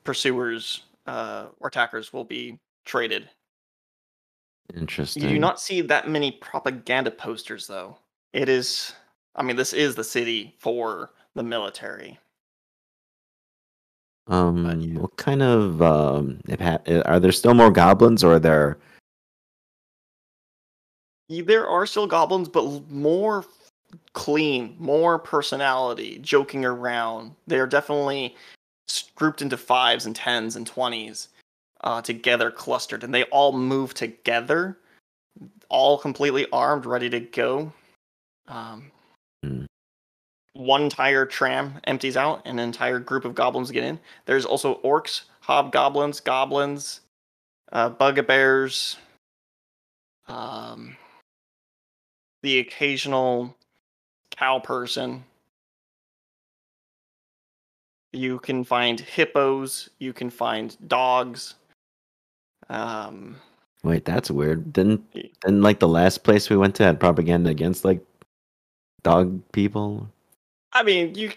[0.06, 3.28] pursuers uh, or attackers will be traded.
[4.76, 5.24] Interesting.
[5.24, 7.98] You do not see that many propaganda posters, though.
[8.34, 8.94] It is,
[9.36, 12.20] I mean, this is the city for the military.
[14.28, 16.42] Um, what kind of um?
[16.50, 18.78] Uh, are there still more goblins, or are there?
[21.30, 23.46] There are still goblins, but more
[24.12, 27.36] clean, more personality, joking around.
[27.48, 28.36] They are definitely
[29.16, 31.30] grouped into fives and tens and twenties
[31.82, 34.78] uh, together, clustered, and they all move together,
[35.70, 37.72] all completely armed, ready to go.
[38.48, 38.92] Um,
[39.44, 39.66] Hmm.
[40.54, 44.00] One entire tram empties out, and an entire group of goblins get in.
[44.26, 47.02] There's also orcs, hobgoblins, goblins,
[47.72, 48.98] uh, bugbears,
[50.28, 50.98] um,
[52.42, 53.56] the occasional
[54.32, 55.24] cow person.
[58.14, 59.90] You can find hippos.
[60.00, 61.56] You can find dogs.
[62.70, 63.38] Um,
[63.84, 64.74] Wait, that's weird.
[64.74, 68.02] Didn't didn't like the last place we went to had propaganda against like
[69.04, 70.10] dog people?
[70.74, 71.32] I mean, you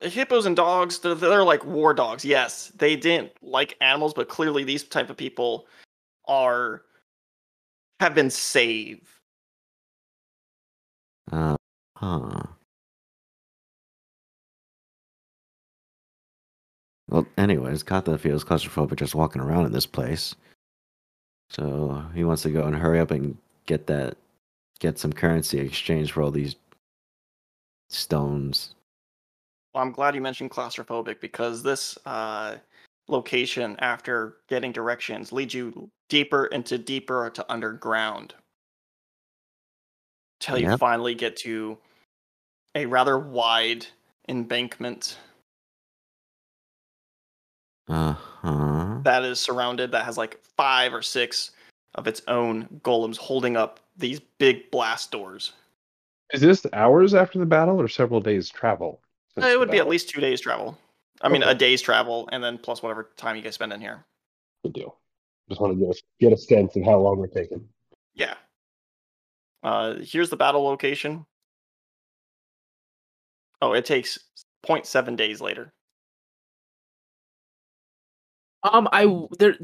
[0.00, 0.98] hippos and dogs.
[0.98, 2.24] They're, they're like war dogs.
[2.24, 5.66] Yes, they didn't like animals, but clearly these type of people
[6.26, 6.82] are
[8.00, 9.08] have been saved
[11.32, 11.56] Uh,
[11.96, 12.42] huh.
[17.08, 20.34] Well, anyways, Katha feels claustrophobic just walking around in this place.
[21.50, 23.36] So he wants to go and hurry up and
[23.66, 24.16] get that,
[24.78, 26.56] get some currency exchange for all these
[27.88, 28.74] stones.
[29.72, 32.56] Well, I'm glad you mentioned claustrophobic because this uh,
[33.08, 38.34] location, after getting directions, leads you deeper into deeper to underground.
[40.40, 41.78] Till you finally get to
[42.74, 43.86] a rather wide
[44.28, 45.18] embankment
[47.88, 48.98] Uh huh.
[49.02, 51.52] that is surrounded, that has like five or six
[51.94, 55.52] of its own golems holding up these big blast doors.
[56.32, 59.00] Is this hours after the battle or several days travel?
[59.36, 60.78] It the would be at least two days travel.
[61.22, 64.04] I mean, a day's travel, and then plus whatever time you guys spend in here.
[64.62, 64.96] Good deal.
[65.48, 67.66] Just want to get a, get a sense of how long we're taking.
[68.14, 68.34] Yeah.
[69.62, 71.24] Uh, here's the battle location.
[73.60, 74.18] Oh, it takes
[74.66, 75.72] 0.7 days later.
[78.62, 79.56] Um, I there.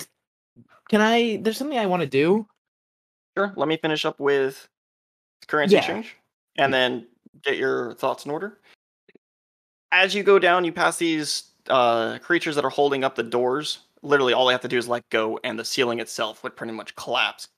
[0.88, 1.38] Can I?
[1.42, 2.46] There's something I want to do.
[3.36, 3.52] Sure.
[3.56, 4.68] Let me finish up with
[5.46, 5.80] currency Yeah.
[5.80, 6.16] exchange
[6.56, 7.06] and then
[7.42, 8.60] get your thoughts in order.
[9.92, 13.80] As you go down, you pass these uh, creatures that are holding up the doors.
[14.02, 16.72] Literally, all they have to do is let go, and the ceiling itself would pretty
[16.72, 17.48] much collapse.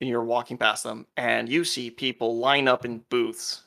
[0.00, 3.62] And you're walking past them, and you see people line up in booths.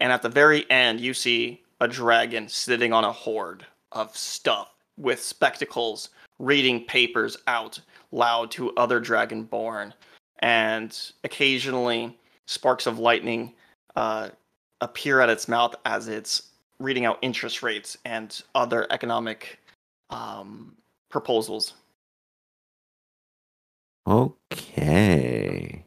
[0.00, 4.75] And at the very end, you see a dragon sitting on a hoard of stuff
[4.98, 7.80] with spectacles, reading papers out
[8.12, 9.92] loud to other dragonborn
[10.40, 12.16] and occasionally
[12.46, 13.52] sparks of lightning
[13.96, 14.28] uh,
[14.80, 19.58] appear at its mouth as it's reading out interest rates and other economic
[20.10, 20.76] um,
[21.08, 21.74] proposals.
[24.06, 25.82] Okay.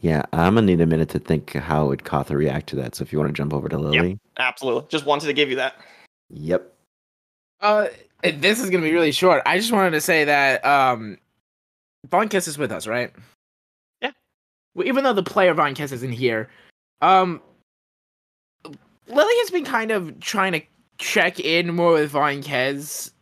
[0.00, 2.94] Yeah, I'm gonna need a minute to think how would Katha react to that.
[2.94, 4.18] So if you want to jump over to Lily.
[4.38, 4.86] Absolutely.
[4.88, 5.76] Just wanted to give you that.
[6.30, 6.71] Yep.
[7.62, 7.88] Uh,
[8.22, 9.42] this is gonna be really short.
[9.46, 11.16] I just wanted to say that um,
[12.08, 13.12] Von Kiss is with us, right?
[14.00, 14.10] Yeah.
[14.74, 16.50] Well, even though the player Von Kiss isn't here,
[17.00, 17.40] um,
[19.06, 20.62] Lily has been kind of trying to
[20.98, 23.12] check in more with Von Kez,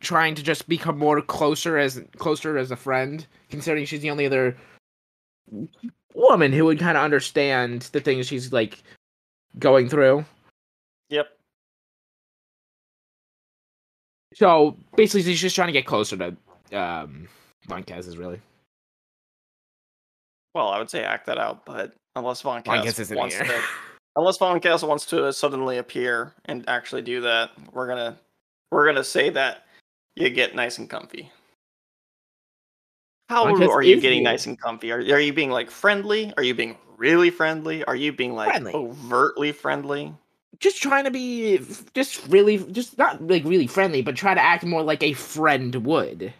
[0.00, 4.26] trying to just become more closer as closer as a friend, considering she's the only
[4.26, 4.56] other
[6.14, 8.82] woman who would kind of understand the things she's like
[9.58, 10.24] going through.
[11.10, 11.28] Yep.
[14.34, 16.36] So basically, he's just trying to get closer to
[16.78, 17.28] um,
[17.66, 18.40] Von Kez is really.
[20.54, 23.62] Well, I would say act that out, but unless Von Cass wants to,
[24.16, 28.18] unless Von Cass wants to suddenly appear and actually do that, we're gonna
[28.70, 29.66] we're gonna say that
[30.16, 31.30] you get nice and comfy.
[33.28, 34.30] How Von are you getting here.
[34.30, 34.92] nice and comfy?
[34.92, 36.32] Are, are you being like friendly?
[36.36, 37.84] Are you being really friendly?
[37.84, 38.72] Are you being like Friendly.
[38.72, 40.14] overtly friendly?
[40.60, 41.60] Just trying to be
[41.94, 45.74] just really just not like really friendly but try to act more like a friend
[45.86, 46.32] would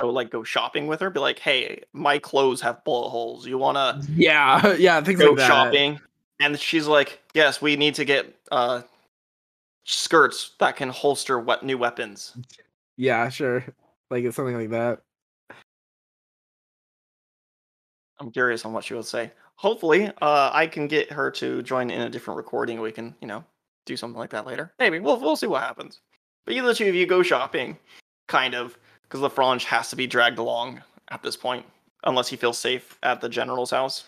[0.00, 1.10] Oh, like go shopping with her?
[1.10, 3.46] Be like, hey, my clothes have bullet holes.
[3.46, 6.00] You wanna yeah yeah things go like that shopping?
[6.40, 8.82] And she's like, yes, we need to get uh
[9.84, 12.36] skirts that can holster what new weapons.
[12.96, 13.64] yeah sure
[14.10, 15.00] like it's something like that
[18.18, 19.32] I'm curious on what she will say.
[19.56, 22.80] Hopefully, uh, I can get her to join in a different recording.
[22.80, 23.44] We can, you know,
[23.86, 24.72] do something like that later.
[24.78, 26.00] Maybe we'll we'll see what happens.
[26.44, 27.78] But you the two of you go shopping,
[28.28, 31.64] kind of, because Lafrange has to be dragged along at this point,
[32.04, 34.04] unless he feels safe at the general's house.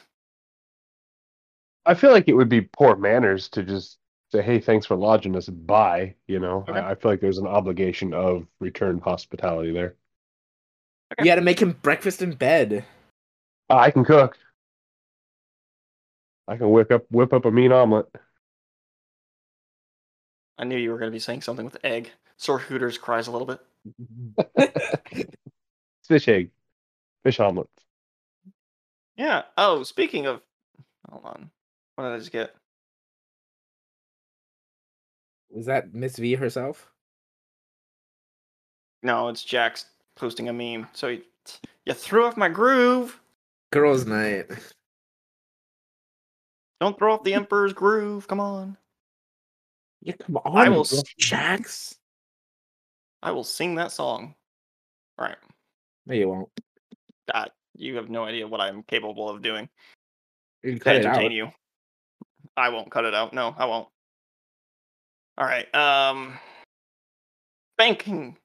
[1.86, 3.98] I feel like it would be poor manners to just
[4.32, 6.16] say, "Hey, thanks for lodging us." Bye.
[6.26, 6.80] You know, Okay.
[6.80, 9.94] I, I feel like there's an obligation of return hospitality there.
[11.22, 12.84] you had to make him breakfast in bed
[13.70, 14.38] Ah, I can cook.
[16.48, 18.06] I can whip up whip up a mean omelet.
[20.58, 22.10] I knew you were going to be saying something with egg.
[22.38, 23.60] Sir Hooters cries a little bit.
[26.06, 26.50] Fish egg,
[27.24, 27.68] fish omelet.
[29.16, 29.42] Yeah.
[29.56, 30.40] Oh, speaking of,
[31.10, 31.50] hold on.
[31.94, 32.54] What did I just get?
[35.50, 36.92] was that miss v herself
[39.02, 39.86] No, it's Jack's
[40.16, 40.88] posting a meme.
[40.92, 41.22] So you,
[41.86, 43.20] you threw off my groove.
[43.70, 44.46] girls night
[46.80, 48.28] Don't throw off the Emperor's groove.
[48.28, 48.76] Come on.
[50.02, 51.94] yeah come on I will s- jax
[53.22, 54.34] I will sing that song.
[55.18, 55.36] All right.
[56.06, 56.48] no you won't
[57.32, 59.68] That you have no idea what I'm capable of doing
[60.62, 61.50] you can to cut it entertain out you.
[62.56, 63.32] I won't cut it out.
[63.32, 63.88] No, I won't.
[65.38, 65.72] All right.
[65.74, 66.38] Um
[67.78, 68.36] banking.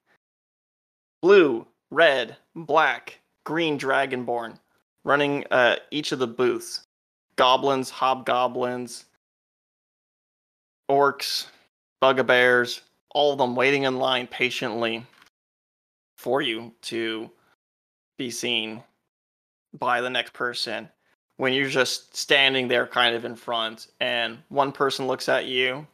[1.22, 4.58] Blue, red, black, green dragonborn.
[5.04, 6.84] running uh, each of the booths
[7.42, 9.06] goblins, hobgoblins,
[10.88, 11.46] orcs,
[12.00, 12.82] bugbears,
[13.16, 15.04] all of them waiting in line patiently
[16.16, 17.28] for you to
[18.16, 18.80] be seen
[19.76, 20.88] by the next person.
[21.36, 25.84] When you're just standing there kind of in front, and one person looks at you,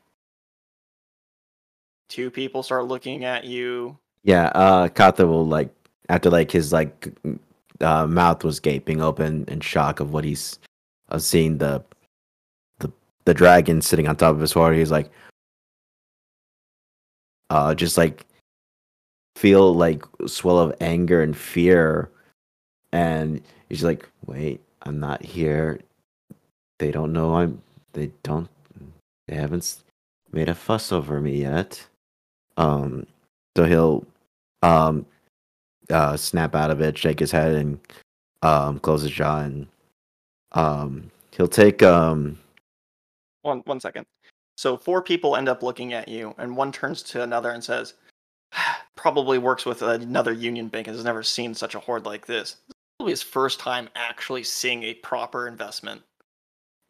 [2.10, 5.74] two people start looking at you, Yeah, uh will like
[6.10, 7.10] after like his like
[7.80, 10.58] uh mouth was gaping open in shock of what he's
[11.10, 11.82] of seeing the
[12.80, 12.90] the
[13.24, 15.10] the dragon sitting on top of his sword, he's like
[17.50, 18.26] uh just like
[19.36, 22.10] feel like swell of anger and fear
[22.92, 25.80] and he's like, Wait, I'm not here.
[26.78, 27.62] They don't know I'm
[27.92, 28.48] they don't
[29.26, 29.82] they haven't
[30.32, 31.86] made a fuss over me yet.
[32.56, 33.06] Um
[33.56, 34.06] so he'll
[34.62, 35.06] um
[35.90, 37.78] uh snap out of it, shake his head and
[38.42, 39.66] um close his jaw and
[40.52, 42.38] um he'll take um
[43.42, 44.06] one one second.
[44.56, 47.94] So four people end up looking at you, and one turns to another and says,
[48.96, 52.56] "Probably works with another union bank and has never seen such a hoard like this.
[52.66, 56.02] This is probably his first time actually seeing a proper investment."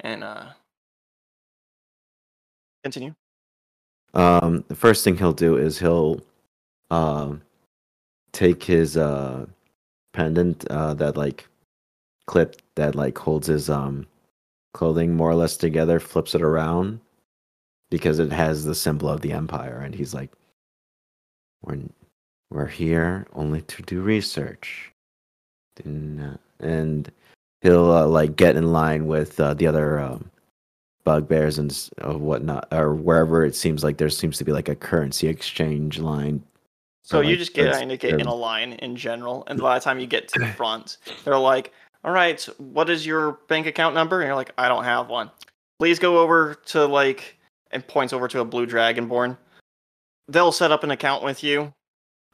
[0.00, 0.46] And uh,
[2.84, 3.14] continue.
[4.14, 6.20] um the first thing he'll do is he'll
[6.90, 7.42] um
[8.32, 9.44] take his uh
[10.12, 11.46] pendant uh that like
[12.26, 14.06] clip that like holds his um
[14.74, 17.00] clothing more or less together, flips it around
[17.90, 20.30] because it has the symbol of the empire and he's like
[21.62, 21.78] we're
[22.50, 24.92] we're here only to do research.
[25.84, 27.10] And, and
[27.60, 30.30] he'll uh, like get in line with uh, the other um,
[31.04, 34.74] bugbears and uh, whatnot, or wherever it seems like there seems to be like a
[34.74, 36.42] currency exchange line.
[37.02, 39.44] So or, you like, just get that's- kind of get in a line in general,
[39.46, 41.72] and by the time you get to the front, they're like,
[42.04, 45.30] "All right, what is your bank account number?" And you're like, "I don't have one."
[45.78, 47.38] Please go over to like,
[47.70, 49.36] and points over to a blue dragonborn.
[50.28, 51.72] They'll set up an account with you.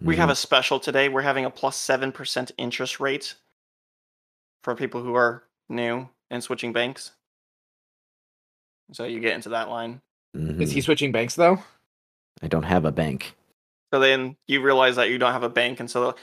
[0.01, 0.36] We have a mm-hmm.
[0.36, 1.09] special today.
[1.09, 3.35] We're having a plus plus seven percent interest rate
[4.62, 7.12] for people who are new and switching banks.
[8.93, 10.01] So you get into that line.
[10.36, 10.61] Mm-hmm.
[10.61, 11.62] Is he switching banks though?
[12.43, 13.35] I don't have a bank.
[13.93, 16.19] So then you realize that you don't have a bank, and so they're like,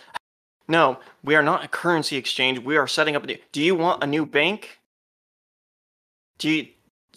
[0.72, 2.60] no, we are not a currency exchange.
[2.60, 3.38] We are setting up a new.
[3.52, 4.80] Do you want a new bank?
[6.40, 6.68] Do you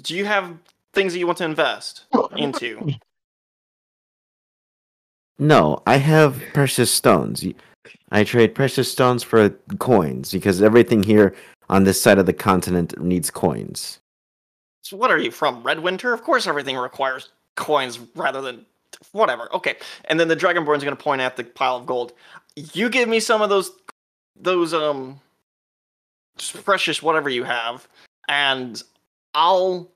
[0.02, 0.52] do you have
[0.92, 2.04] things that you want to invest
[2.36, 2.94] into?
[5.38, 7.44] No, I have precious stones.
[8.10, 11.34] I trade precious stones for coins because everything here
[11.68, 14.00] on this side of the continent needs coins.
[14.82, 15.62] So what are you from?
[15.62, 16.12] Red Winter?
[16.12, 18.66] Of course, everything requires coins rather than
[19.12, 19.52] whatever.
[19.54, 19.76] Okay,
[20.06, 22.12] and then the Dragonborn's going to point at the pile of gold.
[22.56, 23.72] You give me some of those,
[24.36, 25.20] those um,
[26.64, 27.88] precious whatever you have,
[28.28, 28.82] and
[29.34, 29.90] I'll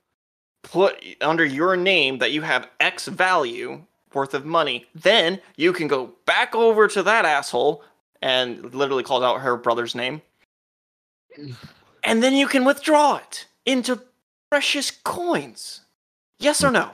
[0.62, 3.82] put under your name that you have X value
[4.12, 4.86] worth of money.
[4.94, 7.84] Then you can go back over to that asshole
[8.22, 10.20] and literally calls out her brother's name,
[12.02, 14.02] and then you can withdraw it into
[14.50, 15.82] precious coins.
[16.40, 16.90] Yes or no?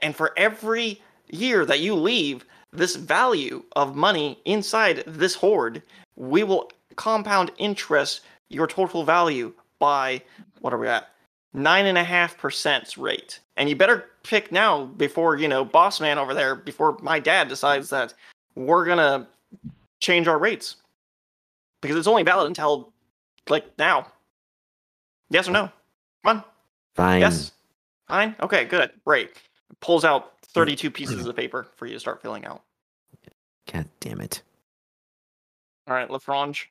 [0.00, 2.44] And for every year that you leave
[2.76, 5.82] this value of money inside this hoard,
[6.16, 10.22] we will compound interest your total value by
[10.60, 11.10] what are we at?
[11.52, 13.40] Nine and a half percent rate.
[13.56, 17.48] And you better pick now before, you know, boss man over there, before my dad
[17.48, 18.14] decides that
[18.54, 19.26] we're gonna
[20.00, 20.76] change our rates.
[21.80, 22.92] Because it's only valid until
[23.48, 24.06] like now.
[25.30, 25.70] Yes or no?
[26.24, 26.44] Come on.
[26.94, 27.20] Fine.
[27.20, 27.52] Yes.
[28.08, 28.36] Fine.
[28.40, 28.64] Okay.
[28.64, 28.90] Good.
[29.04, 29.30] Great.
[29.80, 32.62] Pulls out 32 pieces of paper for you to start filling out.
[33.72, 34.42] God damn it.
[35.88, 36.66] All right, Lafrange.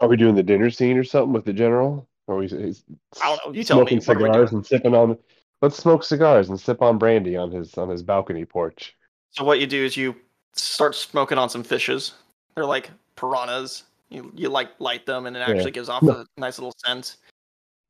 [0.00, 2.08] Are we doing the dinner scene or something with the general?
[2.26, 2.84] Or are we he's
[3.22, 3.82] I don't know, you tell me.
[3.82, 5.16] smoking we cigars and sipping on?
[5.60, 8.96] Let's smoke cigars and sip on brandy on his on his balcony porch.
[9.30, 10.14] So what you do is you
[10.54, 12.14] start smoking on some fishes.
[12.54, 13.84] They're like piranhas.
[14.08, 15.50] You you like light them, and it Yeah.
[15.50, 16.12] actually gives off No.
[16.12, 17.16] a nice little scent.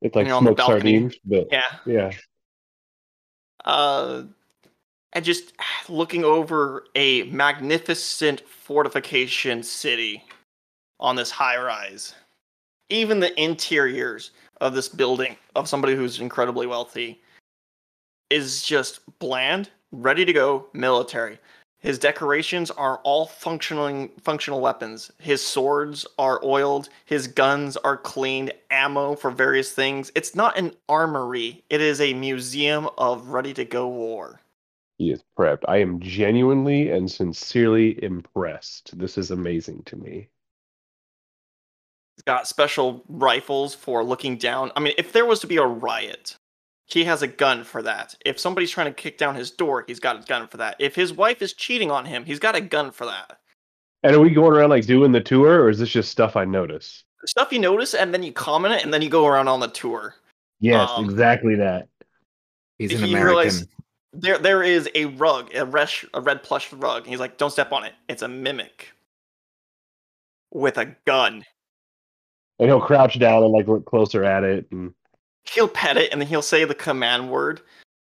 [0.01, 1.63] It's like You're on the smoked sardines, but Yeah.
[1.85, 2.11] yeah.
[3.65, 4.23] Uh,
[5.13, 5.53] and just
[5.87, 10.23] looking over a magnificent fortification city
[10.99, 12.13] on this high rise.
[12.89, 14.31] Even the interiors
[14.61, 17.21] of this building of somebody who's incredibly wealthy
[18.29, 21.37] is just bland, ready to go military.
[21.79, 25.11] His decorations are all functioning functional weapons.
[25.19, 30.09] His swords are oiled, his guns are cleaned, ammo for various things.
[30.15, 31.61] It's not an armory.
[31.69, 34.39] It is a museum of ready to go war.
[35.03, 35.63] He is prepped.
[35.67, 38.97] I am genuinely and sincerely impressed.
[38.97, 40.29] This is amazing to me.
[42.15, 44.71] He's got special rifles for looking down.
[44.77, 46.37] I mean, if there was to be a riot,
[46.85, 48.15] he has a gun for that.
[48.25, 50.77] If somebody's trying to kick down his door, he's got a gun for that.
[50.79, 53.39] If his wife is cheating on him, he's got a gun for that.
[54.03, 56.45] And are we going around like doing the tour, or is this just stuff I
[56.45, 57.03] notice?
[57.25, 59.67] Stuff you notice, and then you comment it, and then you go around on the
[59.67, 60.15] tour.
[60.61, 61.89] Yes, Um, exactly that.
[62.79, 63.27] He's an you American.
[63.27, 63.67] realize-
[64.13, 67.05] There, there is a rug, a red, a red plush rug.
[67.05, 67.93] He's like, "Don't step on it.
[68.07, 68.91] It's a mimic
[70.51, 71.43] with a gun."
[72.59, 74.67] And he'll crouch down and like look closer at it.
[74.71, 74.93] And
[75.43, 77.61] he'll pet it and then he'll say the command word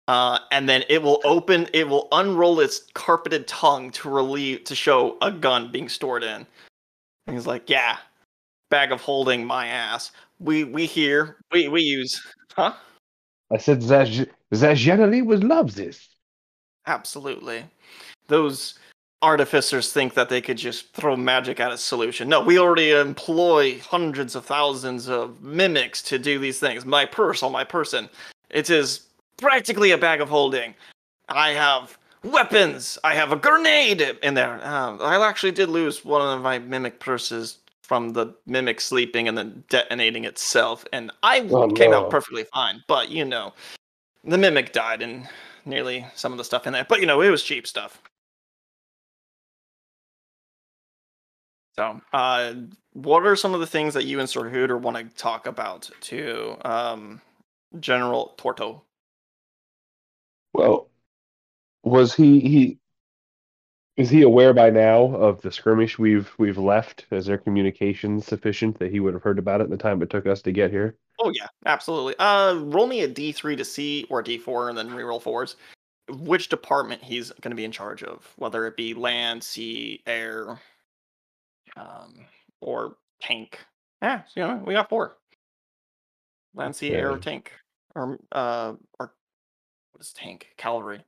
[0.09, 4.75] uh, and then it will open it will unroll its carpeted tongue to relieve to
[4.75, 6.47] show a gun being stored in
[7.27, 7.99] and he's like yeah
[8.71, 12.21] bag of holding my ass we we here we we use
[12.55, 12.73] huh
[13.51, 16.09] I said that that generally would love this.
[16.87, 17.65] absolutely.
[18.29, 18.79] Those
[19.23, 22.29] artificers think that they could just throw magic at a solution.
[22.29, 26.85] No we already employ hundreds of thousands of mimics to do these things.
[26.87, 28.09] My purse on my person.
[28.51, 29.07] It is
[29.39, 30.75] practically a bag of holding.
[31.29, 32.97] I have weapons.
[33.03, 34.61] I have a grenade in there.
[34.63, 39.37] Uh, i actually did lose one of my mimic purses from the mimic sleeping and
[39.37, 42.05] then detonating itself and i Oh, came no.
[42.05, 43.53] out perfectly fine but you know
[44.29, 45.29] the mimic died and
[45.65, 48.03] nearly some of the stuff in there but you know it was cheap stuff
[51.79, 52.55] So, uh,
[52.95, 55.89] what are some of the things that you and Sir Hooter want to talk about
[56.03, 57.21] to um,
[57.79, 58.83] General Porto?
[60.53, 60.89] Well,
[61.85, 62.79] was he he
[63.99, 67.05] is he aware by now of the skirmish we've we've left?
[67.11, 70.09] Is their communication sufficient that he would have heard about it in the time it
[70.09, 70.97] took us to get here?
[71.19, 72.15] Oh yeah, absolutely.
[72.21, 75.57] Uh, roll me a D three to see or D four, and then reroll fours.
[76.09, 80.59] Which department he's going to be in charge of, whether it be land, sea, air,
[81.77, 82.15] um,
[82.61, 83.59] or tank.
[84.01, 85.17] Yeah, so, you know, we got four.
[86.55, 87.53] Land, sea, air, or tank,
[87.97, 89.13] or uh, or
[89.93, 90.49] what is tank?
[90.57, 91.05] Cavalry.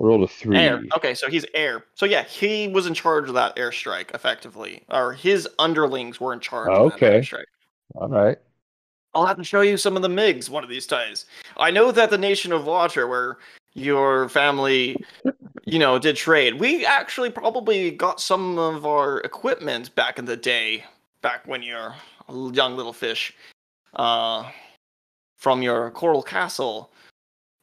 [0.00, 0.56] Rolled a three.
[0.56, 0.82] Air.
[0.96, 1.84] Okay, so he's air.
[1.94, 6.40] So yeah, he was in charge of that airstrike effectively, or his underlings were in
[6.40, 7.20] charge of Okay.
[7.20, 7.44] airstrike.
[7.94, 8.38] All right.
[9.14, 11.26] I'll have to show you some of the MiGs one of these days.
[11.58, 13.38] I know that the Nation of Water, where
[13.74, 14.96] your family,
[15.66, 20.36] you know, did trade, we actually probably got some of our equipment back in the
[20.36, 20.84] day,
[21.20, 21.94] back when you're
[22.28, 23.34] a young little fish,
[23.96, 24.48] uh,
[25.36, 26.90] from your coral castle.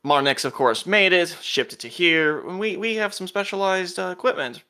[0.07, 2.41] Marnix, of course, made it, shipped it to here.
[2.47, 4.63] We we have some specialized uh, equipment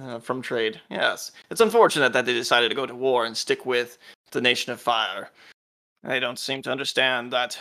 [0.00, 0.80] uh, from trade.
[0.88, 3.98] Yes, it's unfortunate that they decided to go to war and stick with
[4.30, 5.30] the Nation of Fire.
[6.04, 7.58] They don't seem to understand that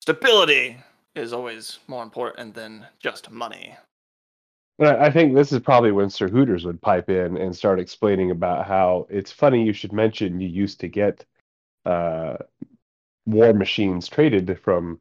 [0.00, 0.76] stability
[1.14, 3.76] is always more important than just money.
[4.78, 8.30] But I think this is probably when Sir Hooters would pipe in and start explaining
[8.32, 11.24] about how it's funny you should mention you used to get
[11.86, 12.36] uh,
[13.26, 15.00] war machines traded from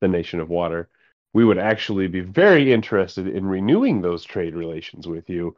[0.00, 0.88] the Nation of Water.
[1.32, 5.56] We would actually be very interested in renewing those trade relations with you.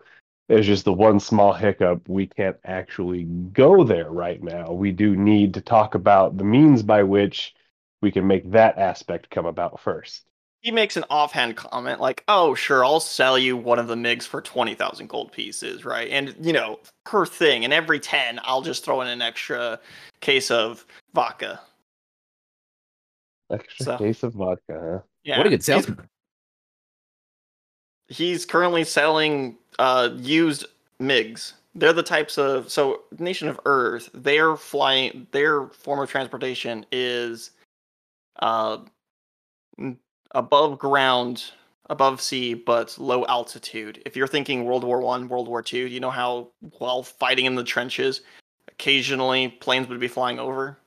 [0.48, 2.08] There's just the one small hiccup.
[2.08, 4.72] We can't actually go there right now.
[4.72, 7.54] We do need to talk about the means by which
[8.00, 10.22] we can make that aspect come about first.
[10.60, 14.26] He makes an offhand comment like, "Oh, sure, I'll sell you one of the MiGs
[14.26, 18.62] for twenty thousand gold pieces, right?" And you know, per thing, and every ten, I'll
[18.62, 19.78] just throw in an extra
[20.20, 20.84] case of
[21.14, 21.60] vodka.
[23.50, 24.98] Extra So- case of vodka, huh?
[25.24, 26.08] Yeah, What a good salesman.
[28.08, 30.66] he's currently selling uh used
[31.00, 31.54] MiGs.
[31.74, 37.50] They're the types of so Nation of Earth, their flying their form of transportation is
[38.40, 38.78] uh
[40.32, 41.52] above ground,
[41.90, 44.02] above sea, but low altitude.
[44.06, 46.48] If you're thinking World War One, World War Two, you know how
[46.78, 48.22] while fighting in the trenches,
[48.68, 50.78] occasionally planes would be flying over?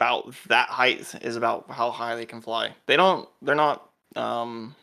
[0.00, 2.74] About that height is about how high they can fly.
[2.86, 4.74] They don't they're not um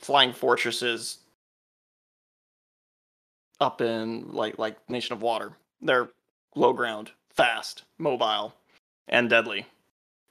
[0.00, 1.20] flying fortresses
[3.58, 5.52] up in like like Nation of Water.
[5.80, 6.10] They're
[6.54, 8.52] low ground, fast, mobile,
[9.08, 9.64] and deadly.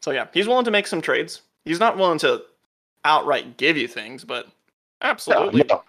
[0.04, 1.42] So yeah, he's willing to make some trades.
[1.66, 2.44] He's not willing to
[3.04, 4.48] outright give you things, but
[5.02, 5.64] absolutely.
[5.68, 5.82] No,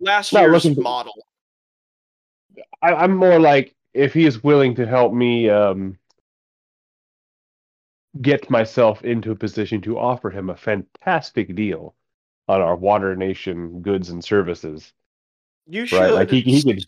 [0.00, 1.26] Last Not year's model.
[2.80, 5.98] I, I'm more like if he is willing to help me um,
[8.20, 11.94] get myself into a position to offer him a fantastic deal
[12.48, 14.92] on our Water Nation goods and services.
[15.66, 16.84] You should Right, like he, he could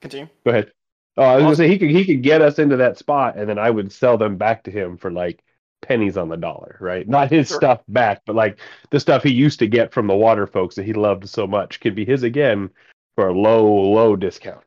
[0.00, 0.28] continue.
[0.44, 0.72] go ahead.
[1.18, 3.48] Oh, I was gonna say he could he could get us into that spot, and
[3.48, 5.42] then I would sell them back to him for like
[5.82, 7.06] pennies on the dollar, right?
[7.08, 7.56] Not his Sure.
[7.58, 8.58] stuff back, but like
[8.90, 11.80] the stuff he used to get from the water folks that he loved so much
[11.80, 12.70] could be his again
[13.14, 14.65] for a low, low discount.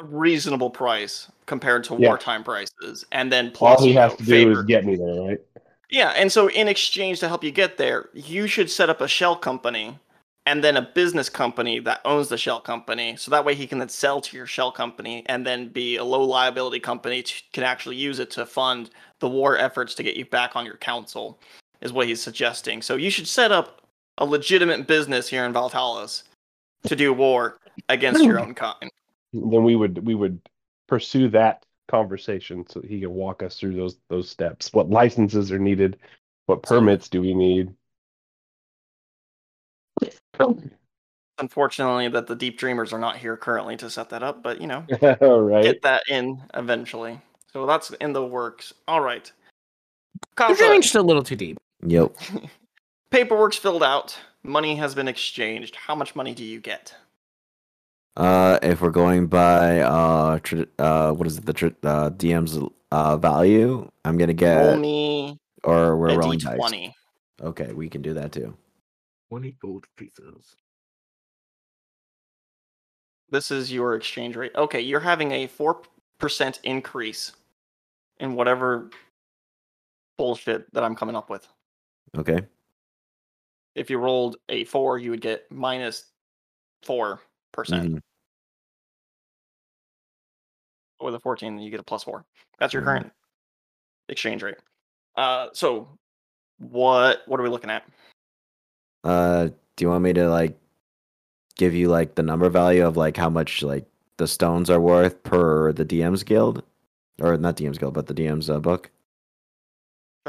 [0.00, 2.08] A reasonable price compared to Yeah.
[2.10, 4.84] wartime prices, and then plus All he you has know, to do favor- is get
[4.84, 5.38] me there, right?
[5.90, 9.08] Yeah, and so in exchange to help you get there, you should set up a
[9.08, 9.98] shell company
[10.46, 13.16] and then a business company that owns the shell company.
[13.16, 16.04] So that way he can then sell to your shell company and then be a
[16.04, 20.16] low liability company to, can actually use it to fund the war efforts to get
[20.16, 21.40] you back on your council,
[21.80, 22.82] is what he's suggesting.
[22.82, 23.82] So you should set up
[24.18, 26.22] a legitimate business here in Valtalis
[26.84, 27.58] to do war
[27.88, 28.90] against your own kind.
[29.32, 30.40] Then we would we would
[30.86, 34.72] pursue that conversation so he can walk us through those those steps.
[34.72, 35.98] What licenses are needed?
[36.46, 37.74] What permits do we need?
[41.38, 44.66] Unfortunately, that the Deep Dreamers are not here currently to set that up, but you
[44.66, 44.84] know,
[45.20, 45.62] All right.
[45.62, 47.20] get that in eventually.
[47.52, 48.72] So that's in the works.
[48.86, 49.30] All right.
[50.20, 51.58] The Kasha, dreaming's just a little too deep.
[51.86, 52.16] Yep.
[53.10, 54.18] paperwork's filled out.
[54.42, 55.76] Money has been exchanged.
[55.76, 56.94] How much money do you get?
[58.18, 61.46] Uh, if we're going by uh, tr- uh, what is it?
[61.46, 62.58] The tr- uh, DM's
[62.90, 63.88] uh value.
[64.04, 66.58] I'm gonna Roll get, me or we're a rolling dice.
[66.58, 66.92] d20.
[67.42, 68.56] Okay, we can do that too.
[69.28, 70.56] Twenty gold pieces.
[73.30, 74.52] This is your exchange rate.
[74.56, 77.32] Okay, you're having a 4% increase
[78.20, 78.88] in whatever
[80.16, 81.46] bullshit that I'm coming up with.
[82.16, 82.40] Okay.
[83.74, 87.18] If you rolled a 4, you would get 4%.
[87.52, 88.00] percent Mhm.
[91.00, 92.24] With a 14, then you get a plus 4.
[92.58, 92.86] That's your Mhm.
[92.86, 93.12] current
[94.08, 94.56] exchange rate.
[95.16, 95.88] Uh, so
[96.58, 97.84] what what are we looking at?
[99.04, 100.58] Uh, do you want me to like
[101.56, 105.22] give you like the number value of like how much like the stones are worth
[105.22, 106.64] per the DM's guild,
[107.20, 108.90] or not DM's guild, but the DM's uh, book?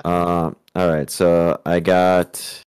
[0.05, 0.55] Um.
[0.75, 1.09] all right.
[1.09, 2.63] So I got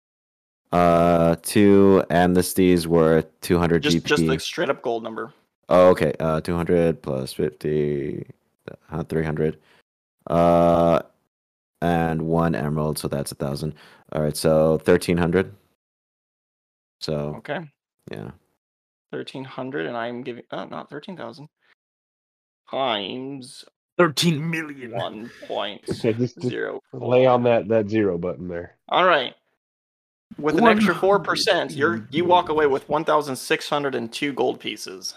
[0.72, 4.04] uh two amethysts worth 200 Just GP.
[4.06, 5.34] just the straight up gold number.
[5.72, 6.14] Oh, okay.
[6.20, 8.28] Uh, 200 plus 50,
[8.92, 9.58] uh, 300.
[10.28, 11.00] Uh,
[11.82, 13.74] and one emerald, so that's a thousand.
[14.12, 15.56] All right, so 1300.
[17.00, 17.62] So, Okay.
[18.12, 18.32] yeah.
[19.12, 21.50] 1300 and I'm giving oh not 13,000
[22.70, 23.66] times
[23.98, 24.92] Thirteen million.
[24.92, 25.90] 1.0.
[25.90, 26.56] Okay, just, just
[26.94, 28.78] lay on that that zero button there.
[28.90, 29.36] All right.
[30.38, 35.14] With an extra 4%, you're you walk away with 1,602 gold pieces.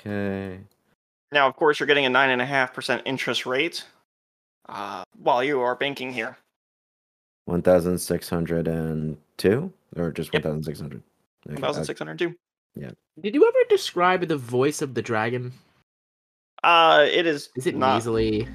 [0.00, 0.60] Okay.
[1.32, 3.84] Now, of course, you're getting a 9.5% interest rate
[4.68, 6.36] uh, while you are banking here.
[7.44, 10.44] 1602 or just Yep.
[10.44, 11.02] 1600?
[11.48, 12.34] Okay, uh, 1,602.
[13.20, 15.52] Did you ever describe the voice of the dragon?
[16.62, 18.46] Uh, it is Is it not nasally?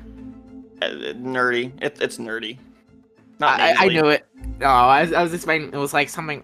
[0.81, 0.85] uh,
[1.15, 1.71] nerdy.
[1.81, 2.57] It, it's nerdy.
[3.39, 4.25] Not I, I knew it.
[4.61, 5.73] Oh, I was, I was explaining.
[5.73, 6.43] It was like something.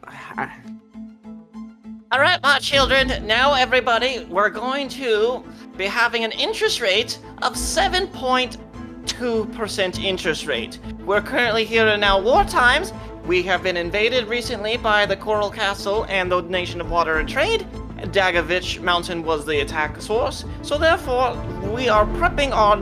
[2.12, 3.26] All right, my children.
[3.26, 5.42] Now, everybody, we're going to
[5.78, 10.78] be having an interest rate of 7.2% interest rate.
[11.06, 12.92] We're currently here in now war times.
[13.26, 17.30] We have been invaded recently by the Coral Castle and the Nation of Water and
[17.30, 17.66] Trade.
[18.12, 21.42] Dagovich Mountain was the attack source, so therefore
[21.74, 22.76] we are prepping our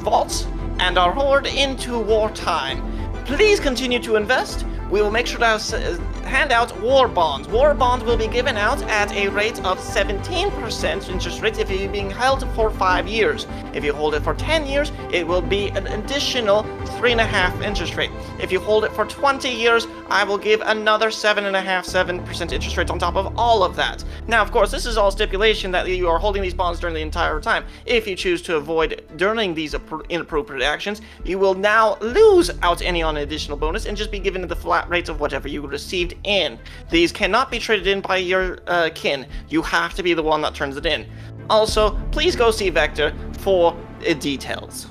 [0.00, 0.48] vaults
[0.80, 2.82] and our hoard into wartime.
[3.26, 4.66] Please continue to invest.
[4.90, 5.56] We will make sure uh,
[6.26, 7.48] hand out war bonds.
[7.48, 11.90] War bonds will be given out at a rate of 17% interest rate if you're
[11.90, 13.46] being held for five years.
[13.72, 16.64] If you hold it for 10 years, it will be an additional
[16.98, 18.10] 3.5 interest rate.
[18.40, 22.90] If you hold it for 20 years, I will give another 7.5, 7% interest rate
[22.90, 24.04] on top of all of that.
[24.26, 27.00] Now, of course, this is all stipulation that you are holding these bonds during the
[27.00, 27.64] entire time.
[27.84, 29.74] If you choose to avoid during these
[30.08, 34.46] inappropriate actions, you will now lose out any on additional bonus and just be given
[34.46, 36.58] the flat rates of whatever you received in.
[36.90, 39.26] These cannot be traded in by your uh, kin.
[39.48, 41.06] You have to be the one that turns it in.
[41.48, 43.76] Also, please go see Vector for
[44.08, 44.88] uh, details.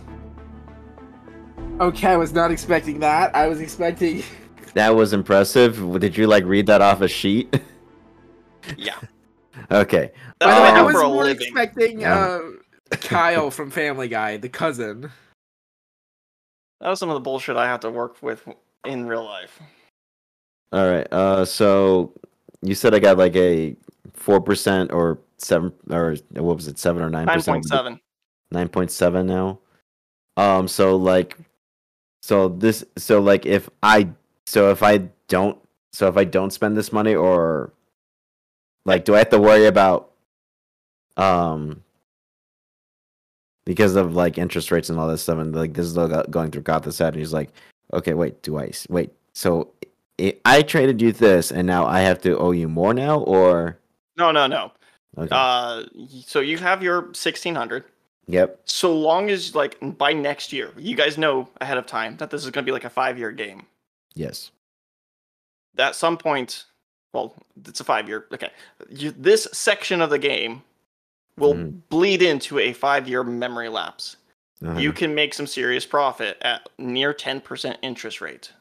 [1.80, 3.35] Okay, I was not expecting that.
[3.35, 4.23] I was expecting.
[4.76, 6.02] That was impressive.
[6.02, 7.61] Did you like read that off a sheet?
[8.77, 8.95] Yeah.
[9.72, 10.11] okay.
[10.39, 11.47] By the way, I I was more living.
[11.47, 12.39] expecting uh,
[12.89, 15.11] Kyle from Family Guy, the cousin.
[16.81, 18.47] That was some of the bullshit I have to work with
[18.85, 19.60] in real life.
[20.71, 21.07] All right.
[21.11, 22.13] Uh, so
[22.61, 23.75] you said I got like a
[24.13, 27.65] four percent or seven or what was it, seven or nine percent?
[27.65, 27.99] 9.7.
[28.51, 29.59] Nine point seven now.
[30.37, 30.67] Um.
[30.67, 31.37] So like,
[32.21, 32.83] so this.
[32.97, 34.09] So like, if I.
[34.45, 35.57] So if I don't.
[35.93, 37.71] So if I don't spend this money, or
[38.85, 40.11] like, do I have to worry about?
[41.17, 41.83] Um.
[43.65, 46.51] because of like interest rates and all this stuff, and like this is all going
[46.51, 47.49] through Gotha's head, and he's like,
[47.93, 49.11] okay, wait, do I wait?
[49.33, 49.71] So
[50.19, 53.77] i I traded you this, and now I have to owe you more now, or
[54.17, 54.71] No, no, no.
[55.17, 55.83] okay, Uh,
[56.25, 57.83] so you have your sixteen hundred.
[58.27, 62.29] yep, So long as like by next year, you guys know ahead of time that
[62.29, 63.65] this is going to be like a five year game.
[64.15, 64.51] yes,
[65.77, 66.63] At some point,
[67.13, 67.33] well,
[67.67, 68.25] it's a five year.
[68.33, 68.51] Okay,
[68.89, 70.63] you, this section of the game
[71.37, 71.81] will Mhm.
[71.89, 74.15] bleed into a five year memory lapse.
[74.63, 78.53] uh-huh, You can make some serious profit at near ten percent interest rate.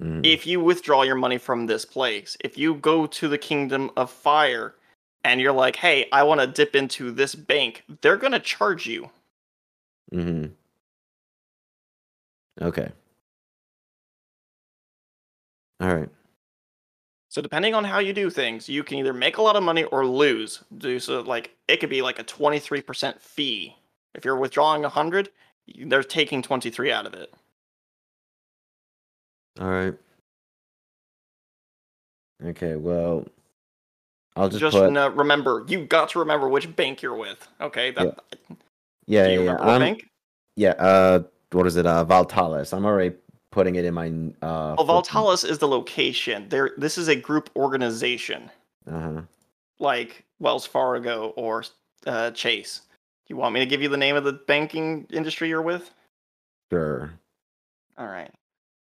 [0.00, 3.90] Mhm, if you withdraw your money from this place, if you go to the Kingdom
[3.96, 4.74] of Fire
[5.24, 8.86] and you're like, hey, I want to dip into this bank, they're going to charge
[8.86, 9.10] you.
[10.12, 10.52] Mm-hmm.
[12.62, 12.90] Okay.
[15.80, 16.08] All right.
[17.28, 19.84] So depending on how you do things, you can either make a lot of money
[19.84, 20.62] or lose.
[20.78, 23.76] Do so like it could be like a 23% fee.
[24.14, 25.28] If you're withdrawing 100,
[25.86, 27.34] they're taking 23 out of it.
[29.60, 29.94] All right.
[32.44, 33.26] Okay, well,
[34.36, 37.48] I'll just, Just put no- remember, you got to remember which bank you're with.
[37.60, 38.20] Okay, that
[39.06, 39.54] yeah, yeah, you yeah.
[39.56, 40.08] I'm- bank?
[40.56, 40.70] yeah.
[40.72, 41.22] Uh,
[41.52, 41.86] what is it?
[41.86, 42.74] Uh, Valtalis.
[42.76, 43.16] I'm already
[43.50, 44.08] putting it in my
[44.42, 44.74] uh.
[44.76, 46.48] Well, Valtalis is the location.
[46.50, 48.50] There, this is a group organization.
[48.90, 49.20] Uh huh.
[49.80, 51.64] like Wells Fargo or
[52.06, 52.82] uh, Chase.
[53.26, 55.90] Do you want me to give you the name of the banking industry you're with?
[56.70, 57.10] Sure.
[57.98, 58.30] All right.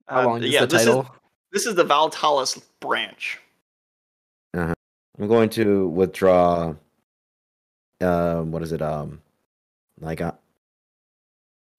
[0.08, 1.02] How Uh, long is yeah, the this title?
[1.02, 1.08] Is,
[1.52, 3.40] this is the Valtalis branch.
[4.54, 6.74] I'm going to withdraw.
[8.02, 8.82] Um, what is it?
[8.82, 9.22] Um,
[10.00, 10.32] like uh,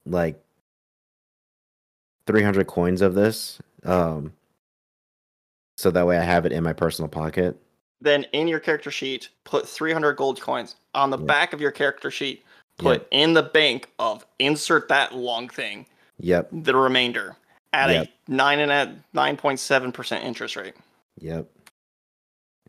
[0.07, 0.41] like
[2.27, 3.59] three hundred coins of this.
[3.85, 4.33] Um,
[5.77, 7.57] so that way I have it in my personal pocket.
[8.01, 10.77] Then in your character sheet, put 300 gold coins.
[10.95, 11.25] On the Yeah.
[11.25, 12.45] back of your character sheet,
[12.79, 15.87] put in the bank of insert that long thing,
[16.19, 16.49] Yep.
[16.53, 17.37] the remainder
[17.73, 18.09] at Yep.
[18.29, 20.75] a nine and a 9.7% interest rate.
[21.19, 21.49] Yep.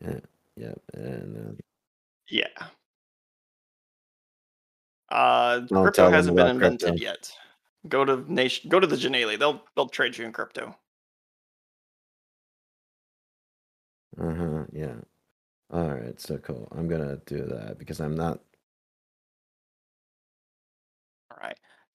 [0.01, 0.19] Yeah.
[0.57, 0.81] Yep.
[0.93, 1.61] And uh,
[2.29, 2.47] Yeah.
[5.09, 7.03] Uh, crypto hasn't been invented crypto.
[7.03, 7.31] yet.
[7.87, 8.69] Go to nation.
[8.69, 9.37] Go to the Janele.
[9.37, 10.75] They'll they'll trade you in crypto.
[14.19, 14.63] Uh huh.
[14.71, 14.95] Yeah.
[15.71, 16.19] All right.
[16.19, 16.67] So cool.
[16.75, 18.39] I'm gonna do that because I'm not.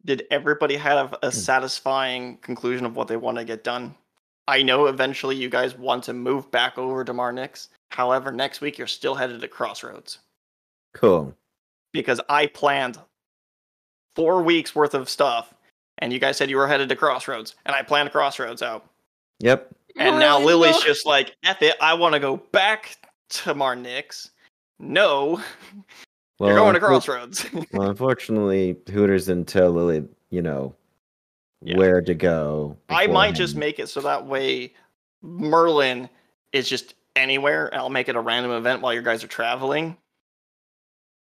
[0.04, 1.16] Did everybody have Hmm.
[1.22, 3.94] a satisfying conclusion of what they want to get done?
[4.46, 7.68] I know eventually you guys want to move back over to Marnix.
[7.90, 10.18] However, next week you're still headed to Crossroads
[10.94, 11.34] Cool.
[11.92, 12.98] because I planned
[14.14, 15.52] four weeks worth of stuff,
[15.98, 18.88] and you guys said you were headed to Crossroads, and I planned Crossroads out.
[19.40, 19.68] Yep.
[19.96, 20.54] And now Really?
[20.68, 22.96] Lily's just like, F it, I want to go back
[23.30, 24.30] to Marnix.
[24.78, 25.42] No,
[26.38, 27.46] Well, you're going to Crossroads.
[27.72, 30.74] Well, unfortunately, Hooters didn't tell Lily, you know,
[31.62, 31.76] Yeah.
[31.76, 32.76] where to go.
[32.88, 34.74] I might just make it so that way
[35.22, 36.08] Merlin
[36.52, 39.96] is just anywhere, I'll make it a random event while you guys are traveling.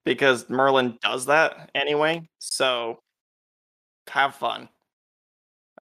[0.05, 2.99] Because Merlin does that anyway, so
[4.07, 4.69] have fun.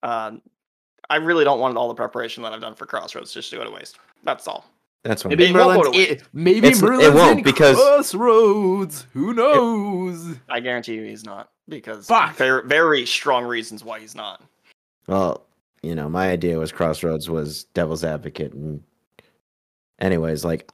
[0.02, 0.42] Um,
[1.08, 3.64] I really don't want all the preparation that I've done for Crossroads just to go
[3.64, 3.98] to waste.
[4.24, 4.64] That's all.
[5.06, 5.30] That's fine.
[5.30, 9.06] Maybe It won't go Merlin's to it, maybe It's- it won't in because- Crossroads.
[9.12, 10.36] Who knows?
[10.48, 12.36] I guarantee you he's not because Fuck.
[12.36, 14.42] very very strong reasons why he's not.
[15.06, 15.46] Well,
[15.82, 18.82] you know, my idea was Crossroads was Devil's Advocate, and
[20.00, 20.70] anyways, like,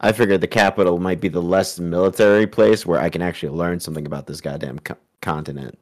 [0.00, 3.80] I figured the capital might be the less military place where I can actually learn
[3.80, 5.78] something about this goddamn co- continent.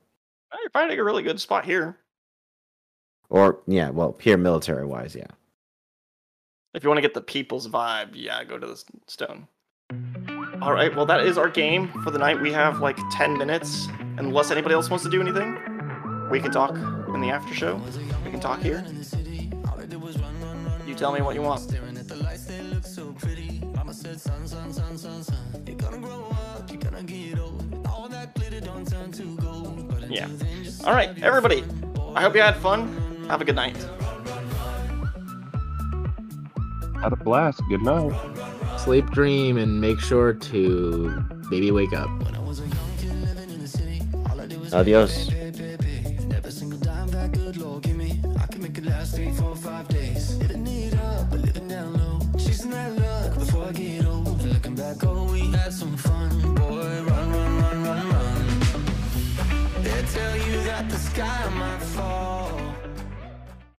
[0.60, 1.98] You're finding a really good spot here.
[3.28, 5.26] Or yeah, well, here military wise, yeah.
[6.74, 9.46] If you want to get the people's vibe, yeah, go to the stone.
[10.60, 12.40] All right, well, that is our game for the night.
[12.40, 13.86] We have like 10 minutes.
[14.18, 15.56] Unless anybody else wants to do anything,
[16.30, 17.80] we can talk in the after show.
[18.24, 18.84] We can talk here.
[20.84, 21.70] You tell me what you want.
[30.10, 30.28] Yeah.
[30.84, 31.64] All right, everybody.
[32.16, 33.26] I hope you had fun.
[33.28, 33.76] Have a good night.
[37.02, 37.60] Had a blast.
[37.68, 38.12] Good night.
[38.78, 42.08] Sleep, dream, and make sure to maybe wake up.
[42.22, 45.30] when I was a young kid living in the city, all I did was Adios.
[45.30, 46.36] pay, pay, pay, pay.
[46.36, 49.54] Every single dime that good Lord give me, I can make it last three, four,
[49.56, 50.36] five days.
[50.38, 52.20] Living it up, but living down low.
[52.38, 54.42] Chasing that luck before I get old.
[54.42, 56.30] Looking back, oh, we had some fun.
[56.54, 58.46] Boy, run, run, run, run, run.
[59.82, 62.63] They tell you that the sky might fall.